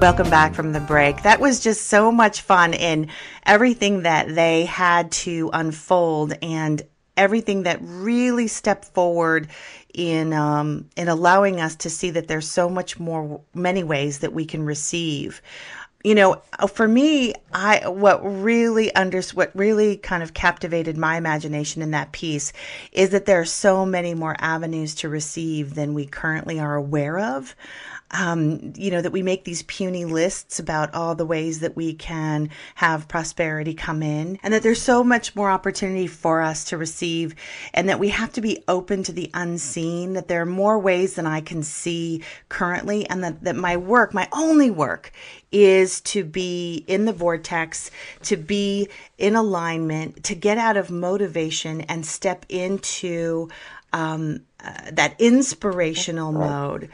Welcome 0.00 0.30
back 0.30 0.54
from 0.54 0.72
the 0.72 0.80
break. 0.80 1.22
That 1.22 1.38
was 1.38 1.60
just 1.60 1.88
so 1.88 2.10
much 2.10 2.40
fun 2.40 2.72
in 2.72 3.08
everything 3.44 4.04
that 4.04 4.34
they 4.34 4.64
had 4.64 5.12
to 5.12 5.50
unfold 5.52 6.32
and 6.40 6.82
everything 7.16 7.64
that 7.64 7.78
really 7.82 8.46
stepped 8.46 8.86
forward 8.86 9.48
in 9.94 10.32
um, 10.32 10.88
in 10.96 11.08
allowing 11.08 11.60
us 11.60 11.76
to 11.76 11.90
see 11.90 12.10
that 12.10 12.28
there's 12.28 12.48
so 12.48 12.68
much 12.68 12.98
more 12.98 13.40
many 13.54 13.84
ways 13.84 14.20
that 14.20 14.32
we 14.32 14.44
can 14.44 14.64
receive. 14.64 15.42
You 16.04 16.16
know 16.16 16.42
for 16.66 16.88
me 16.88 17.32
i 17.52 17.88
what 17.88 18.20
really 18.24 18.92
under 18.96 19.22
what 19.34 19.54
really 19.54 19.96
kind 19.96 20.24
of 20.24 20.34
captivated 20.34 20.96
my 20.96 21.16
imagination 21.16 21.80
in 21.80 21.92
that 21.92 22.10
piece 22.10 22.52
is 22.90 23.10
that 23.10 23.24
there 23.26 23.40
are 23.40 23.44
so 23.44 23.86
many 23.86 24.12
more 24.12 24.34
avenues 24.40 24.96
to 24.96 25.08
receive 25.08 25.76
than 25.76 25.94
we 25.94 26.06
currently 26.06 26.58
are 26.58 26.74
aware 26.74 27.20
of 27.20 27.54
um, 28.12 28.72
you 28.76 28.90
know, 28.90 29.00
that 29.00 29.12
we 29.12 29.22
make 29.22 29.44
these 29.44 29.62
puny 29.62 30.04
lists 30.04 30.58
about 30.58 30.94
all 30.94 31.14
the 31.14 31.26
ways 31.26 31.60
that 31.60 31.76
we 31.76 31.94
can 31.94 32.50
have 32.74 33.08
prosperity 33.08 33.74
come 33.74 34.02
in, 34.02 34.38
and 34.42 34.52
that 34.52 34.62
there's 34.62 34.82
so 34.82 35.02
much 35.02 35.34
more 35.34 35.50
opportunity 35.50 36.06
for 36.06 36.40
us 36.42 36.64
to 36.64 36.76
receive, 36.76 37.34
and 37.72 37.88
that 37.88 37.98
we 37.98 38.08
have 38.10 38.32
to 38.32 38.40
be 38.40 38.62
open 38.68 39.02
to 39.02 39.12
the 39.12 39.30
unseen, 39.34 40.12
that 40.12 40.28
there 40.28 40.42
are 40.42 40.46
more 40.46 40.78
ways 40.78 41.14
than 41.14 41.26
I 41.26 41.40
can 41.40 41.62
see 41.62 42.22
currently, 42.48 43.08
and 43.08 43.24
that, 43.24 43.44
that 43.44 43.56
my 43.56 43.76
work, 43.76 44.12
my 44.12 44.28
only 44.32 44.70
work, 44.70 45.12
is 45.50 46.00
to 46.00 46.24
be 46.24 46.84
in 46.86 47.04
the 47.04 47.12
vortex, 47.12 47.90
to 48.22 48.36
be 48.36 48.88
in 49.18 49.36
alignment, 49.36 50.24
to 50.24 50.34
get 50.34 50.58
out 50.58 50.76
of 50.76 50.90
motivation 50.90 51.82
and 51.82 52.04
step 52.04 52.46
into 52.48 53.48
um, 53.92 54.40
uh, 54.64 54.90
that 54.92 55.14
inspirational 55.20 56.32
mode 56.32 56.88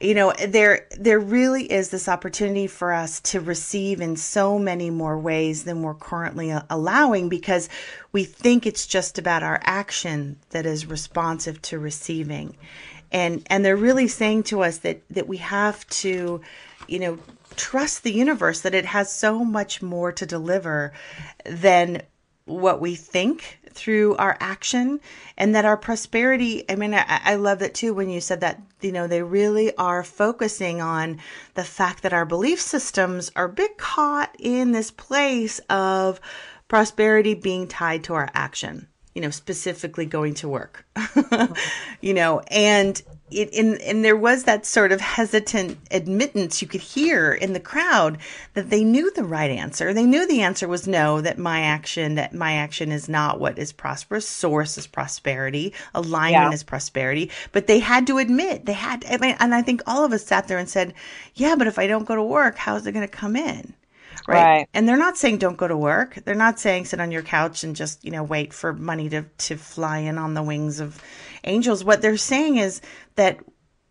you 0.00 0.14
know 0.14 0.32
there 0.48 0.86
there 0.98 1.20
really 1.20 1.70
is 1.70 1.90
this 1.90 2.08
opportunity 2.08 2.66
for 2.66 2.92
us 2.92 3.20
to 3.20 3.40
receive 3.40 4.00
in 4.00 4.16
so 4.16 4.58
many 4.58 4.88
more 4.90 5.18
ways 5.18 5.64
than 5.64 5.82
we're 5.82 5.94
currently 5.94 6.50
uh, 6.50 6.62
allowing 6.70 7.28
because 7.28 7.68
we 8.12 8.24
think 8.24 8.66
it's 8.66 8.86
just 8.86 9.18
about 9.18 9.42
our 9.42 9.60
action 9.62 10.38
that 10.50 10.64
is 10.64 10.86
responsive 10.86 11.60
to 11.62 11.78
receiving. 11.78 12.56
And 13.12 13.46
and 13.48 13.64
they're 13.64 13.76
really 13.76 14.08
saying 14.08 14.44
to 14.44 14.62
us 14.62 14.78
that 14.78 15.02
that 15.10 15.28
we 15.28 15.36
have 15.36 15.86
to 15.88 16.40
you 16.88 16.98
know 16.98 17.18
trust 17.56 18.02
the 18.02 18.12
universe 18.12 18.62
that 18.62 18.74
it 18.74 18.86
has 18.86 19.12
so 19.12 19.44
much 19.44 19.82
more 19.82 20.12
to 20.12 20.24
deliver 20.24 20.92
than 21.44 22.02
what 22.58 22.80
we 22.80 22.94
think 22.94 23.58
through 23.70 24.16
our 24.16 24.36
action 24.40 25.00
and 25.36 25.54
that 25.54 25.64
our 25.64 25.76
prosperity 25.76 26.64
i 26.68 26.74
mean 26.74 26.92
I, 26.92 27.20
I, 27.24 27.34
love 27.36 27.60
that 27.60 27.72
too 27.72 27.94
when 27.94 28.10
you 28.10 28.20
said 28.20 28.40
that 28.40 28.60
you 28.80 28.90
know 28.90 29.06
they 29.06 29.22
really 29.22 29.74
are 29.76 30.02
focusing 30.02 30.80
on 30.80 31.20
the 31.54 31.62
fact 31.62 32.02
that 32.02 32.12
our 32.12 32.26
belief 32.26 32.60
systems 32.60 33.30
are 33.36 33.44
a 33.44 33.48
bit 33.48 33.78
caught 33.78 34.34
in 34.40 34.72
this 34.72 34.90
place 34.90 35.60
of 35.70 36.20
prosperity 36.66 37.34
being 37.34 37.68
tied 37.68 38.02
to 38.04 38.14
our 38.14 38.28
action 38.34 38.88
you 39.14 39.22
know 39.22 39.30
specifically 39.30 40.06
going 40.06 40.34
to 40.34 40.48
work. 40.48 40.86
You 42.00 42.14
know 42.14 42.40
and 42.48 43.00
it, 43.30 43.52
and, 43.54 43.80
and 43.80 44.04
there 44.04 44.16
was 44.16 44.44
that 44.44 44.66
sort 44.66 44.92
of 44.92 45.00
hesitant 45.00 45.78
admittance 45.90 46.60
you 46.60 46.68
could 46.68 46.80
hear 46.80 47.32
in 47.32 47.52
the 47.52 47.60
crowd 47.60 48.18
that 48.54 48.70
they 48.70 48.84
knew 48.84 49.10
the 49.12 49.24
right 49.24 49.50
answer. 49.50 49.92
They 49.92 50.06
knew 50.06 50.26
the 50.26 50.42
answer 50.42 50.68
was 50.68 50.88
no, 50.88 51.20
that 51.20 51.38
my 51.38 51.60
action, 51.60 52.16
that 52.16 52.34
my 52.34 52.54
action 52.54 52.92
is 52.92 53.08
not 53.08 53.40
what 53.40 53.58
is 53.58 53.72
prosperous. 53.72 54.28
Source 54.28 54.76
is 54.78 54.86
prosperity. 54.86 55.72
Alignment 55.94 56.50
yeah. 56.50 56.52
is 56.52 56.62
prosperity. 56.62 57.30
But 57.52 57.66
they 57.66 57.78
had 57.78 58.06
to 58.08 58.18
admit, 58.18 58.66
they 58.66 58.72
had, 58.72 59.04
I 59.08 59.16
mean, 59.18 59.36
and 59.40 59.54
I 59.54 59.62
think 59.62 59.82
all 59.86 60.04
of 60.04 60.12
us 60.12 60.26
sat 60.26 60.48
there 60.48 60.58
and 60.58 60.68
said, 60.68 60.94
yeah, 61.34 61.54
but 61.56 61.66
if 61.66 61.78
I 61.78 61.86
don't 61.86 62.06
go 62.06 62.16
to 62.16 62.22
work, 62.22 62.56
how's 62.56 62.86
it 62.86 62.92
going 62.92 63.06
to 63.06 63.12
come 63.12 63.36
in? 63.36 63.74
Right? 64.28 64.42
right? 64.42 64.68
And 64.74 64.88
they're 64.88 64.96
not 64.96 65.16
saying 65.16 65.38
don't 65.38 65.56
go 65.56 65.68
to 65.68 65.76
work. 65.76 66.18
They're 66.24 66.34
not 66.34 66.58
saying 66.58 66.84
sit 66.84 67.00
on 67.00 67.10
your 67.10 67.22
couch 67.22 67.64
and 67.64 67.74
just, 67.74 68.04
you 68.04 68.10
know, 68.10 68.22
wait 68.22 68.52
for 68.52 68.72
money 68.72 69.08
to, 69.08 69.24
to 69.38 69.56
fly 69.56 69.98
in 69.98 70.18
on 70.18 70.34
the 70.34 70.42
wings 70.42 70.80
of, 70.80 71.02
angels, 71.44 71.84
what 71.84 72.02
they're 72.02 72.16
saying 72.16 72.56
is 72.56 72.80
that 73.16 73.40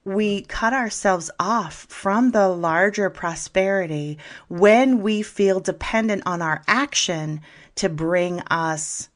we 0.05 0.41
cut 0.43 0.73
ourselves 0.73 1.29
off 1.39 1.85
from 1.89 2.31
the 2.31 2.47
larger 2.47 3.09
prosperity 3.09 4.17
when 4.47 5.01
we 5.01 5.21
feel 5.21 5.59
dependent 5.59 6.23
on 6.25 6.41
our 6.41 6.63
action 6.67 7.41
to 7.75 7.89
bring 7.89 8.39
us 8.41 9.09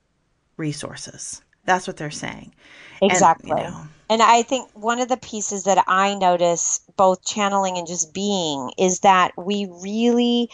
resources. 0.57 1.41
That's 1.65 1.87
what 1.87 1.97
they're 1.97 2.11
saying. 2.11 2.53
Exactly. 3.01 3.51
And, 3.51 3.59
you 3.59 3.65
know, 3.65 3.87
and 4.09 4.21
I 4.21 4.43
think 4.43 4.69
one 4.73 4.99
of 4.99 5.07
the 5.07 5.17
pieces 5.17 5.63
that 5.63 5.83
I 5.87 6.13
notice, 6.15 6.81
both 6.97 7.25
channeling 7.25 7.77
and 7.77 7.87
just 7.87 8.13
being, 8.13 8.71
is 8.77 8.99
that 8.99 9.31
we 9.37 9.67
really, 9.81 10.49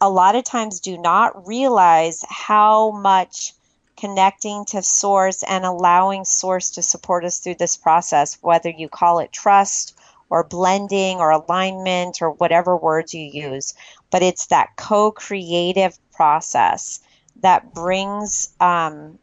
a 0.00 0.08
lot 0.08 0.34
of 0.34 0.44
times, 0.44 0.80
do 0.80 0.96
not 0.96 1.46
realize 1.46 2.24
how 2.28 2.90
much 2.92 3.52
connecting 3.96 4.64
to 4.64 4.82
source 4.82 5.42
and 5.42 5.64
allowing 5.64 6.24
source 6.24 6.70
to 6.70 6.82
support 6.82 7.24
us 7.24 7.38
through 7.38 7.56
this 7.56 7.76
process, 7.76 8.38
whether 8.40 8.70
you 8.70 8.88
call 8.88 9.18
it 9.18 9.30
trust 9.30 9.94
or 10.30 10.44
blending 10.44 11.18
or 11.18 11.30
alignment 11.30 12.22
or 12.22 12.30
whatever 12.30 12.76
words 12.76 13.12
you 13.12 13.24
use. 13.24 13.74
But 14.10 14.22
it's 14.22 14.46
that 14.46 14.70
co 14.76 15.10
creative 15.10 15.98
process 16.12 17.00
that 17.42 17.74
brings 17.74 18.48
um, 18.60 19.18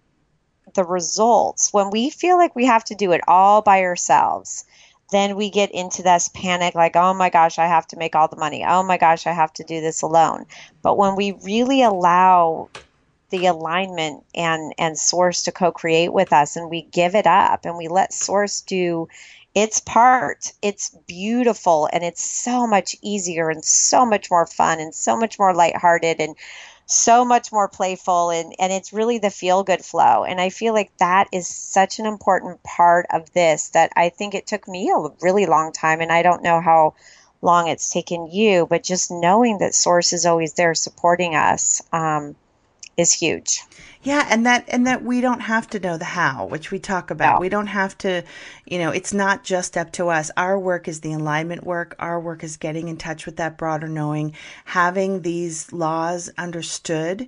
the 0.76 0.84
results. 0.84 1.74
When 1.74 1.90
we 1.90 2.10
feel 2.12 2.38
like 2.38 2.56
we 2.56 2.66
have 2.66 2.84
to 2.86 2.96
do 2.96 3.14
it 3.14 3.22
all 3.28 3.62
by 3.62 3.82
ourselves, 3.82 4.64
then 5.12 5.36
we 5.36 5.50
get 5.50 5.72
into 5.72 6.04
this 6.04 6.30
panic 6.30 6.76
like, 6.76 6.96
oh 6.96 7.14
my 7.14 7.30
gosh, 7.30 7.60
I 7.60 7.68
have 7.68 7.88
to 7.88 7.98
make 7.98 8.16
all 8.16 8.28
the 8.28 8.36
money. 8.36 8.66
Oh 8.68 8.84
my 8.84 8.98
gosh, 8.98 9.26
I 9.26 9.32
have 9.32 9.54
to 9.54 9.64
do 9.64 9.80
this 9.82 10.02
alone. 10.02 10.46
But 10.82 10.98
when 10.98 11.16
we 11.16 11.32
really 11.44 11.82
allow 11.82 12.70
the 13.30 13.46
alignment 13.46 14.24
and 14.34 14.74
and 14.78 14.98
source 14.98 15.44
to 15.44 15.52
co-create 15.52 16.14
with 16.14 16.32
us 16.32 16.56
and 16.56 16.70
we 16.70 16.84
give 16.84 17.16
it 17.16 17.28
up 17.28 17.66
and 17.66 17.78
we 17.78 17.88
let 17.88 18.14
source 18.14 18.62
do 18.62 19.08
its 19.54 19.82
part 19.82 20.54
it's 20.62 20.96
beautiful 21.08 21.90
and 21.92 22.04
it's 22.04 22.24
so 22.24 22.66
much 22.66 22.96
easier 23.02 23.50
and 23.50 23.66
so 23.66 24.06
much 24.06 24.32
more 24.32 24.46
fun 24.46 24.80
and 24.80 24.96
so 24.96 25.18
much 25.18 25.38
more 25.38 25.54
lighthearted 25.54 26.22
and 26.22 26.36
so 26.88 27.26
much 27.26 27.52
more 27.52 27.68
playful 27.68 28.30
and 28.30 28.56
and 28.60 28.72
it's 28.72 28.94
really 28.94 29.18
the 29.18 29.30
feel 29.30 29.64
good 29.64 29.84
flow. 29.84 30.24
And 30.24 30.40
i 30.40 30.50
feel 30.50 30.74
like 30.74 30.92
that 30.98 31.28
is 31.34 31.48
such 31.48 32.00
an 32.00 32.06
important 32.06 32.64
part 32.64 33.06
of 33.12 33.32
this 33.34 33.70
that 33.70 33.92
i 33.96 34.10
think 34.10 34.34
it 34.34 34.48
took 34.48 34.68
me 34.68 34.90
a 34.90 35.10
really 35.22 35.46
long 35.46 35.74
time 35.74 36.02
and 36.02 36.12
i 36.12 36.24
don't 36.24 36.44
know 36.44 36.62
how 36.62 36.96
long 37.42 37.68
it's 37.68 37.92
taken 37.92 38.28
you 38.32 38.66
but 38.66 38.84
just 38.84 39.12
knowing 39.12 39.60
that 39.60 39.76
source 39.76 40.14
is 40.14 40.26
always 40.26 40.54
there 40.54 40.74
supporting 40.74 41.36
us 41.36 41.84
um, 41.92 42.36
is 42.98 43.14
huge. 43.14 43.62
Yeah, 44.04 44.28
and 44.30 44.46
that 44.46 44.66
and 44.70 44.88
that 44.88 45.04
we 45.04 45.22
don't 45.22 45.42
have 45.42 45.70
to 45.72 45.80
know 45.80 45.98
the 45.98 46.06
how, 46.06 46.46
which 46.46 46.72
we 46.72 46.80
talk 46.80 47.12
about. 47.12 47.36
No. 47.36 47.40
We 47.42 47.50
don't 47.50 47.68
have 47.68 47.98
to, 48.00 48.24
you 48.66 48.80
know, 48.80 48.92
it's 48.92 49.14
not 49.14 49.44
just 49.44 49.78
up 49.78 49.92
to 49.94 50.08
us. 50.08 50.32
Our 50.38 50.58
work 50.58 50.88
is 50.88 51.02
the 51.02 51.14
alignment 51.14 51.64
work. 51.64 51.96
Our 52.00 52.20
work 52.20 52.44
is 52.44 52.58
getting 52.58 52.88
in 52.88 52.98
touch 52.98 53.26
with 53.26 53.38
that 53.38 53.58
broader 53.58 53.88
knowing, 53.88 54.34
having 54.66 55.22
these 55.22 55.72
laws 55.74 56.30
understood 56.38 57.28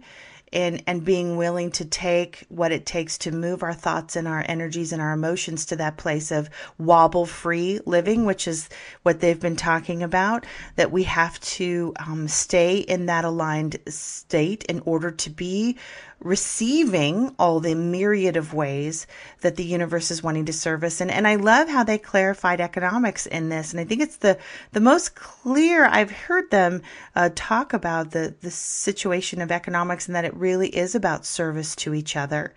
and 0.51 0.83
and 0.87 1.05
being 1.05 1.37
willing 1.37 1.71
to 1.71 1.85
take 1.85 2.45
what 2.49 2.71
it 2.71 2.85
takes 2.85 3.17
to 3.17 3.31
move 3.31 3.63
our 3.63 3.73
thoughts 3.73 4.15
and 4.15 4.27
our 4.27 4.43
energies 4.47 4.91
and 4.91 5.01
our 5.01 5.13
emotions 5.13 5.65
to 5.65 5.75
that 5.75 5.97
place 5.97 6.31
of 6.31 6.49
wobble 6.77 7.25
free 7.25 7.79
living 7.85 8.25
which 8.25 8.47
is 8.47 8.69
what 9.03 9.19
they've 9.19 9.39
been 9.39 9.55
talking 9.55 10.03
about 10.03 10.45
that 10.75 10.91
we 10.91 11.03
have 11.03 11.39
to 11.41 11.93
um, 11.99 12.27
stay 12.27 12.77
in 12.77 13.05
that 13.05 13.25
aligned 13.25 13.77
state 13.87 14.63
in 14.65 14.79
order 14.85 15.11
to 15.11 15.29
be 15.29 15.77
receiving 16.21 17.33
all 17.39 17.59
the 17.59 17.75
myriad 17.75 18.35
of 18.35 18.53
ways 18.53 19.07
that 19.41 19.55
the 19.55 19.63
universe 19.63 20.11
is 20.11 20.21
wanting 20.21 20.45
to 20.45 20.53
serve 20.53 20.83
us. 20.83 20.99
And, 21.01 21.09
and 21.09 21.27
I 21.27 21.35
love 21.35 21.69
how 21.69 21.83
they 21.83 21.97
clarified 21.97 22.59
economics 22.59 23.25
in 23.25 23.49
this. 23.49 23.71
And 23.71 23.79
I 23.79 23.85
think 23.85 24.01
it's 24.01 24.17
the, 24.17 24.37
the 24.71 24.79
most 24.79 25.15
clear 25.15 25.85
I've 25.85 26.11
heard 26.11 26.51
them 26.51 26.81
uh, 27.15 27.29
talk 27.35 27.73
about 27.73 28.11
the, 28.11 28.35
the 28.41 28.51
situation 28.51 29.41
of 29.41 29.51
economics 29.51 30.07
and 30.07 30.15
that 30.15 30.25
it 30.25 30.35
really 30.35 30.69
is 30.69 30.95
about 30.95 31.25
service 31.25 31.75
to 31.77 31.93
each 31.93 32.15
other. 32.15 32.53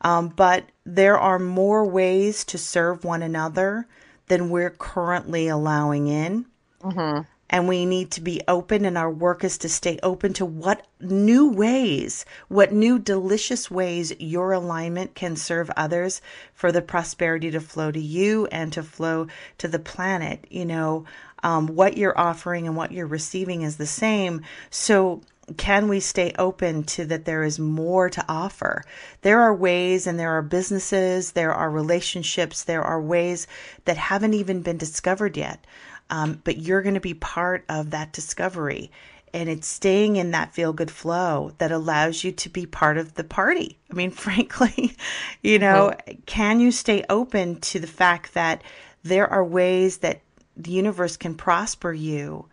Um, 0.00 0.28
but 0.28 0.64
there 0.84 1.18
are 1.18 1.38
more 1.38 1.84
ways 1.84 2.44
to 2.46 2.58
serve 2.58 3.04
one 3.04 3.22
another 3.22 3.86
than 4.28 4.50
we're 4.50 4.70
currently 4.70 5.48
allowing 5.48 6.08
in. 6.08 6.46
Mm-hmm 6.82 7.22
and 7.52 7.68
we 7.68 7.86
need 7.86 8.10
to 8.10 8.20
be 8.20 8.40
open 8.48 8.84
and 8.84 8.98
our 8.98 9.10
work 9.10 9.44
is 9.44 9.58
to 9.58 9.68
stay 9.68 9.98
open 10.02 10.32
to 10.32 10.44
what 10.44 10.84
new 11.00 11.52
ways 11.52 12.24
what 12.48 12.72
new 12.72 12.98
delicious 12.98 13.70
ways 13.70 14.12
your 14.18 14.52
alignment 14.52 15.14
can 15.14 15.36
serve 15.36 15.70
others 15.76 16.20
for 16.54 16.72
the 16.72 16.82
prosperity 16.82 17.50
to 17.50 17.60
flow 17.60 17.90
to 17.90 18.00
you 18.00 18.46
and 18.46 18.72
to 18.72 18.82
flow 18.82 19.26
to 19.58 19.68
the 19.68 19.78
planet. 19.78 20.46
You 20.50 20.64
know 20.64 21.04
um, 21.42 21.66
what 21.66 21.96
you're 21.96 22.18
offering 22.18 22.66
and 22.66 22.76
what 22.76 22.92
you're 22.92 23.06
receiving 23.06 23.62
is 23.62 23.76
the 23.76 23.86
same. 23.86 24.42
So 24.70 25.22
can 25.56 25.88
we 25.88 25.98
stay 25.98 26.32
open 26.38 26.84
to 26.84 27.04
that 27.06 27.24
there 27.24 27.42
is 27.42 27.58
more 27.58 28.08
to 28.08 28.24
offer? 28.28 28.84
There 29.22 29.40
are 29.40 29.54
ways 29.54 30.06
and 30.06 30.18
there 30.18 30.30
are 30.30 30.42
businesses, 30.42 31.32
there 31.32 31.52
are 31.52 31.68
relationships, 31.68 32.62
there 32.62 32.82
are 32.82 33.00
ways 33.00 33.48
that 33.84 33.96
haven't 33.96 34.34
even 34.34 34.62
been 34.62 34.78
discovered 34.78 35.36
yet 35.36 35.66
um, 36.10 36.40
but 36.44 36.58
you're 36.58 36.82
going 36.82 36.94
to 36.94 37.00
be 37.00 37.14
part 37.14 37.64
of 37.68 37.90
that 37.90 38.12
discovery. 38.12 38.90
And 39.34 39.48
it's 39.48 39.66
staying 39.66 40.16
in 40.16 40.32
that 40.32 40.52
feel 40.52 40.74
good 40.74 40.90
flow 40.90 41.52
that 41.58 41.72
allows 41.72 42.22
you 42.22 42.32
to 42.32 42.48
be 42.50 42.66
part 42.66 42.98
of 42.98 43.14
the 43.14 43.24
party. 43.24 43.78
I 43.90 43.94
mean, 43.94 44.10
frankly, 44.26 44.94
you 45.42 45.58
know, 45.58 45.94
can 46.26 46.60
you 46.60 46.70
stay 46.70 47.04
open 47.08 47.60
to 47.62 47.78
the 47.80 47.86
fact 47.86 48.34
that 48.34 48.62
there 49.02 49.26
are 49.28 49.44
ways 49.44 49.98
that 49.98 50.20
the 50.56 50.70
universe 50.72 51.16
can 51.16 51.34
prosper 51.34 51.92
you 51.92 52.46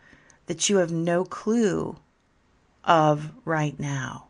that 0.45 0.69
you 0.69 0.77
have 0.77 0.91
no 0.91 1.25
clue 1.25 1.97
of 2.85 3.29
right 3.45 3.77
now? 3.79 4.27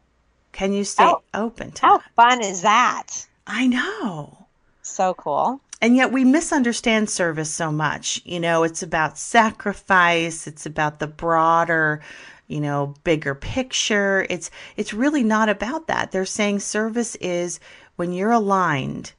Can 0.52 0.74
you 0.74 0.84
stay 0.84 1.04
how, 1.04 1.22
open 1.34 1.72
to 1.72 1.86
How 1.86 1.98
that? 1.98 2.06
fun 2.16 2.44
is 2.44 2.64
that? 2.64 3.28
I 3.46 3.68
know. 3.68 4.48
So 4.82 5.14
cool. 5.14 5.62
And 5.82 5.96
yet 5.96 6.12
we 6.12 6.24
misunderstand 6.26 7.10
service 7.10 7.52
so 7.52 7.72
much. 7.72 8.22
You 8.26 8.40
know, 8.40 8.64
it's 8.64 8.84
about 8.84 9.18
sacrifice, 9.18 10.48
it's 10.48 10.66
about 10.66 11.00
the 11.00 11.08
broader, 11.08 12.02
you 12.48 12.60
know, 12.60 12.94
bigger 13.04 13.36
picture. 13.36 14.26
It's 14.30 14.52
it's 14.76 14.94
really 14.94 15.24
not 15.24 15.50
about 15.50 15.88
that. 15.88 16.12
They're 16.12 16.26
saying 16.26 16.60
service 16.60 17.16
is 17.16 17.60
when 17.96 18.14
you're 18.14 18.32
aligned 18.32 19.14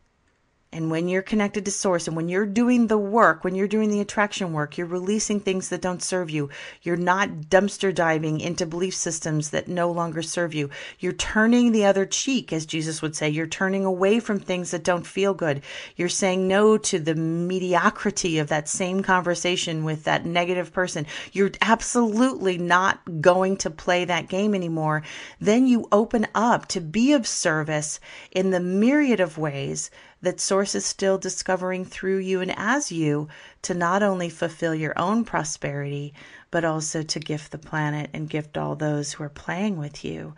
and 0.73 0.89
when 0.89 1.09
you're 1.09 1.23
connected 1.23 1.65
to 1.65 1.71
source 1.73 2.07
and 2.07 2.17
when 2.17 2.29
you're 2.29 2.47
doing 2.47 2.87
the 2.87 2.99
work, 2.99 3.43
when 3.43 3.57
you're 3.57 3.67
doing 3.67 3.91
the 3.91 4.01
attraction 4.01 4.53
work, 4.53 4.79
you're 4.79 4.87
releasing 4.87 5.41
things 5.41 5.69
that 5.69 5.83
don't 5.83 6.03
serve 6.03 6.31
you. 6.31 6.49
You're 6.83 6.97
not 6.97 7.29
dumpster 7.49 7.93
diving 7.93 8.39
into 8.39 8.67
belief 8.67 8.95
systems 8.95 9.51
that 9.51 9.67
no 9.67 9.91
longer 9.91 10.23
serve 10.23 10.55
you. 10.55 10.71
You're 11.01 11.13
turning 11.13 11.73
the 11.73 11.87
other 11.87 12.07
cheek, 12.07 12.53
as 12.53 12.67
Jesus 12.67 13.03
would 13.03 13.17
say. 13.17 13.29
You're 13.29 13.49
turning 13.49 13.85
away 13.85 14.21
from 14.21 14.39
things 14.39 14.71
that 14.71 14.85
don't 14.85 15.05
feel 15.05 15.35
good. 15.35 15.63
You're 15.97 16.09
saying 16.09 16.47
no 16.47 16.79
to 16.79 17.01
the 17.01 17.17
mediocrity 17.17 18.39
of 18.39 18.47
that 18.49 18.69
same 18.69 19.03
conversation 19.03 19.83
with 19.83 20.05
that 20.05 20.25
negative 20.25 20.73
person. 20.73 21.05
You're 21.33 21.51
absolutely 21.61 22.59
not 22.59 23.21
going 23.21 23.57
to 23.59 23.71
play 23.71 24.05
that 24.05 24.29
game 24.29 24.55
anymore. 24.55 25.03
Then 25.41 25.67
you 25.67 25.89
open 25.91 26.29
up 26.33 26.67
to 26.69 26.81
be 26.81 27.13
of 27.13 27.27
service 27.27 27.99
in 28.31 28.51
the 28.51 28.61
myriad 28.61 29.19
of 29.19 29.37
ways 29.37 29.91
that 30.23 30.41
Source 30.41 30.75
is 30.75 30.85
still 30.85 31.17
discovering 31.17 31.85
through 31.85 32.19
you 32.19 32.41
and 32.41 32.55
as 32.57 32.93
you 32.93 33.29
to 33.63 33.75
not 33.75 34.03
only 34.03 34.29
fulfill 34.29 34.75
your 34.75 34.99
own 34.99 35.25
prosperity, 35.25 36.13
but 36.51 36.65
also 36.65 37.03
to 37.03 37.19
gift 37.19 37.53
the 37.53 37.59
planet 37.59 38.11
and 38.13 38.29
gift 38.29 38.59
all 38.59 38.75
those 38.75 39.13
who 39.13 39.25
are 39.25 39.31
playing 39.31 39.79
with 39.79 40.05
you. 40.05 40.35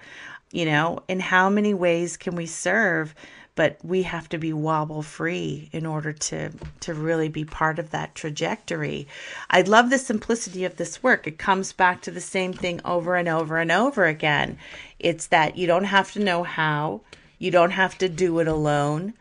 You 0.53 0.67
know, 0.67 1.03
in 1.09 1.19
how 1.19 1.49
many 1.49 1.75
ways 1.75 2.17
can 2.17 2.37
we 2.37 2.47
serve? 2.47 3.15
But 3.55 3.79
we 3.83 4.03
have 4.05 4.31
to 4.31 4.39
be 4.39 4.53
wobble 4.53 5.03
free 5.03 5.69
in 5.73 5.85
order 5.85 6.13
to 6.13 6.51
to 6.81 6.95
really 6.95 7.29
be 7.29 7.45
part 7.45 7.79
of 7.79 7.91
that 7.91 8.15
trajectory. 8.15 9.07
I 9.51 9.61
love 9.61 9.91
the 9.91 9.99
simplicity 9.99 10.65
of 10.65 10.77
this 10.77 11.03
work. 11.03 11.27
It 11.27 11.39
comes 11.39 11.73
back 11.73 12.01
to 12.03 12.11
the 12.11 12.21
same 12.21 12.55
thing 12.55 12.81
over 12.85 13.15
and 13.15 13.29
over 13.29 13.59
and 13.59 13.71
over 13.71 14.07
again. 14.07 14.57
It's 14.99 15.27
that 15.27 15.59
you 15.59 15.67
don't 15.67 15.85
have 15.85 16.13
to 16.13 16.21
know 16.21 16.45
how, 16.45 17.03
you 17.39 17.51
don't 17.51 17.73
have 17.73 17.99
to 17.99 18.09
do 18.09 18.39
it 18.39 18.49
alone 18.49 19.13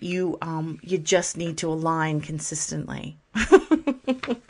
you 0.00 0.38
um 0.42 0.78
you 0.82 0.98
just 0.98 1.36
need 1.36 1.58
to 1.58 1.68
align 1.68 2.20
consistently. 2.20 3.16
that, 3.34 4.40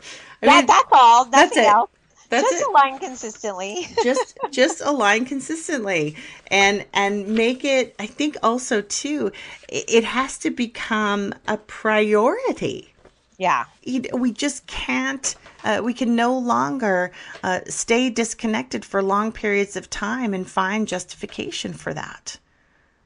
that's 0.41 0.91
all. 0.91 1.25
Nothing 1.25 1.31
that's 1.31 1.57
it. 1.57 1.65
else. 1.65 1.89
That's 2.29 2.49
just 2.49 2.61
it. 2.61 2.67
align 2.69 2.99
consistently. 2.99 3.87
just 4.03 4.37
just 4.51 4.81
align 4.81 5.25
consistently 5.25 6.15
and 6.47 6.85
and 6.93 7.27
make 7.27 7.65
it 7.65 7.95
I 7.99 8.07
think 8.07 8.37
also 8.41 8.81
too 8.81 9.31
it, 9.67 9.85
it 9.87 10.03
has 10.03 10.37
to 10.39 10.49
become 10.49 11.33
a 11.47 11.57
priority. 11.57 12.93
Yeah. 13.37 13.65
We 14.13 14.31
just 14.31 14.67
can't 14.67 15.35
uh, 15.63 15.81
we 15.83 15.93
can 15.93 16.15
no 16.15 16.37
longer 16.37 17.11
uh, 17.43 17.61
stay 17.67 18.09
disconnected 18.09 18.85
for 18.85 19.01
long 19.01 19.31
periods 19.31 19.75
of 19.75 19.89
time 19.89 20.33
and 20.33 20.49
find 20.49 20.87
justification 20.87 21.73
for 21.73 21.93
that. 21.93 22.37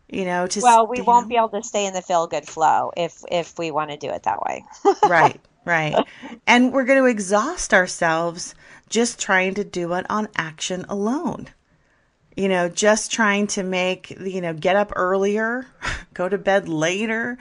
You 0.09 0.25
know, 0.25 0.45
to 0.45 0.59
well, 0.61 0.87
we 0.87 1.01
won't 1.01 1.27
be 1.27 1.35
able 1.35 1.49
to 1.49 1.63
stay 1.63 1.85
in 1.87 1.93
the 1.93 2.01
feel 2.01 2.27
good 2.27 2.47
flow 2.47 2.91
if 2.95 3.23
if 3.31 3.57
we 3.57 3.71
want 3.71 3.89
to 3.89 3.97
do 3.97 4.09
it 4.09 4.23
that 4.23 4.41
way. 4.41 4.63
right, 5.07 5.41
right. 5.65 5.95
And 6.45 6.71
we're 6.71 6.85
going 6.85 7.01
to 7.01 7.09
exhaust 7.09 7.73
ourselves 7.73 8.53
just 8.89 9.19
trying 9.19 9.55
to 9.55 9.63
do 9.63 9.93
it 9.93 10.05
on 10.09 10.27
action 10.35 10.85
alone. 10.89 11.47
You 12.35 12.49
know, 12.49 12.69
just 12.69 13.11
trying 13.11 13.47
to 13.47 13.63
make, 13.63 14.11
you 14.19 14.41
know, 14.41 14.53
get 14.53 14.75
up 14.75 14.91
earlier, 14.95 15.65
go 16.13 16.29
to 16.29 16.37
bed 16.37 16.67
later, 16.67 17.37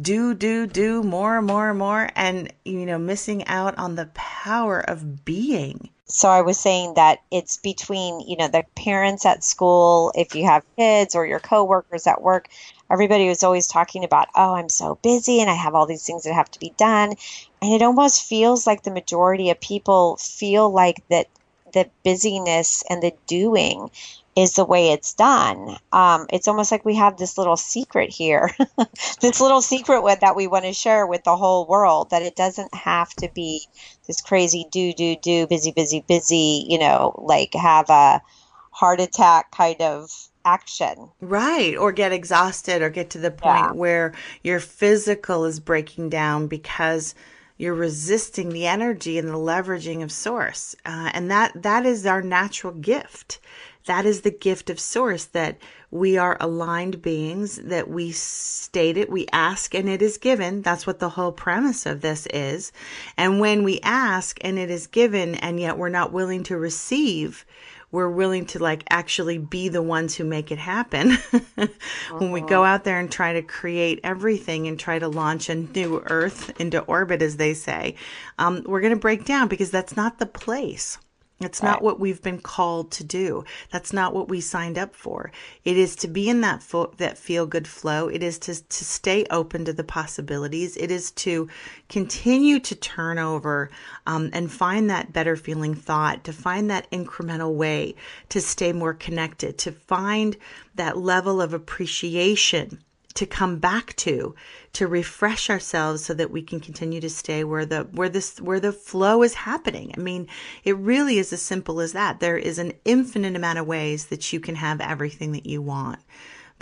do, 0.00 0.34
do, 0.34 0.66
do 0.66 1.02
more 1.02 1.38
and 1.38 1.46
more 1.46 1.70
and 1.70 1.78
more, 1.78 2.10
and, 2.16 2.52
you 2.64 2.84
know, 2.84 2.98
missing 2.98 3.46
out 3.46 3.78
on 3.78 3.94
the 3.94 4.10
power 4.14 4.80
of 4.80 5.24
being. 5.24 5.88
So 6.06 6.28
I 6.28 6.42
was 6.42 6.58
saying 6.58 6.94
that 6.94 7.20
it's 7.30 7.56
between, 7.56 8.20
you 8.20 8.36
know, 8.36 8.48
the 8.48 8.64
parents 8.76 9.24
at 9.24 9.42
school, 9.42 10.12
if 10.14 10.34
you 10.34 10.44
have 10.44 10.62
kids 10.76 11.14
or 11.14 11.26
your 11.26 11.40
coworkers 11.40 12.06
at 12.06 12.20
work, 12.20 12.48
everybody 12.90 13.28
was 13.28 13.42
always 13.42 13.66
talking 13.66 14.04
about, 14.04 14.28
oh, 14.34 14.54
I'm 14.54 14.68
so 14.68 14.98
busy 15.02 15.40
and 15.40 15.48
I 15.48 15.54
have 15.54 15.74
all 15.74 15.86
these 15.86 16.04
things 16.04 16.24
that 16.24 16.34
have 16.34 16.50
to 16.50 16.60
be 16.60 16.74
done. 16.76 17.14
And 17.62 17.72
it 17.72 17.82
almost 17.82 18.24
feels 18.24 18.66
like 18.66 18.82
the 18.82 18.90
majority 18.90 19.50
of 19.50 19.60
people 19.60 20.16
feel 20.16 20.70
like 20.70 21.02
that 21.08 21.28
the 21.72 21.88
busyness 22.04 22.84
and 22.88 23.02
the 23.02 23.12
doing 23.26 23.90
is 24.36 24.54
the 24.54 24.64
way 24.64 24.90
it's 24.90 25.14
done. 25.14 25.76
Um, 25.92 26.26
it's 26.30 26.48
almost 26.48 26.72
like 26.72 26.84
we 26.84 26.96
have 26.96 27.16
this 27.16 27.38
little 27.38 27.56
secret 27.56 28.10
here, 28.10 28.50
this 29.20 29.40
little 29.40 29.60
secret 29.60 30.02
with, 30.02 30.20
that 30.20 30.36
we 30.36 30.46
want 30.46 30.64
to 30.64 30.72
share 30.72 31.06
with 31.06 31.24
the 31.24 31.36
whole 31.36 31.66
world 31.66 32.10
that 32.10 32.22
it 32.22 32.36
doesn't 32.36 32.74
have 32.74 33.10
to 33.14 33.30
be 33.34 33.66
this 34.06 34.20
crazy 34.20 34.66
do, 34.70 34.92
do, 34.92 35.16
do, 35.16 35.46
busy, 35.46 35.72
busy, 35.72 36.04
busy, 36.06 36.66
you 36.68 36.78
know, 36.78 37.20
like 37.24 37.54
have 37.54 37.88
a 37.90 38.22
heart 38.70 39.00
attack 39.00 39.50
kind 39.50 39.80
of 39.80 40.10
action. 40.44 41.10
Right. 41.20 41.76
Or 41.76 41.92
get 41.92 42.12
exhausted 42.12 42.82
or 42.82 42.90
get 42.90 43.10
to 43.10 43.18
the 43.18 43.30
point 43.30 43.56
Yeah. 43.56 43.72
where 43.72 44.14
your 44.42 44.60
physical 44.60 45.44
is 45.44 45.60
breaking 45.60 46.10
down 46.10 46.48
because 46.48 47.14
you're 47.56 47.74
resisting 47.74 48.48
the 48.50 48.66
energy 48.66 49.16
and 49.16 49.28
the 49.28 49.34
leveraging 49.34 50.02
of 50.02 50.10
source. 50.12 50.74
Uh, 50.84 51.10
and 51.14 51.30
that, 51.30 51.62
that 51.62 51.86
is 51.86 52.04
our 52.04 52.20
natural 52.20 52.74
gift. 52.74 53.40
That 53.86 54.06
is 54.06 54.22
the 54.22 54.30
gift 54.30 54.70
of 54.70 54.80
source 54.80 55.26
that 55.26 55.58
we 55.90 56.16
are 56.16 56.38
aligned 56.40 57.02
beings, 57.02 57.56
that 57.56 57.88
we 57.88 58.12
state 58.12 58.96
it, 58.96 59.10
we 59.10 59.26
ask 59.32 59.74
and 59.74 59.88
it 59.88 60.00
is 60.00 60.16
given. 60.16 60.62
That's 60.62 60.86
what 60.86 60.98
the 60.98 61.10
whole 61.10 61.32
premise 61.32 61.84
of 61.84 62.00
this 62.00 62.26
is. 62.32 62.72
And 63.16 63.40
when 63.40 63.62
we 63.62 63.80
ask 63.82 64.38
and 64.40 64.58
it 64.58 64.70
is 64.70 64.86
given, 64.86 65.34
and 65.36 65.60
yet 65.60 65.76
we're 65.76 65.90
not 65.90 66.12
willing 66.12 66.42
to 66.44 66.56
receive, 66.56 67.44
we're 67.92 68.10
willing 68.10 68.44
to 68.46 68.58
like 68.58 68.82
actually 68.90 69.38
be 69.38 69.68
the 69.68 69.82
ones 69.82 70.16
who 70.16 70.24
make 70.24 70.50
it 70.50 70.58
happen. 70.58 71.12
when 72.10 72.32
we 72.32 72.40
go 72.40 72.64
out 72.64 72.82
there 72.84 72.98
and 72.98 73.12
try 73.12 73.34
to 73.34 73.42
create 73.42 74.00
everything 74.02 74.66
and 74.66 74.80
try 74.80 74.98
to 74.98 75.06
launch 75.06 75.48
a 75.48 75.54
new 75.54 76.02
Earth 76.06 76.58
into 76.60 76.80
orbit, 76.80 77.22
as 77.22 77.36
they 77.36 77.54
say, 77.54 77.94
um, 78.38 78.64
we're 78.66 78.80
going 78.80 78.94
to 78.94 78.98
break 78.98 79.24
down 79.24 79.46
because 79.46 79.70
that's 79.70 79.96
not 79.96 80.18
the 80.18 80.26
place. 80.26 80.98
It's 81.44 81.62
not 81.62 81.82
what 81.82 82.00
we've 82.00 82.22
been 82.22 82.40
called 82.40 82.90
to 82.92 83.04
do. 83.04 83.44
That's 83.70 83.92
not 83.92 84.14
what 84.14 84.28
we 84.28 84.40
signed 84.40 84.78
up 84.78 84.94
for. 84.94 85.30
It 85.64 85.76
is 85.76 85.94
to 85.96 86.08
be 86.08 86.28
in 86.28 86.40
that 86.40 86.62
fo- 86.62 86.92
that 86.96 87.18
feel 87.18 87.46
good 87.46 87.68
flow. 87.68 88.08
It 88.08 88.22
is 88.22 88.38
to 88.40 88.54
to 88.54 88.84
stay 88.84 89.24
open 89.30 89.64
to 89.64 89.72
the 89.72 89.84
possibilities. 89.84 90.76
It 90.76 90.90
is 90.90 91.10
to 91.12 91.48
continue 91.88 92.58
to 92.60 92.74
turn 92.74 93.18
over 93.18 93.70
um, 94.06 94.30
and 94.32 94.50
find 94.50 94.90
that 94.90 95.12
better 95.12 95.36
feeling 95.36 95.74
thought. 95.74 96.24
To 96.24 96.32
find 96.32 96.70
that 96.70 96.90
incremental 96.90 97.54
way 97.54 97.94
to 98.30 98.40
stay 98.40 98.72
more 98.72 98.94
connected. 98.94 99.58
To 99.58 99.72
find 99.72 100.36
that 100.74 100.98
level 100.98 101.40
of 101.40 101.54
appreciation 101.54 102.82
to 103.14 103.26
come 103.26 103.58
back 103.58 103.94
to 103.96 104.34
to 104.72 104.86
refresh 104.86 105.48
ourselves 105.48 106.04
so 106.04 106.12
that 106.14 106.30
we 106.30 106.42
can 106.42 106.58
continue 106.58 107.00
to 107.00 107.08
stay 107.08 107.44
where 107.44 107.64
the 107.64 107.82
where 107.92 108.08
this 108.08 108.40
where 108.40 108.60
the 108.60 108.72
flow 108.72 109.22
is 109.22 109.34
happening. 109.34 109.92
I 109.96 110.00
mean 110.00 110.26
it 110.64 110.76
really 110.76 111.18
is 111.18 111.32
as 111.32 111.42
simple 111.42 111.80
as 111.80 111.92
that. 111.92 112.20
There 112.20 112.36
is 112.38 112.58
an 112.58 112.72
infinite 112.84 113.36
amount 113.36 113.58
of 113.58 113.66
ways 113.66 114.06
that 114.06 114.32
you 114.32 114.40
can 114.40 114.56
have 114.56 114.80
everything 114.80 115.32
that 115.32 115.46
you 115.46 115.62
want 115.62 116.00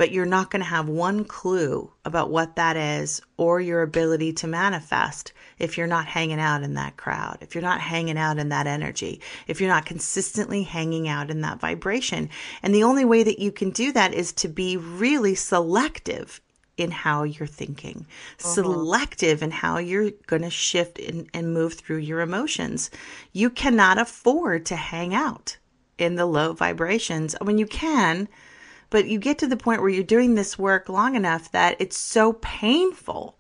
but 0.03 0.11
you're 0.11 0.27
not 0.27 0.51
going 0.51 0.61
to 0.61 0.69
have 0.69 0.89
one 0.89 1.25
clue 1.25 1.89
about 2.05 2.29
what 2.29 2.57
that 2.57 2.77
is 2.77 3.23
or 3.37 3.61
your 3.61 3.83
ability 3.83 4.33
to 4.33 4.49
manifest 4.49 5.33
if 5.61 5.79
you're 5.79 5.87
not 5.87 6.07
hanging 6.07 6.41
out 6.41 6.65
in 6.65 6.75
that 6.75 6.97
crowd, 6.97 7.39
if 7.41 7.55
you're 7.55 7.63
not 7.63 7.81
hanging 7.81 8.19
out 8.19 8.37
in 8.37 8.49
that 8.49 8.67
energy, 8.67 9.21
if 9.47 9.61
you're 9.61 9.71
not 9.71 9.87
consistently 9.87 10.65
hanging 10.65 11.07
out 11.07 11.31
in 11.31 11.43
that 11.43 11.61
vibration. 11.61 12.29
And 12.65 12.75
the 12.75 12.83
only 12.83 13.05
way 13.05 13.23
that 13.23 13.39
you 13.39 13.53
can 13.53 13.71
do 13.71 13.93
that 13.93 14.13
is 14.13 14.33
to 14.33 14.49
be 14.49 14.77
really 14.77 15.37
selective 15.37 16.41
in 16.77 16.91
how 16.91 17.23
you're 17.23 17.47
thinking, 17.47 18.05
mm-hmm. 18.39 18.49
selective 18.49 19.41
in 19.41 19.53
how 19.53 19.79
you're 19.79 20.11
going 20.27 20.43
to 20.43 20.51
shift 20.51 20.99
and, 20.99 21.29
and 21.33 21.55
move 21.55 21.75
through 21.75 21.99
your 21.99 22.23
emotions. 22.23 22.91
You 23.33 23.51
cannot 23.51 23.99
afford 23.99 24.67
to 24.67 24.75
hang 24.75 25.15
out 25.15 25.59
in 25.97 26.17
the 26.17 26.27
low 26.27 26.55
vibrations. 26.55 27.37
I 27.41 27.45
mean, 27.45 27.59
you 27.59 27.69
can, 27.69 28.27
but 28.93 29.09
you 29.09 29.19
get 29.19 29.39
to 29.39 29.47
the 29.47 29.57
point 29.57 29.81
where 29.81 29.89
you're 29.89 30.05
doing 30.05 30.35
this 30.35 30.59
work 30.59 30.87
long 30.91 31.15
enough 31.15 31.51
that 31.53 31.77
it's 31.81 31.97
so 31.97 32.35
painful 32.35 33.39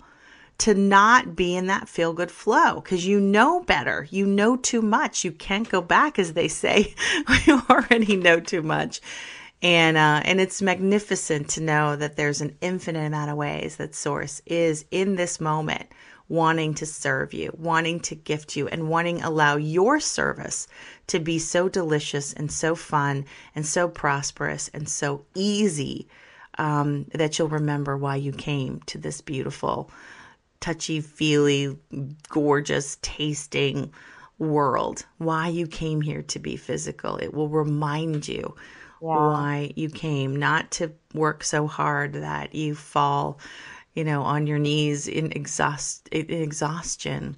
to 0.57 0.73
not 0.73 1.37
be 1.37 1.55
in 1.55 1.67
that 1.67 1.91
feel 1.91 2.15
good 2.15 2.31
flow 2.31 2.77
because 2.77 3.07
you 3.07 3.21
know 3.21 3.61
better. 3.61 4.09
You 4.11 4.25
know 4.25 4.57
too 4.57 4.81
much. 4.81 5.25
You 5.25 5.31
can't 5.31 5.69
go 5.69 5.83
back, 5.83 6.19
as 6.19 6.33
they 6.33 6.49
say. 6.49 6.95
we 7.29 7.53
already 7.69 8.17
know 8.17 8.41
too 8.41 8.63
much. 8.63 9.03
And, 9.61 9.99
uh, 9.99 10.23
and 10.25 10.41
it's 10.41 10.63
magnificent 10.63 11.51
to 11.51 11.61
know 11.61 11.97
that 11.97 12.17
there's 12.17 12.41
an 12.41 12.57
infinite 12.63 13.05
amount 13.07 13.31
of 13.31 13.37
ways 13.37 13.77
that 13.77 13.95
Source 13.95 14.41
is 14.47 14.87
in 14.91 15.17
this 15.17 15.39
moment 15.39 15.87
wanting 16.29 16.75
to 16.75 16.87
serve 16.87 17.35
you, 17.35 17.55
wanting 17.59 18.01
to 18.01 18.15
gift 18.15 18.57
you, 18.57 18.69
and 18.69 18.89
wanting 18.89 19.23
allow 19.23 19.57
your 19.57 20.01
service 20.01 20.67
to 21.09 21.19
be 21.19 21.39
so 21.39 21.69
delicious 21.69 22.33
and 22.33 22.51
so 22.51 22.75
fun 22.75 23.25
and 23.55 23.67
so 23.67 23.89
prosperous 23.89 24.69
and 24.73 24.89
so 24.89 25.25
easy 25.35 26.09
um, 26.59 27.07
that 27.15 27.39
you'll 27.39 27.49
remember 27.49 27.97
why 27.97 28.17
you 28.17 28.33
came 28.33 28.81
to 28.87 28.99
this 28.99 29.21
beautiful 29.21 29.91
touchy 30.61 31.01
feely, 31.01 31.77
gorgeous 32.29 32.99
tasting 33.03 33.93
world. 34.39 35.05
Why 35.19 35.49
you 35.49 35.67
came 35.67 36.01
here 36.01 36.23
to 36.23 36.39
be 36.39 36.57
physical. 36.57 37.17
It 37.17 37.35
will 37.35 37.49
remind 37.49 38.29
you 38.29 38.55
Yeah. 39.01 39.17
why 39.17 39.73
you 39.77 39.89
came, 39.91 40.37
not 40.37 40.71
to 40.73 40.93
work 41.15 41.45
so 41.45 41.67
hard 41.67 42.15
that 42.15 42.55
you 42.55 42.75
fall, 42.75 43.39
you 43.95 44.05
know, 44.05 44.23
on 44.23 44.47
your 44.47 44.59
knees 44.59 45.09
in 45.09 45.33
exhaust 45.33 46.09
in 46.09 46.31
exhaustion. 46.31 47.37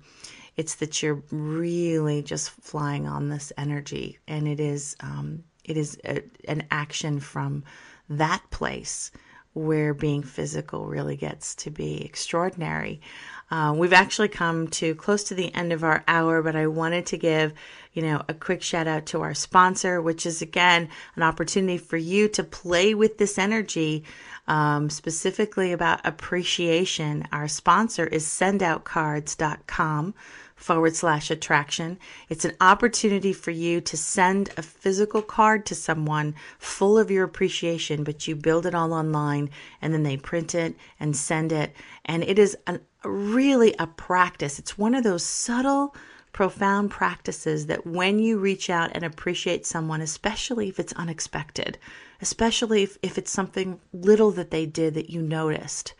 It's 0.57 0.77
that 0.77 1.03
you're 1.03 1.23
really 1.33 2.23
just 2.23 2.51
flying 2.51 3.09
on 3.09 3.29
this 3.29 3.53
energy, 3.59 4.19
and 4.29 4.47
it 4.47 4.61
is 4.61 4.97
um, 5.01 5.43
it 5.65 5.77
is 5.77 5.99
a, 6.05 6.23
an 6.47 6.65
action 6.71 7.19
from 7.19 7.65
that 8.09 8.43
place 8.51 9.11
where 9.55 9.95
being 9.95 10.23
physical 10.23 10.87
really 10.87 11.17
gets 11.17 11.55
to 11.55 11.71
be 11.71 12.05
extraordinary. 12.05 13.01
Uh, 13.55 13.73
we've 13.73 13.93
actually 13.93 14.27
come 14.27 14.67
to 14.67 14.97
close 14.97 15.23
to 15.23 15.33
the 15.33 15.55
end 15.55 15.73
of 15.73 15.85
our 15.85 16.03
hour, 16.09 16.43
but 16.43 16.57
I 16.57 16.67
wanted 16.67 17.07
to 17.07 17.17
give, 17.17 17.53
you 17.93 18.03
know, 18.03 18.21
a 18.29 18.35
quick 18.35 18.65
shout 18.65 18.89
out 18.89 19.07
to 19.07 19.21
our 19.21 19.33
sponsor, 19.33 20.03
which 20.03 20.27
is 20.27 20.43
again 20.43 20.89
an 21.15 21.23
opportunity 21.23 21.79
for 21.79 21.97
you 21.97 22.27
to 22.31 22.43
play 22.43 22.97
with 22.97 23.17
this 23.17 23.39
energy, 23.39 24.03
um, 24.49 24.91
specifically 24.91 25.71
about 25.71 26.05
appreciation. 26.05 27.29
Our 27.31 27.47
sponsor 27.47 28.05
is 28.05 28.27
sendoutcards.com 28.27 30.15
forward 30.57 30.97
slash 30.97 31.31
attraction. 31.31 31.99
It's 32.29 32.45
an 32.45 32.57
opportunity 32.61 33.33
for 33.33 33.53
you 33.53 33.81
to 33.83 33.97
send 33.97 34.51
a 34.57 34.63
physical 34.63 35.23
card 35.23 35.65
to 35.67 35.77
someone 35.77 36.35
full 36.59 36.99
of 36.99 37.09
your 37.09 37.23
appreciation, 37.23 38.03
but 38.03 38.27
you 38.27 38.35
build 38.35 38.67
it 38.67 38.75
all 38.75 38.93
online 38.93 39.51
and 39.81 39.95
then 39.95 40.03
they 40.03 40.17
print 40.17 40.57
it 40.57 40.75
and 40.99 41.17
send 41.17 41.53
it. 41.53 41.73
And 42.05 42.25
it 42.25 42.39
is 42.39 42.57
an, 42.67 42.81
really 43.05 43.75
a 43.79 43.87
practice. 43.87 44.59
It's 44.59 44.79
one 44.79 44.95
of 44.95 45.05
those 45.05 45.23
subtle, 45.23 45.95
profound 46.33 46.91
practices 46.91 47.67
that 47.67 47.87
when 47.87 48.19
you 48.19 48.39
reach 48.39 48.69
out 48.69 48.91
and 48.93 49.05
appreciate 49.05 49.65
someone, 49.65 50.01
especially 50.01 50.69
if 50.69 50.81
it's 50.81 50.93
unexpected, 50.95 51.79
especially 52.21 52.83
if, 52.83 52.99
if 53.03 53.17
it's 53.17 53.31
something 53.31 53.81
little 53.93 54.33
that 54.33 54.51
they 54.51 54.67
did 54.67 54.95
that 54.95 55.11
you 55.11 55.23
noticed, 55.23 55.95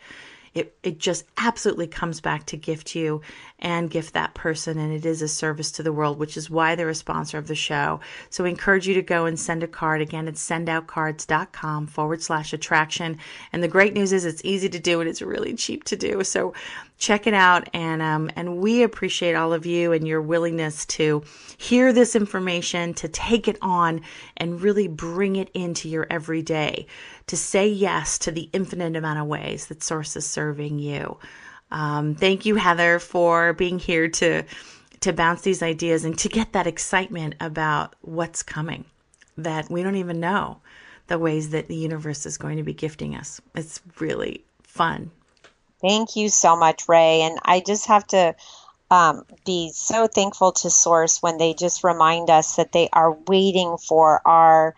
it, 0.55 0.73
it 0.83 0.99
just 0.99 1.25
absolutely 1.37 1.85
comes 1.85 2.21
back 2.21 2.45
to 2.45 2.57
gift 2.57 2.95
you 2.95 3.21
and 3.59 3.89
gift 3.89 4.13
that 4.13 4.33
person. 4.33 4.79
And 4.79 4.93
it 4.93 5.05
is 5.05 5.21
a 5.21 5.27
service 5.27 5.69
to 5.73 5.83
the 5.83 5.91
world, 5.91 6.17
which 6.17 6.37
is 6.37 6.49
why 6.49 6.75
they're 6.75 6.87
a 6.87 6.95
sponsor 6.95 7.37
of 7.37 7.47
the 7.47 7.55
show. 7.55 7.99
So 8.29 8.45
we 8.45 8.49
encourage 8.49 8.87
you 8.87 8.93
to 8.93 9.01
go 9.01 9.25
and 9.25 9.37
send 9.37 9.63
a 9.63 9.67
card. 9.67 10.01
Again, 10.01 10.29
it's 10.29 10.47
sendoutcards.com 10.47 11.87
forward 11.87 12.21
slash 12.21 12.53
attraction. 12.53 13.17
And 13.51 13.61
the 13.61 13.67
great 13.67 13.93
news 13.93 14.13
is 14.13 14.23
it's 14.23 14.45
easy 14.45 14.69
to 14.69 14.79
do 14.79 15.01
and 15.01 15.09
it's 15.09 15.21
really 15.21 15.53
cheap 15.55 15.83
to 15.85 15.97
do. 15.97 16.23
So 16.23 16.53
check 16.97 17.27
it 17.27 17.33
out. 17.33 17.69
And, 17.73 18.01
um, 18.01 18.29
and 18.35 18.57
we 18.57 18.83
appreciate 18.83 19.35
all 19.35 19.53
of 19.53 19.65
you 19.65 19.91
and 19.91 20.07
your 20.07 20.21
willingness 20.21 20.85
to 20.87 21.23
hear 21.57 21.93
this 21.93 22.15
information, 22.15 22.93
to 22.95 23.07
take 23.07 23.47
it 23.47 23.57
on 23.61 24.01
and 24.37 24.61
really 24.61 24.87
bring 24.87 25.35
it 25.35 25.49
into 25.53 25.89
your 25.89 26.07
everyday, 26.09 26.87
to 27.27 27.37
say 27.37 27.67
yes 27.67 28.17
to 28.19 28.31
the 28.31 28.49
infinite 28.53 28.95
amount 28.95 29.19
of 29.19 29.27
ways 29.27 29.67
that 29.67 29.83
Source 29.83 30.15
is 30.15 30.25
serving 30.25 30.79
you. 30.79 31.17
Um, 31.71 32.15
thank 32.15 32.45
you, 32.45 32.55
Heather, 32.55 32.99
for 32.99 33.53
being 33.53 33.79
here 33.79 34.07
to 34.07 34.43
to 35.01 35.13
bounce 35.13 35.41
these 35.41 35.61
ideas 35.61 36.03
and 36.03 36.17
to 36.17 36.29
get 36.29 36.53
that 36.53 36.65
excitement 36.65 37.35
about 37.39 37.95
what's 38.01 38.41
coming 38.41 38.85
that 39.37 39.69
we 39.69 39.83
don't 39.83 39.97
even 39.97 40.19
know 40.19 40.57
the 41.07 41.19
ways 41.19 41.49
that 41.51 41.67
the 41.67 41.75
universe 41.75 42.25
is 42.25 42.37
going 42.37 42.57
to 42.57 42.63
be 42.63 42.73
gifting 42.73 43.15
us. 43.15 43.41
It's 43.53 43.81
really 43.99 44.43
fun. 44.63 45.11
Thank 45.81 46.15
you 46.15 46.29
so 46.29 46.55
much, 46.55 46.87
Ray. 46.87 47.21
And 47.21 47.39
I 47.43 47.61
just 47.65 47.87
have 47.87 48.05
to 48.07 48.35
um, 48.91 49.25
be 49.45 49.71
so 49.73 50.07
thankful 50.07 50.51
to 50.53 50.69
Source 50.69 51.21
when 51.21 51.37
they 51.37 51.53
just 51.53 51.83
remind 51.83 52.29
us 52.29 52.55
that 52.55 52.71
they 52.71 52.89
are 52.93 53.17
waiting 53.27 53.77
for 53.77 54.21
our 54.25 54.75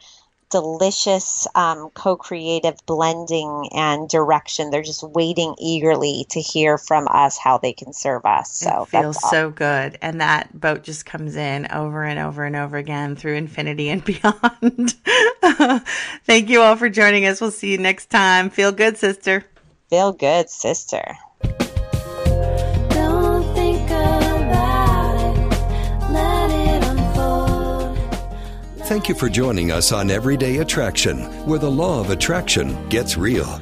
delicious 0.49 1.45
um, 1.55 1.89
co-creative 1.93 2.75
blending 2.85 3.69
and 3.73 4.07
direction. 4.07 4.69
They're 4.69 4.81
just 4.81 5.03
waiting 5.03 5.55
eagerly 5.59 6.25
to 6.29 6.39
hear 6.39 6.77
from 6.77 7.07
us 7.09 7.37
how 7.37 7.57
they 7.57 7.73
can 7.73 7.91
serve 7.93 8.25
us. 8.25 8.51
So 8.51 8.83
it 8.83 8.87
feels 8.89 9.17
that's 9.17 9.29
so 9.29 9.49
good. 9.49 9.97
And 10.01 10.21
that 10.21 10.57
boat 10.57 10.83
just 10.83 11.05
comes 11.05 11.35
in 11.35 11.67
over 11.71 12.03
and 12.03 12.19
over 12.19 12.45
and 12.45 12.55
over 12.55 12.77
again 12.77 13.15
through 13.15 13.35
infinity 13.35 13.89
and 13.89 14.03
beyond. 14.05 14.95
Thank 16.23 16.49
you 16.49 16.61
all 16.61 16.75
for 16.75 16.89
joining 16.89 17.25
us. 17.25 17.41
We'll 17.41 17.51
see 17.51 17.71
you 17.71 17.77
next 17.77 18.09
time. 18.09 18.49
Feel 18.49 18.71
good, 18.71 18.97
sister. 18.97 19.45
Feel 19.89 20.11
good, 20.11 20.49
sister. 20.49 21.17
Don't 22.89 23.55
think 23.55 23.89
about 23.89 25.15
it. 25.17 26.11
Let 26.11 26.51
it 26.51 26.83
unfold. 26.83 27.97
Thank 28.87 29.07
you 29.07 29.15
for 29.15 29.29
joining 29.29 29.71
us 29.71 29.93
on 29.93 30.11
Everyday 30.11 30.57
Attraction, 30.57 31.19
where 31.47 31.59
the 31.59 31.71
law 31.71 32.01
of 32.01 32.09
attraction 32.09 32.89
gets 32.89 33.15
real. 33.15 33.61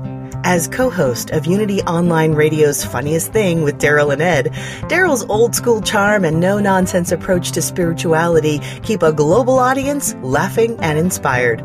As 0.43 0.67
co 0.67 0.89
host 0.89 1.29
of 1.29 1.45
Unity 1.45 1.81
Online 1.83 2.33
Radio's 2.33 2.83
Funniest 2.83 3.31
Thing 3.31 3.61
with 3.61 3.77
Daryl 3.77 4.11
and 4.11 4.23
Ed, 4.23 4.47
Daryl's 4.89 5.23
old 5.29 5.53
school 5.53 5.81
charm 5.81 6.25
and 6.25 6.39
no 6.39 6.59
nonsense 6.59 7.11
approach 7.11 7.51
to 7.51 7.61
spirituality 7.61 8.59
keep 8.81 9.03
a 9.03 9.13
global 9.13 9.59
audience 9.59 10.15
laughing 10.23 10.77
and 10.79 10.97
inspired. 10.97 11.61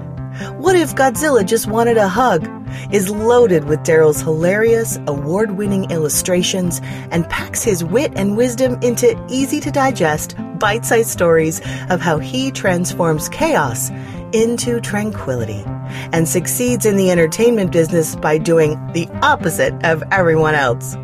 What 0.59 0.77
if 0.77 0.95
Godzilla 0.95 1.47
just 1.47 1.67
wanted 1.67 1.97
a 1.97 2.09
hug? 2.09 2.53
is 2.93 3.09
loaded 3.09 3.65
with 3.65 3.81
Daryl's 3.81 4.21
hilarious, 4.21 4.99
award 5.07 5.53
winning 5.53 5.91
illustrations 5.91 6.81
and 7.11 7.29
packs 7.31 7.63
his 7.63 7.83
wit 7.83 8.13
and 8.17 8.37
wisdom 8.37 8.79
into 8.83 9.17
easy 9.31 9.61
to 9.61 9.71
digest, 9.71 10.37
bite 10.59 10.85
sized 10.85 11.09
stories 11.09 11.61
of 11.89 12.03
how 12.03 12.19
he 12.19 12.51
transforms 12.51 13.31
chaos 13.31 13.91
into 14.37 14.81
tranquility 14.83 15.65
and 16.13 16.29
succeeds 16.29 16.85
in 16.85 16.97
the 16.97 17.11
entertainment 17.11 17.73
business 17.73 18.15
by 18.17 18.37
doing 18.37 18.75
the 18.93 19.09
opposite 19.23 19.73
of 19.83 20.03
everyone 20.13 20.55
else. 20.55 20.95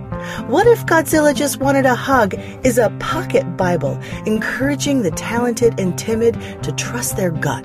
What 0.49 0.67
if 0.67 0.85
Godzilla 0.85 1.35
Just 1.35 1.59
Wanted 1.59 1.87
a 1.87 1.95
Hug 1.95 2.35
is 2.63 2.77
a 2.77 2.91
pocket 3.01 3.57
Bible 3.57 3.99
encouraging 4.27 5.01
the 5.03 5.11
talented 5.13 5.81
and 5.81 5.99
timid 5.99 6.35
to 6.63 6.73
trust 6.73 7.17
their 7.17 7.31
gut, 7.31 7.65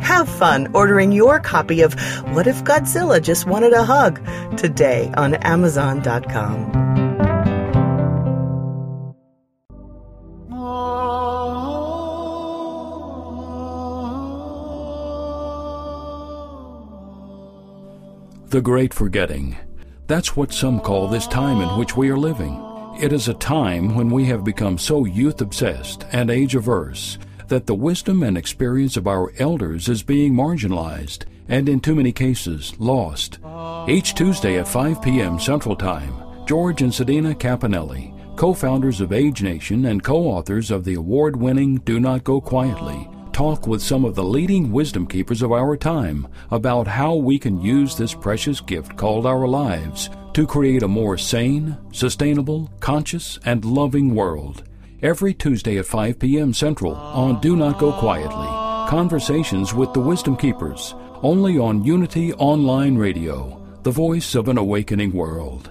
Have 0.00 0.28
fun 0.28 0.68
ordering 0.74 1.12
your 1.12 1.40
copy 1.40 1.82
of 1.82 1.94
What 2.34 2.46
If 2.46 2.64
Godzilla 2.64 3.22
Just 3.22 3.46
Wanted 3.46 3.72
a 3.72 3.84
Hug 3.84 4.20
today 4.56 5.12
on 5.16 5.34
Amazon.com. 5.34 6.86
The 18.48 18.62
Great 18.62 18.94
Forgetting. 18.94 19.56
That's 20.06 20.36
what 20.36 20.52
some 20.52 20.80
call 20.80 21.08
this 21.08 21.26
time 21.26 21.60
in 21.60 21.76
which 21.78 21.96
we 21.96 22.10
are 22.10 22.16
living. 22.16 22.62
It 23.00 23.12
is 23.12 23.28
a 23.28 23.34
time 23.34 23.96
when 23.96 24.08
we 24.08 24.24
have 24.26 24.44
become 24.44 24.78
so 24.78 25.04
youth 25.04 25.40
obsessed 25.40 26.06
and 26.12 26.30
age 26.30 26.54
averse 26.54 27.18
that 27.48 27.66
the 27.66 27.74
wisdom 27.74 28.22
and 28.22 28.36
experience 28.36 28.96
of 28.96 29.06
our 29.06 29.32
elders 29.38 29.88
is 29.88 30.02
being 30.02 30.34
marginalized 30.34 31.24
and 31.48 31.68
in 31.68 31.80
too 31.80 31.94
many 31.94 32.12
cases 32.12 32.74
lost. 32.78 33.38
Each 33.88 34.14
Tuesday 34.14 34.58
at 34.58 34.68
5 34.68 35.00
p.m. 35.02 35.38
Central 35.38 35.76
Time, 35.76 36.14
George 36.46 36.82
and 36.82 36.92
Sedena 36.92 37.34
Cappannelli, 37.34 38.36
co-founders 38.36 39.00
of 39.00 39.12
Age 39.12 39.42
Nation 39.42 39.86
and 39.86 40.02
co-authors 40.02 40.70
of 40.70 40.84
the 40.84 40.94
award-winning 40.94 41.76
Do 41.78 42.00
Not 42.00 42.24
Go 42.24 42.40
Quietly, 42.40 43.08
talk 43.32 43.66
with 43.66 43.82
some 43.82 44.04
of 44.04 44.14
the 44.14 44.24
leading 44.24 44.72
wisdom 44.72 45.06
keepers 45.06 45.42
of 45.42 45.52
our 45.52 45.76
time 45.76 46.26
about 46.50 46.86
how 46.86 47.14
we 47.14 47.38
can 47.38 47.60
use 47.60 47.96
this 47.96 48.14
precious 48.14 48.60
gift 48.60 48.96
called 48.96 49.26
our 49.26 49.46
lives 49.46 50.10
to 50.32 50.46
create 50.46 50.82
a 50.82 50.88
more 50.88 51.16
sane, 51.16 51.76
sustainable, 51.92 52.70
conscious, 52.80 53.38
and 53.44 53.64
loving 53.64 54.14
world. 54.14 54.64
Every 55.06 55.34
Tuesday 55.34 55.78
at 55.78 55.86
5 55.86 56.18
p.m. 56.18 56.52
Central 56.52 56.96
on 56.96 57.40
Do 57.40 57.54
Not 57.54 57.78
Go 57.78 57.92
Quietly, 57.92 58.48
conversations 58.90 59.72
with 59.72 59.92
the 59.92 60.00
wisdom 60.00 60.36
keepers, 60.36 60.96
only 61.22 61.58
on 61.58 61.84
Unity 61.84 62.32
Online 62.32 62.96
Radio, 62.96 63.64
the 63.84 63.92
voice 63.92 64.34
of 64.34 64.48
an 64.48 64.58
awakening 64.58 65.12
world. 65.12 65.70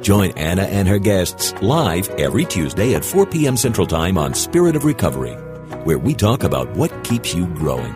Join 0.00 0.30
Anna 0.32 0.62
and 0.62 0.88
her 0.88 0.98
guests 0.98 1.52
live 1.60 2.08
every 2.10 2.44
Tuesday 2.46 2.94
at 2.94 3.04
4 3.04 3.26
p.m. 3.26 3.56
Central 3.56 3.86
Time 3.86 4.16
on 4.16 4.32
Spirit 4.32 4.76
of 4.76 4.84
Recovery, 4.84 5.34
where 5.84 5.98
we 5.98 6.14
talk 6.14 6.42
about 6.42 6.70
what 6.70 7.04
keeps 7.04 7.34
you 7.34 7.46
growing. 7.48 7.94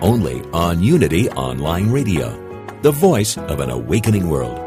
Only 0.00 0.42
on 0.52 0.82
Unity 0.82 1.30
Online 1.30 1.90
Radio, 1.90 2.30
the 2.82 2.90
voice 2.90 3.38
of 3.38 3.60
an 3.60 3.70
awakening 3.70 4.28
world. 4.28 4.60